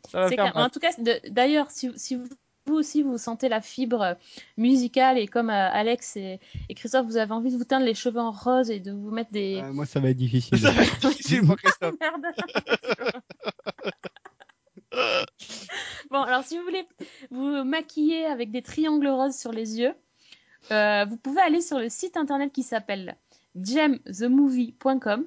ça 0.10 0.21
va 0.21 0.27
faire 0.30 0.51
clair. 0.51 0.58
En 0.58 0.69
tout 0.69 0.80
cas, 0.80 0.91
d'ailleurs, 1.30 1.69
si, 1.71 1.91
si 1.97 2.15
vous 2.15 2.27
vous 2.71 2.77
aussi 2.77 3.01
vous 3.03 3.17
sentez 3.17 3.49
la 3.49 3.62
fibre 3.62 4.01
euh, 4.01 4.13
musicale 4.57 5.17
et 5.17 5.27
comme 5.27 5.49
euh, 5.49 5.69
Alex 5.71 6.15
et, 6.15 6.39
et 6.69 6.73
Christophe, 6.73 7.05
vous 7.05 7.17
avez 7.17 7.34
envie 7.34 7.51
de 7.51 7.57
vous 7.57 7.65
teindre 7.65 7.86
les 7.86 7.93
cheveux 7.93 8.19
en 8.19 8.31
rose 8.31 8.71
et 8.71 8.79
de 8.79 8.91
vous 8.91 9.12
mettre 9.12 9.31
des. 9.31 9.57
Euh, 9.57 9.73
moi, 9.73 9.86
ça 9.86 9.99
va 9.99 10.10
être 10.10 10.17
difficile. 10.17 10.57
Ça 10.62 10.71
va 10.71 10.84
être 10.84 10.99
difficile 11.10 11.45
pour 11.45 11.55
Christophe. 11.62 11.95
Merde. 11.99 12.25
bon, 16.12 16.21
alors 16.21 16.43
si 16.43 16.57
vous 16.57 16.63
voulez 16.63 16.86
vous 17.29 17.63
maquiller 17.63 18.25
avec 18.25 18.51
des 18.51 18.62
triangles 18.62 19.07
roses 19.07 19.38
sur 19.38 19.51
les 19.51 19.79
yeux, 19.79 19.93
euh, 20.71 21.05
vous 21.05 21.17
pouvez 21.17 21.41
aller 21.41 21.62
sur 21.62 21.79
le 21.79 21.89
site 21.89 22.17
internet 22.17 22.51
qui 22.53 22.63
s'appelle 22.63 23.15
gemthemovie.com. 23.55 25.25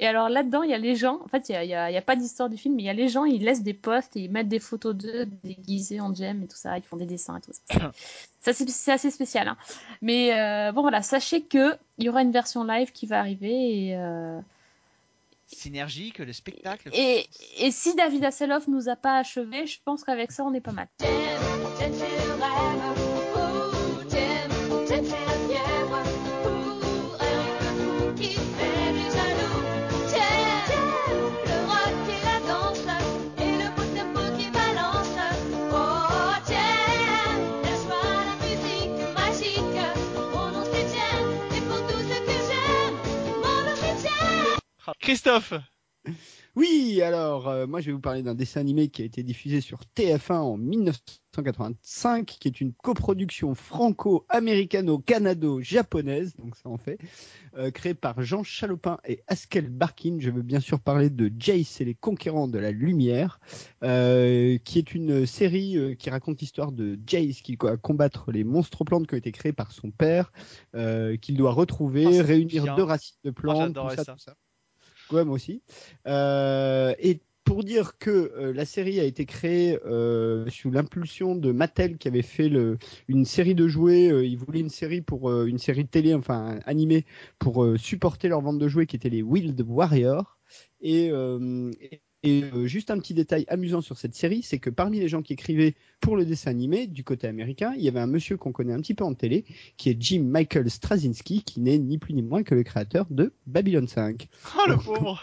Et 0.00 0.06
alors 0.06 0.30
là-dedans, 0.30 0.62
il 0.62 0.70
y 0.70 0.74
a 0.74 0.78
les 0.78 0.96
gens, 0.96 1.20
en 1.22 1.28
fait, 1.28 1.50
il 1.50 1.60
n'y 1.60 1.74
a, 1.74 2.02
pas 2.02 2.16
d'histoire 2.16 2.48
du 2.48 2.56
film, 2.56 2.74
mais 2.74 2.82
il 2.82 2.86
y 2.86 2.90
a 2.90 2.94
les 2.94 3.08
gens, 3.08 3.26
ils 3.26 3.44
laissent 3.44 3.62
des 3.62 3.74
posts 3.74 4.16
et 4.16 4.20
ils 4.20 4.30
mettent 4.30 4.48
des 4.48 4.58
photos 4.58 4.96
d'eux 4.96 5.26
déguisés 5.44 6.00
en 6.00 6.14
gem 6.14 6.42
et 6.42 6.48
tout 6.48 6.56
ça, 6.56 6.78
ils 6.78 6.82
font 6.82 6.96
des 6.96 7.04
dessins 7.04 7.36
et 7.36 7.40
tout 7.42 7.52
ça. 7.52 7.92
Ça, 8.42 8.54
c'est 8.54 8.90
assez 8.90 9.10
spécial. 9.10 9.48
Hein. 9.48 9.58
Mais 10.00 10.32
euh, 10.32 10.72
bon, 10.72 10.80
voilà, 10.80 11.02
sachez 11.02 11.42
que 11.42 11.76
il 11.98 12.06
y 12.06 12.08
aura 12.08 12.22
une 12.22 12.32
version 12.32 12.64
live 12.64 12.90
qui 12.90 13.04
va 13.04 13.18
arriver 13.18 13.88
et, 13.88 13.96
euh, 13.96 14.40
Synergie, 15.46 16.12
que 16.12 16.22
le 16.22 16.32
spectacle. 16.32 16.88
et, 16.94 17.26
et 17.58 17.70
si 17.70 17.94
David 17.94 18.24
Hasselhoff 18.24 18.66
nous 18.66 18.88
a 18.88 18.96
pas 18.96 19.18
achevé, 19.18 19.66
je 19.66 19.78
pense 19.84 20.04
qu'avec 20.04 20.32
ça, 20.32 20.42
on 20.44 20.54
est 20.54 20.62
pas 20.62 20.72
mal. 20.72 20.88
Christophe. 45.00 45.54
Oui, 46.56 47.00
alors, 47.02 47.46
euh, 47.48 47.66
moi, 47.66 47.80
je 47.80 47.86
vais 47.86 47.92
vous 47.92 48.00
parler 48.00 48.22
d'un 48.22 48.34
dessin 48.34 48.60
animé 48.60 48.88
qui 48.88 49.02
a 49.02 49.04
été 49.04 49.22
diffusé 49.22 49.60
sur 49.60 49.80
TF1 49.94 50.32
en 50.32 50.56
1985, 50.56 52.26
qui 52.26 52.48
est 52.48 52.60
une 52.60 52.72
coproduction 52.72 53.54
franco-américano-canado-japonaise, 53.54 56.34
donc 56.36 56.56
ça 56.56 56.68
en 56.70 56.78
fait, 56.78 56.98
euh, 57.56 57.70
créé 57.70 57.94
par 57.94 58.20
Jean 58.22 58.42
Chalopin 58.42 58.98
et 59.06 59.20
Askel 59.28 59.68
Barkin. 59.68 60.16
Je 60.18 60.30
veux 60.30 60.42
bien 60.42 60.58
sûr 60.60 60.80
parler 60.80 61.08
de 61.10 61.30
Jace 61.38 61.80
et 61.82 61.84
les 61.84 61.94
conquérants 61.94 62.48
de 62.48 62.58
la 62.58 62.70
lumière, 62.72 63.38
euh, 63.84 64.56
qui 64.64 64.78
est 64.78 64.94
une 64.94 65.26
série 65.26 65.96
qui 65.98 66.08
raconte 66.10 66.40
l'histoire 66.40 66.72
de 66.72 66.98
Jace 67.06 67.42
qui 67.42 67.56
doit 67.56 67.76
combattre 67.76 68.32
les 68.32 68.42
monstres 68.42 68.84
plantes 68.84 69.06
qui 69.06 69.14
ont 69.14 69.18
été 69.18 69.30
créés 69.32 69.52
par 69.52 69.70
son 69.70 69.90
père, 69.90 70.32
qu'il 71.20 71.36
doit 71.36 71.52
retrouver, 71.52 72.06
Oh, 72.06 72.12
c'est 72.12 72.22
réunir 72.22 72.62
bien. 72.64 72.74
deux 72.76 72.82
racines 72.84 73.18
de 73.24 73.30
plantes, 73.30 73.74
tout 73.74 73.76
j'adorais 73.80 73.96
ça, 73.96 74.04
ça. 74.04 74.12
tout 74.14 74.18
ça. 74.20 74.34
Ouais, 75.12 75.22
aussi. 75.22 75.62
Euh, 76.06 76.94
et 77.00 77.20
pour 77.44 77.64
dire 77.64 77.98
que 77.98 78.10
euh, 78.10 78.52
la 78.52 78.64
série 78.64 79.00
a 79.00 79.04
été 79.04 79.26
créée 79.26 79.76
euh, 79.84 80.48
sous 80.50 80.70
l'impulsion 80.70 81.34
de 81.34 81.50
Mattel 81.50 81.98
qui 81.98 82.06
avait 82.06 82.22
fait 82.22 82.48
une 83.08 83.24
série 83.24 83.54
de 83.56 83.66
jouets. 83.66 84.10
euh, 84.12 84.24
ils 84.24 84.36
voulaient 84.38 84.60
une 84.60 84.68
série 84.70 85.00
pour 85.00 85.32
une 85.32 85.58
série 85.58 85.84
de 85.84 85.88
télé, 85.88 86.14
enfin 86.14 86.60
animée, 86.64 87.06
pour 87.40 87.66
supporter 87.76 88.28
leur 88.28 88.40
vente 88.40 88.58
de 88.58 88.68
jouets 88.68 88.86
qui 88.86 88.96
étaient 88.96 89.10
les 89.10 89.22
Wild 89.22 89.60
Warriors. 89.62 90.38
Et, 92.22 92.44
euh, 92.44 92.66
juste 92.66 92.90
un 92.90 92.98
petit 92.98 93.14
détail 93.14 93.44
amusant 93.48 93.80
sur 93.80 93.96
cette 93.96 94.14
série, 94.14 94.42
c'est 94.42 94.58
que 94.58 94.70
parmi 94.70 95.00
les 95.00 95.08
gens 95.08 95.22
qui 95.22 95.32
écrivaient 95.32 95.74
pour 96.00 96.16
le 96.16 96.24
dessin 96.24 96.50
animé 96.50 96.86
du 96.86 97.04
côté 97.04 97.26
américain, 97.26 97.72
il 97.76 97.82
y 97.82 97.88
avait 97.88 98.00
un 98.00 98.06
monsieur 98.06 98.36
qu'on 98.36 98.52
connaît 98.52 98.72
un 98.72 98.80
petit 98.80 98.94
peu 98.94 99.04
en 99.04 99.14
télé, 99.14 99.44
qui 99.76 99.90
est 99.90 99.96
Jim 99.98 100.22
Michael 100.24 100.70
Straczynski, 100.70 101.42
qui 101.42 101.60
n'est 101.60 101.78
ni 101.78 101.98
plus 101.98 102.14
ni 102.14 102.22
moins 102.22 102.42
que 102.42 102.54
le 102.54 102.62
créateur 102.62 103.06
de 103.10 103.32
Babylon 103.46 103.86
5. 103.86 104.28
Oh 104.56 104.68
le 104.68 104.76
pauvre. 104.76 105.22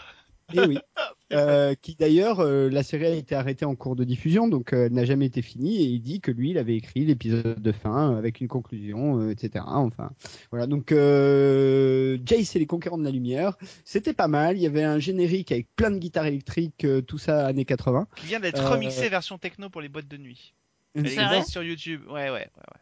Et 0.54 0.60
oui. 0.60 0.78
Euh, 1.32 1.74
qui 1.74 1.94
d'ailleurs, 1.94 2.40
euh, 2.40 2.70
la 2.70 2.82
série 2.82 3.06
a 3.06 3.10
été 3.10 3.34
arrêtée 3.34 3.66
en 3.66 3.74
cours 3.74 3.96
de 3.96 4.04
diffusion, 4.04 4.48
donc 4.48 4.72
euh, 4.72 4.86
elle 4.86 4.92
n'a 4.92 5.04
jamais 5.04 5.26
été 5.26 5.42
finie. 5.42 5.82
Et 5.82 5.84
il 5.84 6.00
dit 6.00 6.20
que 6.20 6.30
lui, 6.30 6.50
il 6.50 6.58
avait 6.58 6.76
écrit 6.76 7.04
l'épisode 7.04 7.60
de 7.60 7.72
fin 7.72 8.12
euh, 8.12 8.18
avec 8.18 8.40
une 8.40 8.48
conclusion, 8.48 9.20
euh, 9.20 9.30
etc. 9.30 9.64
Enfin, 9.68 10.10
voilà. 10.50 10.66
Donc, 10.66 10.90
euh, 10.90 12.18
Jace 12.24 12.56
et 12.56 12.58
les 12.58 12.66
conquérants 12.66 12.98
de 12.98 13.04
la 13.04 13.10
lumière, 13.10 13.56
c'était 13.84 14.14
pas 14.14 14.28
mal. 14.28 14.56
Il 14.56 14.62
y 14.62 14.66
avait 14.66 14.84
un 14.84 14.98
générique 14.98 15.52
avec 15.52 15.68
plein 15.76 15.90
de 15.90 15.98
guitares 15.98 16.26
électriques, 16.26 16.84
euh, 16.84 17.02
tout 17.02 17.18
ça 17.18 17.46
années 17.46 17.66
80. 17.66 18.06
Qui 18.16 18.26
vient 18.26 18.40
d'être 18.40 18.64
remixé 18.64 19.08
version 19.08 19.36
techno 19.36 19.68
pour 19.68 19.82
les 19.82 19.88
boîtes 19.88 20.08
de 20.08 20.16
nuit. 20.16 20.54
Elle 20.94 21.06
existe 21.06 21.50
sur 21.50 21.62
YouTube. 21.62 22.02
Ouais, 22.08 22.24
ouais, 22.24 22.30
ouais. 22.30 22.40
ouais. 22.40 22.80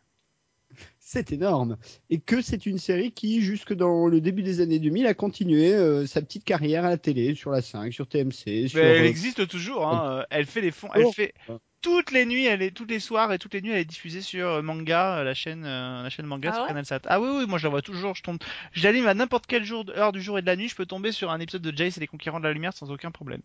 C'est 1.08 1.30
énorme. 1.30 1.76
Et 2.10 2.18
que 2.18 2.42
c'est 2.42 2.66
une 2.66 2.78
série 2.78 3.12
qui, 3.12 3.40
jusque 3.40 3.72
dans 3.72 4.08
le 4.08 4.20
début 4.20 4.42
des 4.42 4.60
années 4.60 4.80
2000, 4.80 5.06
a 5.06 5.14
continué 5.14 5.72
euh, 5.72 6.04
sa 6.04 6.20
petite 6.20 6.42
carrière 6.42 6.84
à 6.84 6.88
la 6.90 6.98
télé, 6.98 7.36
sur 7.36 7.52
la 7.52 7.62
5, 7.62 7.92
sur 7.92 8.08
TMC, 8.08 8.66
sur... 8.68 8.80
Mais 8.80 8.86
elle 8.86 9.04
euh, 9.04 9.08
existe 9.08 9.46
toujours. 9.46 9.86
Hein. 9.86 10.18
euh, 10.18 10.22
Elle 10.30 10.46
fait 10.46 10.60
les 10.60 10.72
fonds. 10.72 10.88
Elle 10.96 11.04
Oh. 11.04 11.12
fait 11.12 11.32
toutes 11.80 12.10
les 12.10 12.26
nuits. 12.26 12.46
Elle 12.46 12.60
est 12.60 12.72
toutes 12.72 12.90
les 12.90 12.98
soirs 12.98 13.32
et 13.32 13.38
toutes 13.38 13.54
les 13.54 13.62
nuits. 13.62 13.70
Elle 13.70 13.78
est 13.78 13.84
diffusée 13.84 14.20
sur 14.20 14.60
Manga, 14.64 15.22
la 15.22 15.32
chaîne, 15.32 15.64
euh, 15.64 16.02
la 16.02 16.10
chaîne 16.10 16.26
Manga 16.26 16.48
Ah 16.50 16.54
sur 16.54 16.62
ouais 16.64 16.68
CanalSat. 16.70 17.02
Ah 17.06 17.20
oui, 17.20 17.28
oui. 17.38 17.46
Moi, 17.46 17.58
je 17.58 17.62
la 17.62 17.70
vois 17.70 17.82
toujours. 17.82 18.16
Je 18.16 18.24
tombe. 18.24 18.38
Je 18.72 18.82
l'allume 18.82 19.06
à 19.06 19.14
n'importe 19.14 19.46
quel 19.46 19.62
jour, 19.62 19.84
heure 19.96 20.10
du 20.10 20.20
jour 20.20 20.40
et 20.40 20.42
de 20.42 20.46
la 20.46 20.56
nuit. 20.56 20.68
Je 20.68 20.74
peux 20.74 20.86
tomber 20.86 21.12
sur 21.12 21.30
un 21.30 21.38
épisode 21.38 21.62
de 21.62 21.76
Jace 21.76 21.98
et 21.98 22.00
les 22.00 22.08
conquérants 22.08 22.40
de 22.40 22.44
la 22.48 22.52
lumière 22.52 22.72
sans 22.72 22.90
aucun 22.90 23.12
problème. 23.12 23.42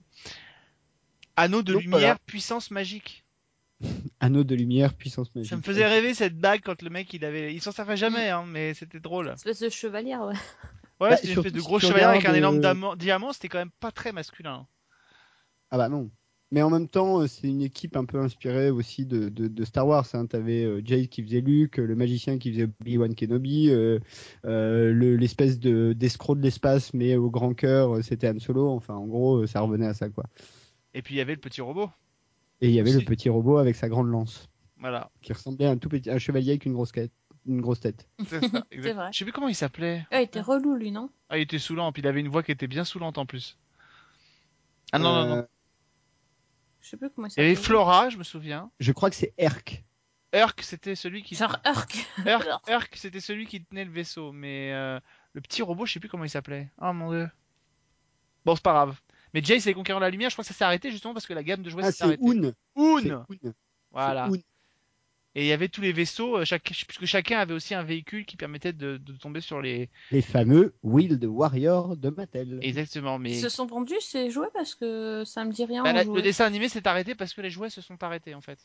Anneau 1.36 1.62
de 1.62 1.74
Donc, 1.74 1.84
lumière, 1.84 2.00
voilà. 2.00 2.18
puissance 2.26 2.72
magique. 2.72 3.24
Anneau 4.20 4.44
de 4.44 4.56
lumière, 4.56 4.94
puissance 4.94 5.34
magique. 5.36 5.50
Ça 5.50 5.58
me 5.58 5.62
faisait 5.62 5.86
rêver 5.88 6.14
cette 6.14 6.38
bague 6.38 6.62
quand 6.64 6.82
le 6.82 6.90
mec 6.90 7.14
il 7.14 7.26
avait. 7.26 7.54
Il 7.54 7.62
s'en 7.62 7.72
servait 7.72 7.98
jamais, 7.98 8.30
hein, 8.30 8.44
mais 8.48 8.74
c'était 8.74 9.00
drôle. 9.00 9.30
Espèce 9.30 9.60
de 9.60 9.70
chevalière, 9.70 10.22
ouais. 10.22 10.34
Ouais, 11.00 11.10
Bah, 11.10 11.16
c'était 11.18 11.34
une 11.34 11.40
espèce 11.40 11.54
de 11.54 11.60
si 11.60 11.66
gros 11.66 11.80
tu 11.80 11.88
chevalier 11.88 12.04
avec 12.06 12.26
un 12.26 12.34
énorme 12.36 12.58
euh, 12.64 12.96
diamant-. 12.96 13.34
C'était 13.34 13.48
quand 13.48 13.58
même 13.58 13.72
pas 13.80 13.92
très 13.92 14.12
masculin. 14.12 14.68
Ah 15.72 15.78
bah 15.78 15.90
non. 15.90 16.12
Mais 16.54 16.62
en 16.62 16.70
même 16.70 16.90
temps, 16.90 17.22
euh, 17.22 17.28
c'est 17.28 17.48
une 17.48 17.62
équipe 17.62 17.96
un 17.96 18.04
peu 18.06 18.20
inspirée 18.20 18.70
aussi 18.70 19.06
de, 19.06 19.30
de, 19.30 19.48
de 19.48 19.64
Star 19.66 19.88
Wars. 19.88 20.06
Hein. 20.14 20.26
T'avais 20.28 20.66
euh, 20.66 20.82
Jay 20.84 21.08
qui 21.08 21.24
faisait 21.24 21.40
Luke, 21.40 21.78
le 21.78 21.96
magicien 21.96 22.38
qui 22.38 22.52
faisait 22.52 22.68
Obi-Wan 22.82 23.16
Kenobi, 23.16 23.70
euh, 23.70 24.00
euh, 24.46 24.92
le- 24.92 25.16
l'espèce 25.16 25.60
de 25.60 25.94
d'escroc 25.94 26.38
de 26.38 26.44
l'espace, 26.44 26.94
mais 26.94 27.16
au 27.16 27.30
grand 27.32 27.54
cœur, 27.54 28.04
c'était 28.04 28.30
Han 28.30 28.40
Solo. 28.40 28.70
Enfin, 28.70 28.94
en 28.96 29.08
gros, 29.08 29.48
ça 29.48 29.62
revenait 29.62 29.88
à 29.88 29.94
ça, 29.94 30.10
quoi. 30.10 30.26
Et 30.94 31.02
puis 31.02 31.16
il 31.16 31.18
y 31.18 31.22
avait 31.22 31.36
le 31.36 31.40
petit 31.40 31.62
robot. 31.62 31.90
Et 32.62 32.70
il 32.70 32.74
y 32.74 32.80
avait 32.80 32.94
le 32.94 33.02
petit 33.02 33.30
robot 33.30 33.58
avec 33.58 33.76
sa 33.76 33.90
grande 33.90 34.08
lance, 34.10 34.48
Voilà, 34.78 35.10
qui 35.22 35.34
ressemblait 35.34 35.66
à 35.66 35.72
un 35.72 35.78
tout 35.78 35.90
petit, 35.90 36.10
un 36.10 36.20
chevalier 36.20 36.52
avec 36.52 36.66
une 36.66 36.74
grosse 36.74 36.92
tête. 36.92 37.12
Une 37.48 37.60
grosse 37.60 37.80
tête. 37.80 38.08
c'est 38.28 38.40
ça. 38.48 38.64
exact. 38.72 38.94
vrai. 38.94 39.10
Je 39.12 39.18
sais 39.18 39.26
plus 39.26 39.32
comment 39.32 39.48
il 39.48 39.56
s'appelait. 39.56 40.06
Ah, 40.12 40.22
il 40.22 40.26
était 40.26 40.42
relou, 40.42 40.76
lui, 40.76 40.92
non? 40.92 41.10
Ah, 41.30 41.40
il 41.40 41.42
était 41.42 41.58
saoulant, 41.58 41.92
puis 41.92 42.04
il 42.04 42.08
avait 42.08 42.20
une 42.20 42.28
voix 42.30 42.44
qui 42.44 42.52
était 42.52 42.68
bien 42.68 42.84
saoulante 42.84 43.18
en 43.18 43.26
plus. 43.26 43.58
Ah 44.92 45.00
non, 45.00 45.12
non, 45.14 45.26
non. 45.28 45.36
Euh, 45.38 45.44
Je 46.82 46.90
sais 46.90 46.98
plus 46.98 47.10
comment 47.10 47.28
il 47.28 47.34
Il 47.36 47.38
y 47.42 47.46
avait 47.46 47.56
s'appelle. 47.56 47.66
Flora, 47.66 48.10
je 48.10 48.18
me 48.18 48.24
souviens. 48.24 48.70
Je 48.80 48.92
crois 48.92 49.10
que 49.10 49.16
c'est 49.16 49.34
Herc. 49.38 49.84
Urk, 50.34 50.62
c'était 50.62 50.96
celui 50.96 51.24
qui. 51.24 51.36
Genre. 51.36 51.58
Urk, 51.66 52.08
Urk, 52.70 52.92
c'était 52.96 53.20
celui 53.20 53.48
qui 53.48 53.64
tenait 53.64 53.86
le 53.86 53.92
vaisseau, 53.92 54.32
mais 54.32 54.72
euh, 54.72 55.00
le 55.34 55.42
petit 55.42 55.62
robot, 55.62 55.86
je 55.86 55.94
sais 55.94 56.00
plus 56.00 56.10
comment 56.10 56.24
il 56.24 56.30
s'appelait. 56.30 56.70
Oh 56.80 56.94
mon 56.94 57.12
dieu. 57.12 57.30
Bon, 58.46 58.56
c'est 58.56 58.64
pas 58.64 58.72
grave. 58.74 59.00
Mais 59.34 59.42
Jace 59.44 59.66
et 59.66 59.70
les 59.70 59.74
Conquérants 59.74 60.00
de 60.00 60.06
la 60.06 60.10
Lumière, 60.12 60.30
je 60.30 60.36
crois 60.36 60.44
que 60.44 60.48
ça 60.48 60.54
s'est 60.54 60.64
arrêté 60.64 60.92
justement 60.92 61.14
parce 61.14 61.28
que 61.28 61.34
la 61.34 61.44
gamme 61.44 61.62
de 61.62 61.70
jouets 61.70 61.84
Ah, 61.86 61.92
s'est 61.92 61.98
c'est 62.00 62.04
arrêtée. 62.04 62.24
C'est 62.24 62.30
Oon 62.30 62.54
Oon. 62.76 63.26
Voilà. 63.92 64.30
C'est. 64.32 64.44
Et 65.34 65.44
il 65.44 65.48
y 65.48 65.54
avait 65.54 65.70
tous 65.70 65.80
les 65.80 65.94
vaisseaux, 65.94 66.40
euh, 66.40 66.44
chaque... 66.44 66.64
puisque 66.64 67.06
chacun 67.06 67.40
avait 67.40 67.54
aussi 67.54 67.74
un 67.74 67.84
véhicule 67.84 68.26
qui 68.26 68.36
permettait 68.36 68.74
de, 68.74 68.98
de 68.98 69.14
tomber 69.14 69.40
sur 69.40 69.62
les. 69.62 69.90
Les 70.12 70.22
fameux 70.22 70.74
Wild 70.84 71.24
Warrior 71.24 71.96
de 71.96 72.10
Mattel. 72.10 72.60
Exactement, 72.62 73.18
mais. 73.18 73.32
Ils 73.32 73.40
se 73.40 73.48
sont 73.48 73.66
vendus 73.66 74.02
ces 74.02 74.30
jouets 74.30 74.50
parce 74.54 74.76
que 74.76 75.24
ça 75.26 75.46
me 75.46 75.54
dit 75.54 75.64
rien. 75.64 75.84
Bah, 75.84 75.94
la- 75.94 76.04
le 76.04 76.22
dessin 76.22 76.46
animé 76.46 76.68
s'est 76.68 76.86
arrêté 76.86 77.16
parce 77.16 77.34
que 77.34 77.40
les 77.40 77.50
jouets 77.50 77.70
se 77.70 77.80
sont 77.80 78.04
arrêtés 78.04 78.36
en 78.36 78.42
fait. 78.42 78.60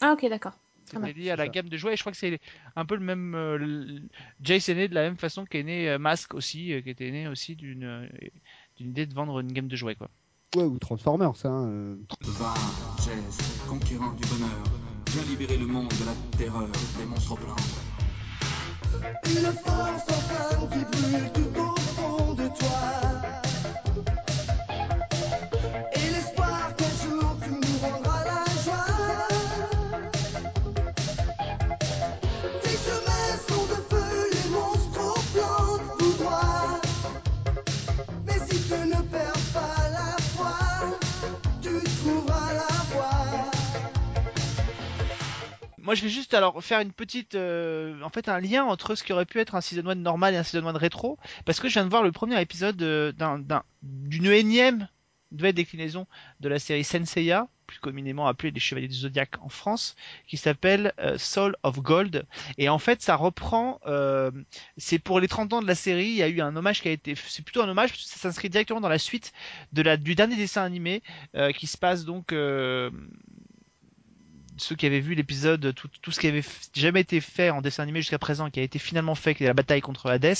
Ah, 0.00 0.12
ok, 0.14 0.28
d'accord. 0.28 0.58
Bien. 0.92 1.12
lié 1.12 1.30
à 1.30 1.36
la 1.36 1.44
C'est 1.44 1.48
ça. 1.50 1.52
gamme 1.52 1.68
de 1.68 1.76
jouets 1.76 1.92
et 1.92 1.96
je 1.96 2.02
crois 2.02 2.10
que 2.10 2.18
c'est 2.18 2.40
un 2.74 2.84
peu 2.84 2.96
le 2.96 3.04
même. 3.04 3.36
euh, 3.36 3.56
le- 3.56 4.02
Jace 4.42 4.68
est 4.68 4.74
né 4.74 4.88
de 4.88 4.94
la 4.96 5.02
même 5.02 5.16
façon 5.16 5.44
qu'est 5.44 5.62
né 5.62 5.88
euh, 5.88 5.98
Mask 5.98 6.34
aussi, 6.34 6.72
euh, 6.72 6.80
qui 6.80 6.90
était 6.90 7.12
né 7.12 7.28
aussi 7.28 7.54
d'une 7.54 7.84
euh, 7.84 8.08
d'une 8.80 8.90
idée 8.90 9.04
de 9.06 9.14
vendre 9.14 9.40
une 9.40 9.52
gamme 9.52 9.68
de 9.68 9.76
jouets 9.76 9.94
quoi. 9.94 10.08
Ouais, 10.56 10.64
ou 10.64 10.78
Transformers, 10.78 11.32
hein. 11.44 11.66
euh. 11.68 11.96
Va, 12.22 12.54
Jess, 12.96 13.38
conquérant 13.68 14.12
du 14.12 14.26
bonheur, 14.26 14.64
viens 15.10 15.22
libérer 15.24 15.58
le 15.58 15.66
monde 15.66 15.88
de 15.88 16.06
la 16.06 16.12
terreur 16.38 16.66
des 16.98 17.04
monstres 17.04 17.36
blancs. 17.36 17.60
Une 19.26 19.52
force 19.52 20.08
en 20.08 20.12
flamme 20.12 20.68
qui 20.70 20.78
brûle 20.98 21.30
tout 21.32 21.60
au 21.60 21.76
fond 21.76 22.34
de 22.34 22.48
toi. 22.48 23.19
Moi 45.90 45.96
je 45.96 46.02
vais 46.04 46.08
juste 46.08 46.34
alors 46.34 46.62
faire 46.62 46.78
une 46.78 46.92
petite, 46.92 47.34
euh, 47.34 48.00
en 48.02 48.10
fait 48.10 48.28
un 48.28 48.38
lien 48.38 48.62
entre 48.62 48.94
ce 48.94 49.02
qui 49.02 49.12
aurait 49.12 49.24
pu 49.26 49.40
être 49.40 49.56
un 49.56 49.60
season 49.60 49.84
1 49.88 49.96
normal 49.96 50.34
et 50.34 50.36
un 50.36 50.44
season 50.44 50.64
1 50.68 50.78
rétro, 50.78 51.18
parce 51.44 51.58
que 51.58 51.66
je 51.68 51.72
viens 51.72 51.84
de 51.84 51.90
voir 51.90 52.04
le 52.04 52.12
premier 52.12 52.40
épisode 52.40 52.80
euh, 52.80 53.10
d'un- 53.10 53.40
d'un- 53.40 53.64
d'une 53.82 54.26
énième 54.26 54.86
nouvelle 55.32 55.52
déclinaison 55.52 56.06
de 56.38 56.48
la 56.48 56.60
série 56.60 56.84
Senseiya, 56.84 57.48
plus 57.66 57.80
communément 57.80 58.28
appelée 58.28 58.52
les 58.52 58.60
Chevaliers 58.60 58.86
du 58.86 58.94
Zodiaque 58.94 59.34
en 59.42 59.48
France, 59.48 59.96
qui 60.28 60.36
s'appelle 60.36 60.92
euh, 61.00 61.18
Soul 61.18 61.56
of 61.64 61.80
Gold. 61.80 62.24
Et 62.56 62.68
en 62.68 62.78
fait, 62.78 63.02
ça 63.02 63.16
reprend, 63.16 63.80
euh, 63.88 64.30
c'est 64.76 65.00
pour 65.00 65.18
les 65.18 65.26
30 65.26 65.52
ans 65.54 65.60
de 65.60 65.66
la 65.66 65.74
série, 65.74 66.06
il 66.06 66.14
y 66.14 66.22
a 66.22 66.28
eu 66.28 66.40
un 66.40 66.54
hommage 66.54 66.82
qui 66.82 66.88
a 66.88 66.92
été, 66.92 67.16
c'est 67.16 67.42
plutôt 67.44 67.62
un 67.62 67.68
hommage, 67.68 67.90
parce 67.90 68.04
que 68.04 68.08
ça 68.10 68.16
s'inscrit 68.20 68.48
directement 68.48 68.80
dans 68.80 68.88
la 68.88 68.98
suite 68.98 69.32
de 69.72 69.82
la, 69.82 69.96
du 69.96 70.14
dernier 70.14 70.36
dessin 70.36 70.62
animé, 70.62 71.02
euh, 71.34 71.50
qui 71.50 71.66
se 71.66 71.76
passe 71.76 72.04
donc, 72.04 72.32
euh, 72.32 72.90
ceux 74.60 74.76
qui 74.76 74.86
avaient 74.86 75.00
vu 75.00 75.14
l'épisode, 75.14 75.74
tout, 75.74 76.12
ce 76.12 76.20
qui 76.20 76.26
avait 76.26 76.44
jamais 76.74 77.00
été 77.00 77.20
fait 77.20 77.50
en 77.50 77.60
dessin 77.60 77.82
animé 77.82 78.00
jusqu'à 78.00 78.18
présent, 78.18 78.50
qui 78.50 78.60
a 78.60 78.62
été 78.62 78.78
finalement 78.78 79.14
fait, 79.14 79.34
qui 79.34 79.44
est 79.44 79.46
la 79.46 79.54
bataille 79.54 79.80
contre 79.80 80.10
Hades. 80.10 80.34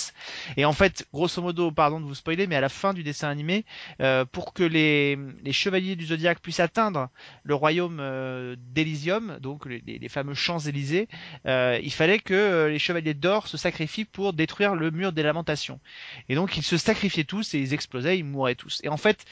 Et 0.57 0.65
en 0.65 0.73
fait, 0.73 1.07
grosso 1.13 1.41
modo, 1.43 1.71
pardon 1.71 2.01
de 2.01 2.05
vous 2.05 2.15
spoiler, 2.15 2.47
mais 2.47 2.57
à 2.57 2.61
la 2.61 2.69
fin 2.69 2.95
du 2.95 3.03
dessin 3.03 3.29
animé, 3.29 3.65
euh, 4.01 4.25
pour 4.25 4.53
que 4.53 4.63
les, 4.63 5.19
chevaliers 5.53 5.97
du 5.97 6.07
zodiaque 6.07 6.41
puissent 6.41 6.61
atteindre 6.61 7.09
le 7.43 7.55
royaume 7.55 7.99
euh, 8.01 8.57
d'Elysium, 8.59 9.39
donc 9.41 9.67
les, 9.67 9.83
les- 9.87 10.09
fameux 10.09 10.35
Champs-Élysées, 10.35 11.09
euh, 11.47 11.79
il 11.83 11.93
fallait 11.93 12.19
que 12.19 12.67
les 12.71 12.79
chevaliers 12.79 13.15
d'or 13.15 13.49
se 13.49 13.57
sacrifient 13.57 14.05
pour 14.05 14.33
détruire 14.33 14.75
le 14.75 14.91
mur 14.91 15.13
des 15.13 15.23
lamentations. 15.23 15.81
Et 16.29 16.35
donc 16.35 16.57
ils 16.57 16.63
se 16.63 16.77
sacrifiaient 16.77 17.25
tous 17.25 17.55
et 17.55 17.59
ils 17.59 17.75
explosaient, 17.75 18.19
ils 18.19 18.25
mouraient 18.25 18.55
tous. 18.55 18.81
Et 18.83 18.89
en 18.89 18.97
fait, 18.97 19.25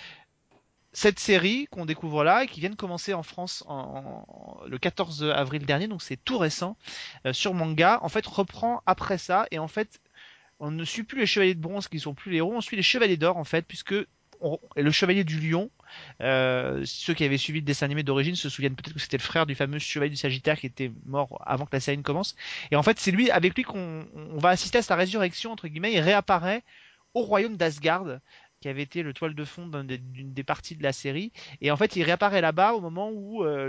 cette 0.93 1.19
série 1.19 1.67
qu'on 1.71 1.87
découvre 1.87 2.25
là 2.25 2.45
et 2.45 2.47
qui 2.47 2.61
vient 2.61 2.71
de 2.71 2.75
commencer 2.75 3.15
en 3.15 3.23
France 3.23 3.63
en, 3.67 4.25
le 4.67 4.79
14 4.79 5.25
avril 5.25 5.65
dernier, 5.65 5.87
donc 5.87 6.03
c'est 6.03 6.17
tout 6.17 6.39
récent, 6.39 6.77
euh, 7.27 7.33
sur 7.33 7.55
manga, 7.55 7.99
en 8.03 8.09
fait 8.09 8.27
reprend 8.27 8.83
après 8.87 9.19
ça 9.19 9.47
et 9.51 9.59
en 9.59 9.69
fait 9.69 10.01
on 10.61 10.71
ne 10.71 10.85
suit 10.85 11.05
plus 11.05 11.21
les 11.21 11.27
chevaliers 11.27 11.55
de 11.55 11.61
bronze 11.61 11.89
qui 11.89 12.01
sont 12.01 12.15
plus 12.15 12.33
les 12.33 12.39
héros, 12.39 12.55
on 12.55 12.61
suit 12.61 12.77
les 12.77 12.83
chevaliers 12.83 13.17
d'or 13.17 13.37
en 13.37 13.45
fait 13.45 13.67
puisque 13.67 13.95
le 14.77 14.91
chevalier 14.91 15.25
du 15.25 15.41
lion, 15.41 15.71
euh, 16.23 16.83
ceux 16.85 17.15
qui 17.15 17.25
avaient 17.25 17.39
suivi 17.39 17.61
le 17.61 17.65
dessin 17.65 17.87
animé 17.87 18.03
d'origine 18.03 18.37
se 18.37 18.49
souviennent 18.49 18.77
peut-être 18.77 18.95
que 18.95 19.01
c'était 19.01 19.17
le 19.17 19.23
frère 19.23 19.47
du 19.47 19.55
fameux 19.55 19.79
chevalier 19.79 20.11
du 20.11 20.17
Sagittaire 20.17 20.59
qui 20.59 20.67
était 20.67 20.93
mort 21.07 21.43
avant 21.45 21.65
que 21.65 21.75
la 21.75 21.81
série 21.81 21.99
ne 21.99 22.03
commence. 22.03 22.37
Et 22.71 22.77
en 22.77 22.83
fait, 22.83 22.99
c'est 23.01 23.11
lui, 23.11 23.31
avec 23.31 23.55
lui, 23.55 23.65
qu'on 23.65 24.07
on 24.15 24.39
va 24.39 24.51
assister 24.51 24.79
à 24.79 24.83
sa 24.83 24.97
résurrection 24.97 25.53
entre 25.53 25.69
guillemets. 25.69 25.93
Il 25.93 26.01
réapparaît 26.01 26.63
au 27.15 27.23
royaume 27.23 27.57
d'Asgard, 27.57 28.21
qui 28.61 28.69
avait 28.69 28.83
été 28.83 29.03
le 29.03 29.13
toile 29.13 29.35
de 29.35 29.45
fond 29.45 29.67
d'une 29.67 30.33
des 30.33 30.45
parties 30.45 30.77
de 30.77 30.83
la 30.83 30.93
série. 30.93 31.33
Et 31.61 31.71
en 31.71 31.77
fait, 31.77 31.97
il 31.97 32.03
réapparaît 32.03 32.41
là-bas 32.41 32.75
au 32.75 32.81
moment 32.81 33.11
où 33.11 33.45
euh, 33.45 33.69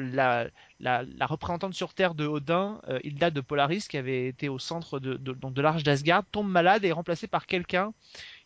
la, 0.80 1.28
représentante 1.28 1.74
sur 1.74 1.94
Terre 1.94 2.16
de 2.16 2.26
Odin, 2.26 2.82
euh, 2.90 3.00
Hilda 3.04 3.30
de 3.30 3.42
Polaris, 3.42 3.88
qui 3.88 3.98
avait 3.98 4.28
été 4.28 4.50
au 4.50 4.60
centre 4.60 5.00
de, 5.00 5.16
de 5.16 5.62
l'arche 5.62 5.84
d'Asgard, 5.84 6.24
tombe 6.32 6.50
malade 6.50 6.84
et 6.86 6.90
est 6.90 6.94
remplacée 6.94 7.28
par 7.28 7.46
quelqu'un 7.46 7.94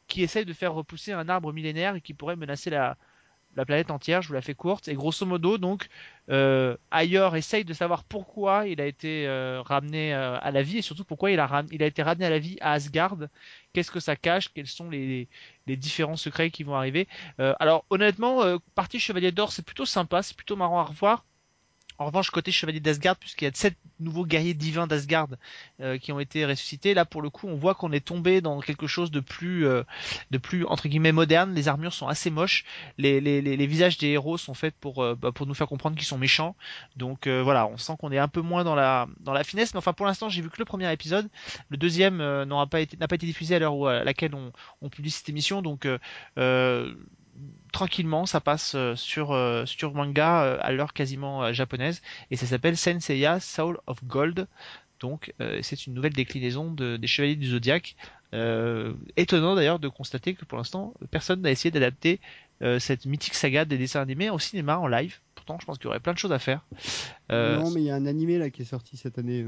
qui 0.08 0.22
essaye 0.22 0.46
de 0.46 0.54
faire 0.54 0.74
repousser 0.74 1.14
un 1.14 1.30
arbre 1.30 1.54
millénaire 1.54 1.96
et 1.96 2.02
qui 2.02 2.14
pourrait 2.14 2.36
menacer 2.36 2.70
la, 2.70 2.98
la 3.56 3.66
planète 3.66 3.92
entière. 3.92 4.22
Je 4.22 4.28
vous 4.28 4.34
la 4.34 4.42
fais 4.42 4.54
courte. 4.54 4.88
Et 4.88 4.94
grosso 4.94 5.26
modo, 5.26 5.58
donc, 5.58 5.88
euh, 6.30 6.78
Ayer 6.92 7.30
essaye 7.36 7.66
de 7.66 7.74
savoir 7.74 8.04
pourquoi 8.04 8.68
il 8.68 8.82
a 8.82 8.86
été 8.86 9.28
euh, 9.28 9.62
ramené 9.62 10.14
euh, 10.14 10.38
à 10.42 10.52
la 10.52 10.64
vie 10.64 10.80
et 10.80 10.82
surtout 10.82 11.06
pourquoi 11.06 11.32
il 11.32 11.40
a, 11.40 11.64
été 11.72 12.04
ramené 12.04 12.26
à 12.26 12.30
la 12.30 12.40
vie 12.40 12.58
à 12.62 12.74
Asgard. 12.74 13.18
Qu'est-ce 13.74 13.92
que 13.92 14.00
ça 14.00 14.16
cache? 14.16 14.54
Quels 14.54 14.68
sont 14.68 14.90
les, 14.90 15.28
les 15.68 15.78
différents 15.78 16.16
secrets 16.18 16.52
qui 16.52 16.64
vont 16.64 16.76
arriver? 16.76 17.08
Euh, 17.40 17.54
Alors, 17.60 17.86
honnêtement, 17.90 18.42
partie 18.76 19.00
Chevalier 19.00 19.32
d'Or, 19.32 19.52
c'est 19.52 19.66
plutôt 19.66 19.86
sympa, 19.86 20.24
c'est 20.24 20.36
plutôt 20.36 20.56
marrant 20.56 20.80
à 20.80 20.84
revoir. 20.84 21.26
En 21.98 22.06
revanche, 22.06 22.30
côté 22.32 22.52
Chevalier 22.52 22.80
d'Asgard, 22.80 23.16
puisqu'il 23.18 23.46
y 23.46 23.48
a 23.48 23.52
sept 23.54 23.76
nouveaux 24.00 24.26
guerriers 24.26 24.54
divins 24.54 24.88
d'Asgard 24.88 25.28
euh, 25.80 25.98
qui 25.98 26.12
ont 26.12 26.20
été 26.20 26.46
ressuscités, 26.46 26.94
là 26.94 27.06
pour 27.06 27.22
le 27.22 27.30
coup, 27.30 27.48
on 27.48 27.56
voit 27.56 27.76
qu'on 27.76 27.92
est 27.92 28.06
tombé 28.06 28.42
dans 28.42 28.60
quelque 28.60 28.88
chose 28.88 29.12
de 29.12 29.20
plus, 29.20 29.66
euh, 29.66 29.84
de 30.32 30.38
plus 30.38 30.66
entre 30.66 30.88
guillemets 30.88 31.12
moderne. 31.12 31.54
Les 31.54 31.68
armures 31.68 31.94
sont 31.94 32.08
assez 32.08 32.30
moches. 32.30 32.66
Les, 32.98 33.68
visages 33.68 33.98
des 33.98 34.08
héros 34.08 34.38
sont 34.38 34.54
faits 34.54 34.76
pour, 34.80 35.04
euh, 35.04 35.16
bah, 35.16 35.32
pour 35.32 35.46
nous 35.46 35.54
faire 35.54 35.68
comprendre 35.68 35.96
qu'ils 35.96 36.06
sont 36.08 36.18
méchants. 36.18 36.56
Donc 36.96 37.28
voilà, 37.28 37.68
on 37.68 37.78
sent 37.78 37.94
qu'on 38.00 38.12
est 38.12 38.18
un 38.18 38.28
peu 38.28 38.42
moins 38.42 38.64
dans 38.64 38.76
la, 38.76 39.08
dans 39.20 39.34
la 39.34 39.44
finesse. 39.44 39.74
Mais 39.74 39.78
enfin, 39.78 39.94
pour 39.94 40.06
l'instant, 40.06 40.30
j'ai 40.30 40.42
vu 40.42 40.50
que 40.50 40.60
le 40.60 40.66
premier 40.66 40.92
épisode. 40.92 41.30
Le 41.70 41.78
deuxième 41.78 42.18
n'aura 42.44 42.68
pas 42.68 42.82
été, 42.82 42.98
n'a 42.98 43.08
pas 43.08 43.16
été 43.16 43.26
diffusé 43.26 43.56
à 43.56 43.60
l'heure 43.60 43.88
à 43.88 44.04
laquelle 44.04 44.36
on, 44.36 44.52
on 44.82 44.90
publie 44.90 45.12
cette 45.12 45.30
émission. 45.30 45.62
Donc 45.62 45.88
tranquillement, 47.74 48.26
ça 48.26 48.40
passe 48.40 48.74
euh, 48.76 48.96
sur 48.96 49.32
euh, 49.32 49.66
sur 49.66 49.94
manga 49.94 50.44
euh, 50.44 50.58
à 50.62 50.72
l'heure 50.72 50.94
quasiment 50.94 51.52
japonaise 51.52 52.02
et 52.32 52.38
ça 52.38 52.46
s'appelle 52.46 52.78
Senseiya 52.78 53.42
Soul 53.42 53.78
of 53.88 54.04
Gold. 54.06 54.48
Donc 55.02 55.34
c'est 55.62 55.86
une 55.86 55.96
nouvelle 55.96 56.14
déclinaison 56.14 56.72
de, 56.72 56.96
des 56.96 57.08
Chevaliers 57.08 57.36
du 57.36 57.50
Zodiaque. 57.50 57.98
Étonnant 59.18 59.54
d'ailleurs 59.54 59.80
de 59.80 59.90
constater 59.90 60.34
que 60.34 60.46
pour 60.46 60.58
l'instant 60.58 60.94
personne 61.12 61.42
n'a 61.42 61.52
essayé 61.52 61.72
d'adapter 61.72 62.22
cette 62.80 63.06
mythique 63.06 63.34
saga 63.34 63.66
des 63.66 63.78
dessins 63.78 64.00
animés 64.00 64.30
au 64.30 64.40
cinéma 64.40 64.78
en 64.78 64.88
live. 64.88 65.20
Pourtant, 65.36 65.58
je 65.60 65.66
pense 65.66 65.78
qu'il 65.78 65.86
y 65.86 65.88
aurait 65.90 66.00
plein 66.00 66.14
de 66.14 66.18
choses 66.18 66.32
à 66.32 66.40
faire. 66.40 66.66
Non, 67.30 67.70
mais 67.72 67.82
il 67.82 67.84
y 67.88 67.90
a 67.90 67.96
un 67.96 68.06
animé 68.06 68.38
là 68.38 68.50
qui 68.50 68.62
est 68.62 68.66
sorti 68.66 68.96
cette 68.96 69.18
année 69.18 69.44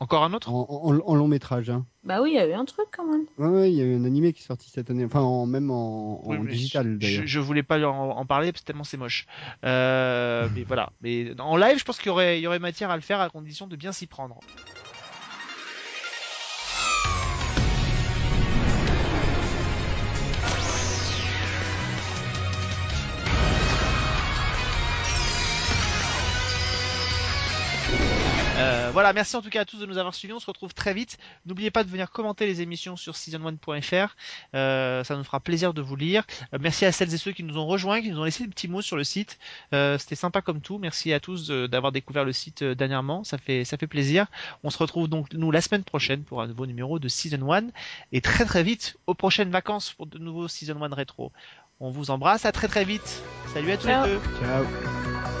Encore 0.00 0.24
un 0.24 0.32
autre? 0.32 0.50
En, 0.50 0.66
en- 0.70 0.98
en 1.06 1.14
long 1.14 1.28
métrage. 1.28 1.68
Hein. 1.70 1.84
Bah 2.04 2.22
oui, 2.22 2.30
il 2.30 2.36
y 2.36 2.38
a 2.38 2.48
eu 2.48 2.54
un 2.54 2.64
truc 2.64 2.86
quand 2.96 3.04
même. 3.04 3.26
Ouais, 3.36 3.46
ouais, 3.60 3.70
il 3.70 3.76
y 3.76 3.82
a 3.82 3.84
eu 3.84 3.94
un 3.94 4.04
animé 4.06 4.32
qui 4.32 4.40
est 4.42 4.46
sorti 4.46 4.70
cette 4.70 4.88
année, 4.90 5.04
enfin 5.04 5.20
en, 5.20 5.44
même 5.44 5.70
en, 5.70 6.22
Oui, 6.24 6.48
digital 6.48 6.96
je, 6.98 7.06
d'ailleurs. 7.06 7.26
je 7.26 7.38
voulais 7.40 7.62
pas 7.62 7.78
en, 7.86 8.10
en 8.16 8.24
parler 8.24 8.50
parce 8.50 8.62
que 8.62 8.66
tellement 8.66 8.84
c'est 8.84 8.96
moche. 8.96 9.26
Euh, 9.64 10.48
mais 10.54 10.64
voilà. 10.64 10.90
Mais 11.02 11.38
en 11.38 11.56
live, 11.58 11.78
je 11.78 11.84
pense 11.84 11.98
qu'il 11.98 12.06
y 12.06 12.10
aurait, 12.10 12.38
il 12.38 12.42
y 12.42 12.46
aurait 12.46 12.58
matière 12.58 12.90
à 12.90 12.96
le 12.96 13.02
faire 13.02 13.20
à 13.20 13.28
condition 13.28 13.66
de 13.66 13.76
bien 13.76 13.92
s'y 13.92 14.06
prendre. 14.06 14.40
Voilà, 29.00 29.14
merci 29.14 29.34
en 29.34 29.40
tout 29.40 29.48
cas 29.48 29.62
à 29.62 29.64
tous 29.64 29.78
de 29.78 29.86
nous 29.86 29.96
avoir 29.96 30.14
suivis. 30.14 30.34
On 30.34 30.40
se 30.40 30.46
retrouve 30.46 30.74
très 30.74 30.92
vite. 30.92 31.16
N'oubliez 31.46 31.70
pas 31.70 31.84
de 31.84 31.88
venir 31.88 32.10
commenter 32.10 32.44
les 32.44 32.60
émissions 32.60 32.96
sur 32.96 33.14
season1.fr. 33.14 34.14
Euh, 34.54 35.02
ça 35.04 35.16
nous 35.16 35.24
fera 35.24 35.40
plaisir 35.40 35.72
de 35.72 35.80
vous 35.80 35.96
lire. 35.96 36.26
Euh, 36.52 36.58
merci 36.60 36.84
à 36.84 36.92
celles 36.92 37.14
et 37.14 37.16
ceux 37.16 37.32
qui 37.32 37.42
nous 37.42 37.56
ont 37.56 37.66
rejoints, 37.66 38.02
qui 38.02 38.10
nous 38.10 38.20
ont 38.20 38.24
laissé 38.24 38.44
des 38.44 38.50
petits 38.50 38.68
mots 38.68 38.82
sur 38.82 38.98
le 38.98 39.04
site. 39.04 39.38
Euh, 39.72 39.96
C'était 39.96 40.16
sympa 40.16 40.42
comme 40.42 40.60
tout. 40.60 40.76
Merci 40.76 41.14
à 41.14 41.18
tous 41.18 41.50
d'avoir 41.50 41.92
découvert 41.92 42.26
le 42.26 42.34
site 42.34 42.60
euh, 42.60 42.74
dernièrement. 42.74 43.24
Ça 43.24 43.38
fait 43.38 43.64
ça 43.64 43.78
fait 43.78 43.86
plaisir. 43.86 44.26
On 44.64 44.68
se 44.68 44.76
retrouve 44.76 45.08
donc 45.08 45.32
nous 45.32 45.50
la 45.50 45.62
semaine 45.62 45.82
prochaine 45.82 46.22
pour 46.22 46.42
un 46.42 46.46
nouveau 46.46 46.66
numéro 46.66 46.98
de 46.98 47.08
Season 47.08 47.50
1 47.50 47.68
et 48.12 48.20
très 48.20 48.44
très 48.44 48.62
vite 48.62 48.98
aux 49.06 49.14
prochaines 49.14 49.50
vacances 49.50 49.94
pour 49.94 50.08
de 50.08 50.18
nouveaux 50.18 50.46
Season 50.46 50.78
1 50.78 50.94
rétro. 50.94 51.32
On 51.80 51.88
vous 51.90 52.10
embrasse, 52.10 52.44
à 52.44 52.52
très 52.52 52.68
très 52.68 52.84
vite. 52.84 53.22
Salut 53.54 53.70
à 53.70 53.78
tous 53.78 53.86
Ciao. 53.86 54.04
les 54.04 54.12
deux. 54.12 54.20
Ciao. 54.42 55.39